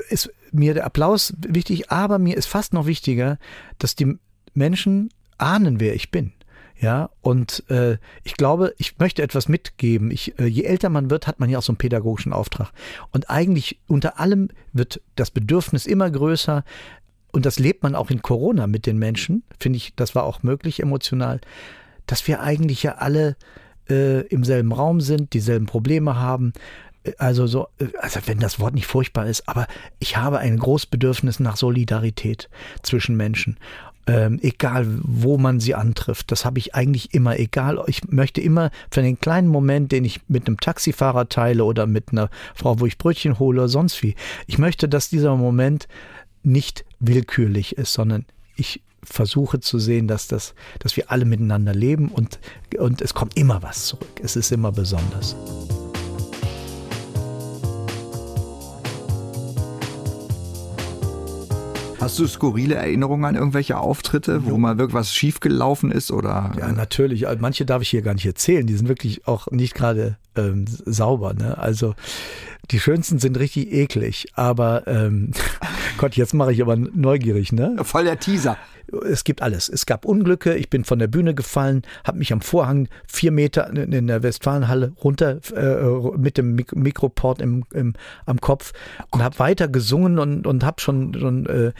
ist 0.09 0.31
mir 0.51 0.73
der 0.73 0.85
Applaus 0.85 1.33
wichtig, 1.39 1.91
aber 1.91 2.19
mir 2.19 2.37
ist 2.37 2.45
fast 2.45 2.73
noch 2.73 2.85
wichtiger, 2.85 3.37
dass 3.79 3.95
die 3.95 4.17
Menschen 4.53 5.09
ahnen, 5.37 5.79
wer 5.79 5.95
ich 5.95 6.11
bin. 6.11 6.31
Ja, 6.77 7.09
und 7.21 7.63
äh, 7.69 7.97
ich 8.23 8.35
glaube, 8.35 8.73
ich 8.77 8.99
möchte 8.99 9.23
etwas 9.23 9.47
mitgeben. 9.47 10.11
Ich, 10.11 10.37
äh, 10.39 10.45
je 10.45 10.63
älter 10.63 10.89
man 10.89 11.09
wird, 11.09 11.25
hat 11.25 11.39
man 11.39 11.49
ja 11.49 11.57
auch 11.57 11.63
so 11.63 11.71
einen 11.71 11.77
pädagogischen 11.77 12.33
Auftrag. 12.33 12.71
Und 13.11 13.29
eigentlich 13.29 13.79
unter 13.87 14.19
allem 14.19 14.49
wird 14.73 15.01
das 15.15 15.31
Bedürfnis 15.31 15.85
immer 15.85 16.09
größer. 16.11 16.65
Und 17.31 17.45
das 17.45 17.59
lebt 17.59 17.83
man 17.83 17.95
auch 17.95 18.11
in 18.11 18.21
Corona 18.21 18.67
mit 18.67 18.85
den 18.85 18.97
Menschen. 18.97 19.43
Finde 19.57 19.77
ich, 19.77 19.95
das 19.95 20.15
war 20.15 20.23
auch 20.23 20.43
möglich 20.43 20.81
emotional, 20.81 21.39
dass 22.07 22.27
wir 22.27 22.41
eigentlich 22.41 22.83
ja 22.83 22.95
alle 22.95 23.37
äh, 23.89 24.21
im 24.27 24.43
selben 24.43 24.73
Raum 24.73 24.99
sind, 24.99 25.33
dieselben 25.33 25.67
Probleme 25.67 26.17
haben. 26.17 26.51
Also 27.17 27.47
so, 27.47 27.67
also 27.99 28.19
wenn 28.25 28.39
das 28.39 28.59
Wort 28.59 28.73
nicht 28.73 28.87
furchtbar 28.87 29.27
ist, 29.27 29.47
aber 29.47 29.67
ich 29.99 30.17
habe 30.17 30.39
ein 30.39 30.57
großes 30.57 30.87
Bedürfnis 30.87 31.39
nach 31.39 31.57
Solidarität 31.57 32.49
zwischen 32.81 33.15
Menschen. 33.15 33.57
Ähm, 34.07 34.39
egal 34.43 34.85
wo 35.01 35.39
man 35.39 35.59
sie 35.59 35.73
antrifft, 35.73 36.31
das 36.31 36.45
habe 36.45 36.59
ich 36.59 36.75
eigentlich 36.75 37.15
immer, 37.15 37.39
egal, 37.39 37.83
ich 37.87 38.07
möchte 38.07 38.39
immer 38.39 38.69
für 38.91 39.01
den 39.01 39.19
kleinen 39.19 39.47
Moment, 39.47 39.91
den 39.91 40.05
ich 40.05 40.21
mit 40.27 40.45
einem 40.45 40.59
Taxifahrer 40.59 41.27
teile 41.27 41.63
oder 41.63 41.87
mit 41.87 42.11
einer 42.11 42.29
Frau, 42.53 42.79
wo 42.79 42.85
ich 42.85 42.99
Brötchen 42.99 43.39
hole 43.39 43.61
oder 43.61 43.67
sonst 43.67 44.03
wie, 44.03 44.15
ich 44.45 44.59
möchte, 44.59 44.87
dass 44.87 45.09
dieser 45.09 45.35
Moment 45.35 45.87
nicht 46.43 46.85
willkürlich 46.99 47.77
ist, 47.79 47.93
sondern 47.93 48.25
ich 48.55 48.83
versuche 49.03 49.59
zu 49.59 49.79
sehen, 49.79 50.07
dass 50.07 50.27
das, 50.27 50.53
dass 50.79 50.97
wir 50.97 51.11
alle 51.11 51.25
miteinander 51.25 51.73
leben 51.73 52.09
und, 52.09 52.39
und 52.77 53.01
es 53.01 53.13
kommt 53.13 53.37
immer 53.37 53.63
was 53.63 53.85
zurück. 53.85 54.21
Es 54.21 54.35
ist 54.35 54.51
immer 54.51 54.71
besonders. 54.71 55.35
Hast 61.99 62.19
du 62.19 62.27
skurrile 62.27 62.75
Erinnerungen 62.75 63.25
an 63.25 63.35
irgendwelche 63.35 63.77
Auftritte, 63.77 64.45
wo 64.45 64.57
mal 64.57 64.77
wirklich 64.77 64.93
was 64.93 65.13
schiefgelaufen 65.13 65.91
ist 65.91 66.11
oder? 66.11 66.51
Ja, 66.57 66.71
natürlich. 66.71 67.27
Also 67.27 67.41
manche 67.41 67.65
darf 67.65 67.81
ich 67.81 67.89
hier 67.89 68.01
gar 68.01 68.13
nicht 68.13 68.25
erzählen. 68.25 68.67
Die 68.67 68.75
sind 68.75 68.87
wirklich 68.87 69.27
auch 69.27 69.47
nicht 69.51 69.73
gerade 69.73 70.17
ähm, 70.35 70.65
sauber. 70.67 71.33
Ne? 71.33 71.57
Also 71.57 71.95
die 72.71 72.79
schönsten 72.79 73.19
sind 73.19 73.37
richtig 73.37 73.71
eklig. 73.71 74.27
Aber 74.35 74.87
ähm, 74.87 75.31
Gott, 75.97 76.15
jetzt 76.15 76.33
mache 76.33 76.53
ich 76.53 76.61
aber 76.61 76.75
neugierig. 76.75 77.51
Ne? 77.51 77.75
Voll 77.83 78.05
der 78.05 78.19
Teaser 78.19 78.57
es 78.91 79.23
gibt 79.23 79.41
alles. 79.41 79.69
Es 79.69 79.85
gab 79.85 80.05
Unglücke, 80.05 80.55
ich 80.55 80.69
bin 80.69 80.83
von 80.83 80.99
der 80.99 81.07
Bühne 81.07 81.33
gefallen, 81.33 81.83
habe 82.03 82.19
mich 82.19 82.31
am 82.31 82.41
Vorhang 82.41 82.87
vier 83.07 83.31
Meter 83.31 83.69
in 83.69 84.07
der 84.07 84.23
Westfalenhalle 84.23 84.93
runter 85.03 85.39
äh, 85.55 86.17
mit 86.17 86.37
dem 86.37 86.55
Mik 86.55 86.75
Mikroport 86.75 87.41
im, 87.41 87.63
im, 87.73 87.93
am 88.25 88.39
Kopf 88.39 88.73
und 89.11 89.23
habe 89.23 89.39
weiter 89.39 89.67
gesungen 89.67 90.19
und, 90.19 90.45
und 90.47 90.63
habe 90.63 90.81
schon, 90.81 91.13
schon 91.13 91.45
äh, 91.47 91.71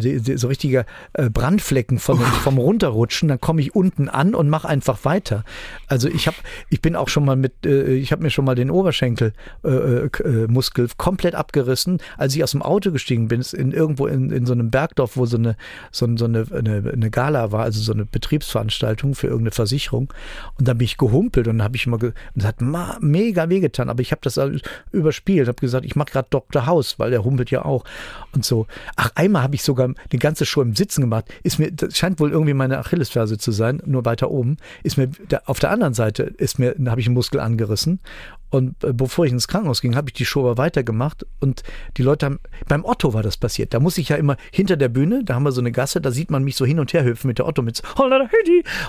die, 0.00 0.20
die, 0.20 0.36
so 0.36 0.48
richtige 0.48 0.84
äh, 1.14 1.30
Brandflecken 1.30 1.98
von, 1.98 2.18
vom 2.18 2.58
Runterrutschen. 2.58 3.28
Dann 3.28 3.40
komme 3.40 3.60
ich 3.60 3.74
unten 3.74 4.08
an 4.08 4.34
und 4.34 4.48
mache 4.48 4.68
einfach 4.68 5.04
weiter. 5.04 5.44
Also 5.88 6.08
ich 6.08 6.26
habe, 6.26 6.36
ich 6.70 6.80
bin 6.80 6.96
auch 6.96 7.08
schon 7.08 7.24
mal 7.24 7.36
mit, 7.36 7.66
äh, 7.66 7.94
ich 8.02 8.12
habe 8.12 8.22
mir 8.22 8.30
schon 8.30 8.44
mal 8.44 8.54
den 8.54 8.70
Oberschenkelmuskel 8.70 10.84
äh, 10.84 10.88
äh, 10.88 10.94
komplett 10.96 11.34
abgerissen, 11.34 11.98
als 12.18 12.36
ich 12.36 12.42
aus 12.42 12.50
dem 12.50 12.60
Auto 12.62 12.90
gestiegen 12.90 13.28
bin, 13.28 13.42
in 13.52 13.72
irgendwo 13.72 14.06
in, 14.06 14.30
in 14.30 14.46
so 14.46 14.52
einem 14.52 14.70
Bergdorf, 14.70 15.16
wo 15.16 15.26
so 15.26 15.36
eine, 15.36 15.56
so, 15.90 16.06
so 16.16 16.26
eine 16.26 16.46
eine, 16.52 16.90
eine 16.92 17.10
Gala 17.10 17.52
war, 17.52 17.64
also 17.64 17.80
so 17.80 17.92
eine 17.92 18.04
Betriebsveranstaltung 18.04 19.14
für 19.14 19.28
irgendeine 19.28 19.52
Versicherung. 19.52 20.12
Und 20.58 20.68
dann 20.68 20.78
bin 20.78 20.84
ich 20.84 20.98
gehumpelt 20.98 21.48
und 21.48 21.62
habe 21.62 21.76
ich 21.76 21.86
immer, 21.86 21.98
ge 21.98 22.12
das 22.34 22.46
hat 22.46 22.60
mega 23.00 23.48
wehgetan, 23.48 23.88
aber 23.88 24.00
ich 24.00 24.12
habe 24.12 24.20
das 24.22 24.40
überspielt, 24.90 25.48
habe 25.48 25.60
gesagt, 25.60 25.84
ich 25.84 25.96
mache 25.96 26.12
gerade 26.12 26.28
Dr. 26.30 26.66
House, 26.66 26.98
weil 26.98 27.10
der 27.10 27.24
humpelt 27.24 27.50
ja 27.50 27.64
auch 27.64 27.84
und 28.32 28.44
so. 28.44 28.66
Ach, 28.96 29.10
einmal 29.14 29.42
habe 29.42 29.54
ich 29.54 29.62
sogar 29.62 29.90
die 30.10 30.18
ganze 30.18 30.46
Show 30.46 30.62
im 30.62 30.74
Sitzen 30.74 31.02
gemacht. 31.02 31.26
Ist 31.42 31.58
mir, 31.58 31.70
das 31.70 31.96
scheint 31.96 32.20
wohl 32.20 32.30
irgendwie 32.30 32.54
meine 32.54 32.78
Achillesferse 32.78 33.38
zu 33.38 33.52
sein, 33.52 33.82
nur 33.86 34.04
weiter 34.04 34.30
oben. 34.30 34.56
Ist 34.82 34.98
mir, 34.98 35.10
auf 35.46 35.60
der 35.60 35.70
anderen 35.70 35.94
Seite 35.94 36.22
ist 36.22 36.58
mir, 36.58 36.74
habe 36.86 37.00
ich 37.00 37.06
einen 37.06 37.14
Muskel 37.14 37.40
angerissen 37.40 37.91
und 38.52 38.84
äh, 38.84 38.92
bevor 38.92 39.24
ich 39.24 39.32
ins 39.32 39.48
Krankenhaus 39.48 39.80
ging, 39.80 39.96
habe 39.96 40.10
ich 40.10 40.12
die 40.12 40.26
Show 40.26 40.40
aber 40.40 40.58
weitergemacht. 40.58 41.26
Und 41.40 41.62
die 41.96 42.02
Leute 42.02 42.26
haben, 42.26 42.38
beim 42.68 42.84
Otto 42.84 43.14
war 43.14 43.22
das 43.22 43.38
passiert. 43.38 43.72
Da 43.72 43.80
muss 43.80 43.96
ich 43.96 44.10
ja 44.10 44.16
immer 44.16 44.36
hinter 44.52 44.76
der 44.76 44.90
Bühne, 44.90 45.24
da 45.24 45.34
haben 45.34 45.44
wir 45.44 45.52
so 45.52 45.62
eine 45.62 45.72
Gasse, 45.72 46.02
da 46.02 46.10
sieht 46.10 46.30
man 46.30 46.44
mich 46.44 46.56
so 46.56 46.66
hin 46.66 46.78
und 46.78 46.92
her 46.92 47.02
hüpfen 47.02 47.28
mit 47.28 47.38
der 47.38 47.48
Otto 47.48 47.62
mit 47.62 47.82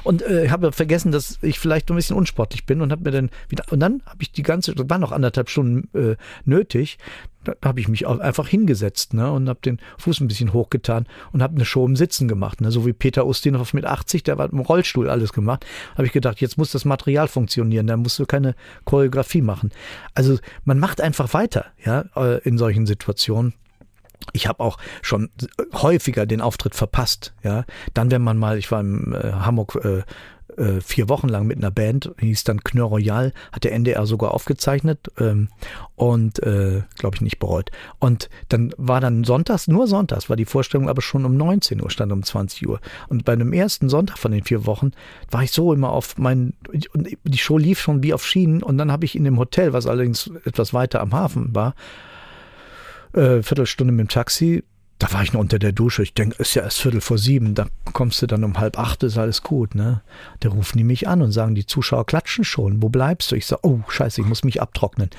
und 0.04 0.22
äh, 0.22 0.50
habe 0.50 0.74
vergessen, 0.74 1.14
dass 1.14 1.40
ich 1.42 1.60
vielleicht 1.60 1.90
ein 1.90 1.96
bisschen 1.96 2.18
unsportlich 2.18 2.66
bin 2.66 2.82
und 2.82 2.92
habe 2.92 3.04
mir 3.04 3.12
dann 3.12 3.30
wieder, 3.48 3.64
und 3.72 3.80
dann 3.80 4.02
habe 4.06 4.22
ich 4.22 4.34
die 4.34 4.44
ganze, 4.44 4.76
das 4.76 4.90
waren 4.90 5.00
noch 5.00 5.14
anderthalb 5.14 5.50
Stunden 5.50 5.88
äh, 5.98 6.18
nötig, 6.44 6.98
da 7.44 7.54
habe 7.64 7.80
ich 7.80 7.88
mich 7.88 8.08
einfach 8.08 8.48
hingesetzt 8.48 9.14
ne, 9.14 9.32
und 9.32 9.50
habe 9.50 9.60
den 9.62 9.80
Fuß 9.98 10.22
ein 10.22 10.28
bisschen 10.28 10.54
hochgetan 10.54 11.06
und 11.32 11.42
habe 11.42 11.56
eine 11.56 11.66
Show 11.66 11.86
im 11.86 11.96
Sitzen 11.96 12.28
gemacht. 12.28 12.62
Ne, 12.62 12.72
so 12.72 12.86
wie 12.86 12.94
Peter 12.94 13.26
Ustinov 13.26 13.74
mit 13.74 13.86
80, 13.86 14.24
der 14.24 14.38
hat 14.38 14.52
im 14.52 14.60
Rollstuhl 14.60 15.10
alles 15.10 15.34
gemacht. 15.34 15.66
Habe 15.94 16.06
ich 16.06 16.12
gedacht, 16.12 16.42
jetzt 16.42 16.58
muss 16.58 16.72
das 16.72 16.86
Material 16.86 17.28
funktionieren, 17.28 17.88
da 17.88 17.98
musst 17.98 18.20
du 18.20 18.26
keine 18.26 18.56
Choreografie 18.86 19.42
machen. 19.42 19.72
Also 20.14 20.38
man 20.66 20.80
macht 20.80 21.02
einfach 21.02 21.34
weiter 21.34 21.66
ja, 21.84 22.06
äh, 22.16 22.40
in 22.44 22.58
solchen 22.58 22.86
Situationen. 22.86 23.54
Ich 24.32 24.48
habe 24.48 24.62
auch 24.62 24.78
schon 25.02 25.30
häufiger 25.74 26.26
den 26.26 26.40
Auftritt 26.40 26.76
verpasst. 26.76 27.34
Ja, 27.44 27.66
dann 27.94 28.10
wenn 28.10 28.22
man 28.22 28.38
mal, 28.38 28.58
ich 28.58 28.72
war 28.72 28.80
im 28.80 29.14
äh, 29.14 29.34
Hamburg 29.34 29.76
äh, 29.84 30.04
äh, 30.58 30.82
vier 30.82 31.10
Wochen 31.10 31.30
lang 31.30 31.48
mit 31.48 31.58
einer 31.58 31.72
Band, 31.72 32.12
hieß 32.20 32.44
dann 32.44 32.64
Knör 32.64 32.86
Royal, 32.86 33.34
hat 33.52 33.64
der 33.64 33.74
NDR 33.74 34.06
sogar 34.06 34.34
aufgezeichnet 34.34 35.12
ähm, 35.20 35.50
und 35.96 36.42
äh, 36.44 36.84
glaube 36.98 37.16
ich 37.16 37.22
nicht 37.22 37.40
bereut. 37.40 37.72
Und 38.00 38.30
dann 38.50 38.74
war 38.78 39.02
dann 39.02 39.24
sonntags, 39.24 39.68
nur 39.68 39.88
sonntags 39.88 40.30
war 40.30 40.36
die 40.36 40.46
Vorstellung 40.46 40.90
aber 40.90 41.02
schon 41.02 41.26
um 41.26 41.38
19 41.38 41.82
Uhr, 41.82 41.90
stand 41.90 42.12
um 42.12 42.24
20 42.24 42.68
Uhr. 42.68 42.80
Und 43.10 43.26
bei 43.26 43.34
einem 43.34 43.54
ersten 43.54 43.90
Sonntag 43.90 44.18
von 44.18 44.32
den 44.32 44.44
vier 44.44 44.66
Wochen 44.66 44.92
war 45.32 45.44
ich 45.44 45.52
so 45.52 45.74
immer 45.74 45.92
auf 45.92 46.18
meinen, 46.18 46.54
die 46.74 47.38
Show 47.38 47.58
lief 47.58 47.80
schon 47.80 48.04
wie 48.04 48.14
auf 48.14 48.26
Schienen 48.26 48.64
und 48.64 48.78
dann 48.78 48.92
habe 48.92 49.06
ich 49.06 49.16
in 49.16 49.24
dem 49.24 49.40
Hotel, 49.40 49.74
was 49.74 49.88
allerdings 49.88 50.30
etwas 50.46 50.74
weiter 50.74 51.02
am 51.02 51.14
Hafen 51.14 51.56
war, 51.56 51.76
äh, 53.14 53.42
Viertelstunde 53.42 53.94
mit 53.94 54.08
dem 54.08 54.10
Taxi 54.10 54.64
da 55.04 55.12
war 55.12 55.22
ich 55.22 55.34
noch 55.34 55.42
unter 55.42 55.60
der 55.60 55.74
Dusche. 55.74 56.02
Ich 56.02 56.14
denke, 56.14 56.42
ist 56.42 56.56
ja 56.56 56.62
erst 56.62 56.80
Viertel 56.80 57.02
vor 57.02 57.18
sieben. 57.18 57.56
Da 57.56 57.68
kommst 57.92 58.22
du 58.22 58.26
dann 58.26 58.46
um 58.46 58.58
halb 58.58 58.80
acht, 58.80 59.04
ist 59.04 59.18
alles 59.18 59.44
gut, 59.44 59.76
ne? 59.76 60.02
Da 60.40 60.48
rufen 60.48 60.78
die 60.78 60.86
mich 60.86 61.10
an 61.10 61.22
und 61.22 61.34
sagen, 61.34 61.56
die 61.56 61.66
Zuschauer 61.66 62.06
klatschen 62.06 62.46
schon. 62.46 62.82
Wo 62.82 62.88
bleibst 62.88 63.30
du? 63.30 63.36
Ich 63.36 63.46
sage, 63.46 63.68
oh, 63.68 63.82
scheiße, 63.90 64.22
ich 64.22 64.28
muss 64.28 64.46
mich 64.46 64.62
abtrocknen. 64.62 65.10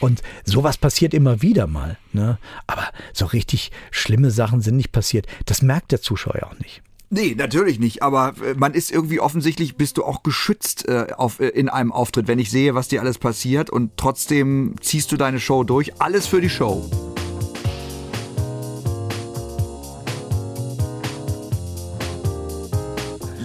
Und 0.00 0.22
sowas 0.46 0.78
passiert 0.78 1.12
immer 1.12 1.42
wieder 1.42 1.66
mal, 1.66 1.98
ne? 2.14 2.38
Aber 2.66 2.88
so 3.12 3.26
richtig 3.26 3.72
schlimme 3.90 4.30
Sachen 4.30 4.62
sind 4.62 4.76
nicht 4.76 4.92
passiert. 4.92 5.26
Das 5.44 5.60
merkt 5.60 5.92
der 5.92 6.00
Zuschauer 6.00 6.46
auch 6.46 6.58
nicht. 6.58 6.80
Nee, 7.10 7.34
natürlich 7.36 7.78
nicht. 7.78 8.02
Aber 8.02 8.32
äh, 8.42 8.54
man 8.54 8.72
ist 8.72 8.90
irgendwie 8.90 9.20
offensichtlich, 9.20 9.76
bist 9.76 9.98
du 9.98 10.04
auch 10.04 10.22
geschützt 10.22 10.88
äh, 10.88 11.08
auf, 11.14 11.40
äh, 11.40 11.48
in 11.48 11.68
einem 11.68 11.92
Auftritt, 11.92 12.26
wenn 12.26 12.38
ich 12.38 12.50
sehe, 12.50 12.74
was 12.74 12.88
dir 12.88 13.02
alles 13.02 13.18
passiert 13.18 13.68
und 13.68 13.98
trotzdem 13.98 14.76
ziehst 14.80 15.12
du 15.12 15.18
deine 15.18 15.40
Show 15.40 15.62
durch. 15.62 16.00
Alles 16.00 16.26
für 16.26 16.40
die 16.40 16.48
Show. 16.48 16.88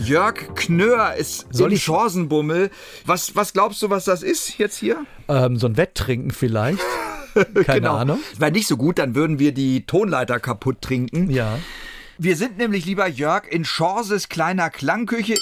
Jörg 0.04 0.56
Knör 0.56 1.16
ist 1.16 1.48
Soll 1.52 1.74
im 1.74 1.78
Chancenbummel. 1.78 2.72
Was, 3.06 3.36
was 3.36 3.54
glaubst 3.54 3.82
du, 3.82 3.90
was 3.90 4.06
das 4.06 4.24
ist 4.24 4.58
jetzt 4.58 4.78
hier? 4.78 5.06
Ähm, 5.28 5.58
so 5.58 5.68
ein 5.68 5.78
Wetttrinken 5.78 6.32
vielleicht. 6.32 6.80
Keine 7.34 7.82
genau. 7.82 7.96
Ahnung. 7.96 8.20
Wäre 8.38 8.52
nicht 8.52 8.68
so 8.68 8.78
gut, 8.78 9.00
dann 9.00 9.16
würden 9.16 9.40
wir 9.40 9.54
die 9.54 9.86
Tonleiter 9.86 10.40
kaputt 10.40 10.82
trinken. 10.82 11.30
Ja. 11.30 11.60
Wir 12.18 12.36
sind 12.36 12.58
nämlich, 12.58 12.86
lieber 12.86 13.08
Jörg, 13.08 13.48
in 13.50 13.64
Chances 13.64 14.28
kleiner 14.30 14.70
Klangküche. 14.70 15.36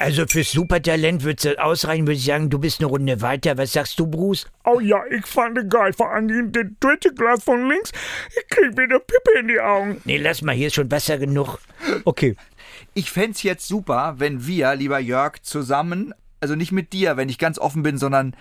Also 0.00 0.26
fürs 0.28 0.52
Supertalent 0.52 1.24
würde 1.24 1.50
es 1.50 1.58
ausreichen, 1.58 2.06
würde 2.06 2.18
ich 2.18 2.24
sagen, 2.24 2.50
du 2.50 2.60
bist 2.60 2.80
eine 2.80 2.86
Runde 2.86 3.20
weiter. 3.20 3.58
Was 3.58 3.72
sagst 3.72 3.98
du, 3.98 4.06
Bruce? 4.06 4.46
Oh 4.64 4.78
ja, 4.78 5.02
ich 5.10 5.26
fand 5.26 5.68
geil. 5.68 5.92
Vor 5.92 6.12
allem 6.12 6.52
das 6.52 6.66
dritte 6.78 7.12
Glas 7.12 7.42
von 7.42 7.68
links. 7.68 7.90
Ich 8.30 8.48
krieg 8.48 8.78
wieder 8.78 9.00
Pippe 9.00 9.40
in 9.40 9.48
die 9.48 9.58
Augen. 9.58 10.00
Nee, 10.04 10.18
lass 10.18 10.40
mal, 10.40 10.54
hier 10.54 10.68
ist 10.68 10.76
schon 10.76 10.88
Wasser 10.92 11.18
genug. 11.18 11.58
Okay. 12.04 12.36
Ich 12.94 13.10
fände 13.10 13.38
jetzt 13.42 13.68
super, 13.68 14.14
wenn 14.18 14.46
wir, 14.46 14.74
lieber 14.74 14.98
Jörg, 14.98 15.42
zusammen, 15.42 16.14
also 16.40 16.54
nicht 16.54 16.72
mit 16.72 16.92
dir, 16.92 17.16
wenn 17.16 17.28
ich 17.28 17.38
ganz 17.38 17.58
offen 17.58 17.82
bin, 17.82 17.98
sondern 17.98 18.34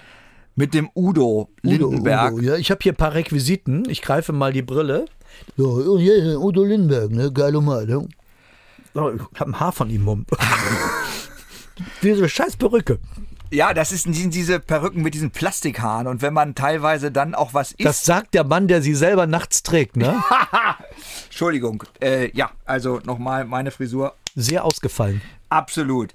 mit 0.56 0.74
dem 0.74 0.90
Udo 0.96 1.50
Lindenberg. 1.62 2.34
Udo, 2.34 2.38
Udo, 2.38 2.48
ja, 2.48 2.56
ich 2.56 2.72
habe 2.72 2.80
hier 2.82 2.94
ein 2.94 2.98
paar 2.98 3.14
Requisiten. 3.14 3.88
Ich 3.90 4.02
greife 4.02 4.34
mal 4.34 4.54
die 4.54 4.64
Brille. 4.64 5.06
Ja, 5.56 5.66
und 5.66 6.00
hier 6.00 6.40
Udo 6.40 6.64
Lindenberg, 6.64 7.12
ne? 7.12 7.32
Geile 7.32 7.62
Meldung. 7.62 8.10
Oh, 8.96 9.12
ich 9.12 9.40
habe 9.40 9.52
ein 9.52 9.60
Haar 9.60 9.72
von 9.72 9.90
ihm 9.90 10.08
um. 10.08 10.26
Diese 12.02 12.28
scheiß 12.28 12.58
Perücke. 12.58 13.00
Ja, 13.50 13.74
das 13.74 13.92
ist, 13.92 14.04
sind 14.04 14.34
diese 14.34 14.60
Perücken 14.60 15.02
mit 15.02 15.14
diesen 15.14 15.32
Plastikhaaren 15.32 16.08
und 16.08 16.22
wenn 16.22 16.34
man 16.34 16.54
teilweise 16.54 17.12
dann 17.12 17.34
auch 17.34 17.54
was 17.54 17.72
isst. 17.72 17.86
Das 17.86 18.04
sagt 18.04 18.34
der 18.34 18.44
Mann, 18.44 18.68
der 18.68 18.82
sie 18.82 18.94
selber 18.94 19.26
nachts 19.26 19.64
trägt, 19.64 19.96
ne? 19.96 20.22
Entschuldigung. 21.26 21.84
Äh, 22.02 22.30
ja, 22.36 22.52
also 22.66 23.00
nochmal 23.06 23.46
meine 23.46 23.72
Frisur. 23.72 24.16
Sehr 24.36 24.66
ausgefallen. 24.66 25.22
Absolut. 25.50 26.14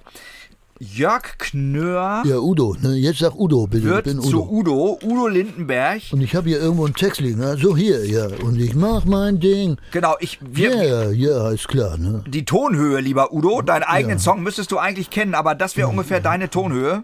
Jörg 0.79 1.39
Knör. 1.39 2.23
Ja, 2.27 2.39
Udo, 2.39 2.77
ne? 2.81 2.95
Jetzt 2.97 3.21
sag 3.21 3.37
Udo, 3.37 3.69
bitte. 3.69 3.85
Wird 3.85 4.07
ich 4.07 4.13
bin 4.13 4.19
Udo. 4.21 4.31
zu 4.31 4.51
Udo, 4.51 4.99
Udo 5.03 5.29
Lindenberg. 5.29 6.03
Und 6.11 6.23
ich 6.23 6.35
habe 6.35 6.49
hier 6.49 6.59
irgendwo 6.59 6.85
einen 6.85 6.95
Text 6.95 7.21
liegen, 7.21 7.39
ne? 7.39 7.57
so 7.57 7.77
hier, 7.77 8.05
ja. 8.05 8.27
Und 8.27 8.61
ich 8.61 8.75
mach 8.75 9.05
mein 9.05 9.39
Ding. 9.39 9.77
Genau, 9.93 10.17
ich. 10.19 10.41
Wir, 10.43 10.75
ja, 10.85 11.11
ja, 11.11 11.51
ist 11.51 11.69
klar, 11.69 11.97
ne? 11.99 12.25
Die 12.27 12.45
Tonhöhe, 12.45 13.01
lieber 13.01 13.33
Udo, 13.33 13.63
deinen 13.63 13.85
eigenen 13.85 14.19
ja. 14.19 14.23
Song 14.23 14.43
müsstest 14.43 14.73
du 14.73 14.79
eigentlich 14.79 15.11
kennen, 15.11 15.35
aber 15.35 15.55
das 15.55 15.77
wäre 15.77 15.87
ja. 15.87 15.91
ungefähr 15.91 16.21
deine 16.21 16.51
Tonhöhe. 16.51 17.01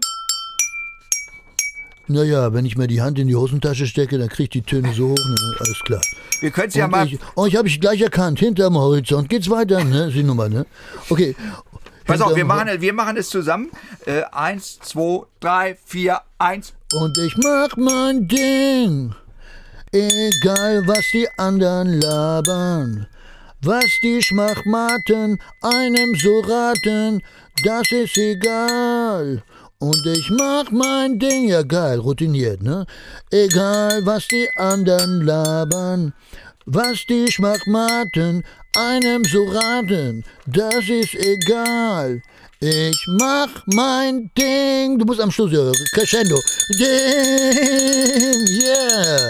Naja, 2.09 2.53
wenn 2.53 2.65
ich 2.65 2.75
mir 2.75 2.87
die 2.87 3.01
Hand 3.01 3.19
in 3.19 3.27
die 3.27 3.35
Hosentasche 3.35 3.85
stecke, 3.85 4.17
dann 4.17 4.29
kriegt 4.29 4.55
die 4.55 4.63
Töne 4.63 4.93
so 4.93 5.09
hoch, 5.09 5.15
ne? 5.15 5.55
alles 5.59 5.79
klar. 5.85 6.01
Wir 6.41 6.49
können 6.49 6.69
es 6.69 6.75
ja 6.75 6.87
mal. 6.87 7.05
Ich, 7.05 7.19
oh, 7.35 7.45
ich 7.45 7.55
habe 7.55 7.67
ich 7.67 7.79
gleich 7.79 8.01
erkannt, 8.01 8.39
hinterm 8.39 8.75
Horizont 8.75 9.29
geht's 9.29 9.49
weiter, 9.49 9.83
ne? 9.83 10.09
Sieh 10.09 10.23
nur 10.23 10.35
mal, 10.35 10.49
ne? 10.49 10.65
Okay, 11.09 11.35
Pass 12.09 12.21
auf, 12.21 12.35
wir 12.35 12.45
machen, 12.45 12.69
wir 12.81 12.93
machen 12.93 13.17
es 13.17 13.29
zusammen. 13.29 13.69
Äh, 14.07 14.23
eins, 14.31 14.79
zwei, 14.79 15.21
drei, 15.39 15.77
vier, 15.85 16.21
eins. 16.39 16.73
Und 16.91 17.15
ich 17.19 17.37
mach 17.37 17.77
mein 17.77 18.27
Ding. 18.27 19.13
Egal, 19.91 20.87
was 20.87 21.05
die 21.13 21.27
anderen 21.37 22.01
labern. 22.01 23.07
Was 23.61 23.85
die 24.01 24.23
Schmachmaten 24.23 25.39
einem 25.61 26.15
so 26.15 26.39
raten, 26.39 27.21
das 27.63 27.91
ist 27.91 28.17
egal. 28.17 29.43
Und 29.81 30.05
ich 30.05 30.29
mach 30.29 30.71
mein 30.71 31.19
Ding, 31.19 31.47
ja 31.47 31.61
geil, 31.63 31.99
routiniert, 31.99 32.61
ne? 32.61 32.85
Egal, 33.31 34.05
was 34.05 34.27
die 34.27 34.49
anderen 34.57 35.21
labern. 35.21 36.13
Was 36.65 37.05
die 37.05 37.31
Schmachmaten 37.31 38.43
einem 38.75 39.23
so 39.23 39.45
raten, 39.45 40.25
das 40.45 40.89
ist 40.89 41.15
egal. 41.15 42.21
Ich 42.59 43.05
mach 43.17 43.63
mein 43.67 44.29
Ding. 44.37 44.99
Du 44.99 45.05
musst 45.05 45.21
am 45.21 45.31
Schluss, 45.31 45.53
ja, 45.53 45.71
Crescendo. 45.93 46.37
Ding, 46.77 48.47
yeah. 48.61 49.29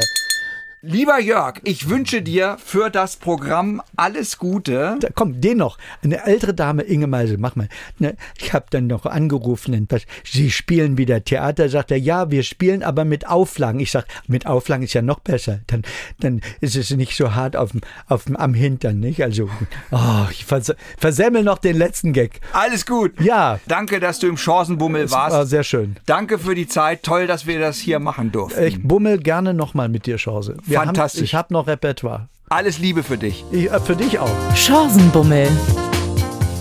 Lieber 0.81 1.19
Jörg, 1.19 1.55
ich 1.65 1.89
wünsche 1.89 2.21
dir 2.21 2.55
für 2.63 2.89
das 2.89 3.17
Programm 3.17 3.81
alles 3.97 4.37
Gute. 4.37 4.95
Da, 5.01 5.09
komm, 5.13 5.41
den 5.41 5.57
noch. 5.57 5.77
Eine 6.01 6.25
ältere 6.25 6.53
Dame, 6.53 6.83
Inge 6.83 7.07
Meisel, 7.07 7.37
mach 7.37 7.57
mal. 7.57 7.67
Ne, 7.97 8.15
ich 8.37 8.53
habe 8.53 8.67
dann 8.69 8.87
noch 8.87 9.05
angerufen, 9.05 9.89
Sie 10.23 10.49
spielen 10.49 10.97
wieder 10.97 11.21
Theater. 11.21 11.67
Sagt 11.67 11.91
er, 11.91 11.99
ja, 11.99 12.31
wir 12.31 12.43
spielen, 12.43 12.81
aber 12.81 13.03
mit 13.03 13.27
Auflagen. 13.27 13.81
Ich 13.81 13.91
sag, 13.91 14.05
mit 14.27 14.45
Auflagen 14.45 14.83
ist 14.83 14.93
ja 14.93 15.01
noch 15.01 15.19
besser. 15.19 15.59
Dann, 15.67 15.81
dann 16.21 16.39
ist 16.61 16.77
es 16.77 16.91
nicht 16.91 17.17
so 17.17 17.35
hart 17.35 17.57
auf 17.57 17.71
auf 18.07 18.27
am 18.33 18.53
Hintern, 18.53 19.01
nicht? 19.01 19.21
Also, 19.21 19.49
oh, 19.91 20.25
ich 20.31 20.45
vers 20.45 20.73
versemmel 20.97 21.43
noch 21.43 21.57
den 21.57 21.75
letzten 21.75 22.13
Gag. 22.13 22.39
Alles 22.53 22.85
gut. 22.85 23.19
Ja. 23.19 23.59
Danke, 23.67 23.99
dass 23.99 24.19
du 24.19 24.27
im 24.27 24.37
Chancenbummel 24.37 25.11
war 25.11 25.29
warst. 25.29 25.49
sehr 25.49 25.63
schön. 25.63 25.97
Danke 26.05 26.39
für 26.39 26.55
die 26.55 26.69
Zeit. 26.69 27.03
Toll, 27.03 27.27
dass 27.27 27.45
wir 27.47 27.59
das 27.59 27.79
hier 27.79 27.99
machen 27.99 28.31
durften. 28.31 28.63
Ich 28.63 28.81
bummel 28.81 29.17
gerne 29.19 29.53
nochmal 29.53 29.89
mit 29.89 30.05
dir, 30.05 30.15
Chance. 30.15 30.55
Wir 30.69 30.77
Fantastisch. 30.77 31.19
Haben, 31.19 31.25
ich 31.25 31.35
habe 31.35 31.53
noch 31.53 31.67
Repertoire. 31.67 32.29
Alles 32.49 32.77
Liebe 32.77 33.01
für 33.01 33.17
dich. 33.17 33.43
Ich, 33.51 33.71
äh, 33.71 33.79
für 33.79 33.95
dich 33.95 34.19
auch. 34.19 34.29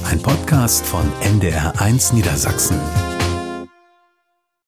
Ein 0.05 0.23
Podcast 0.23 0.87
von 0.87 1.05
NDR1 1.23 2.15
Niedersachsen. 2.15 2.81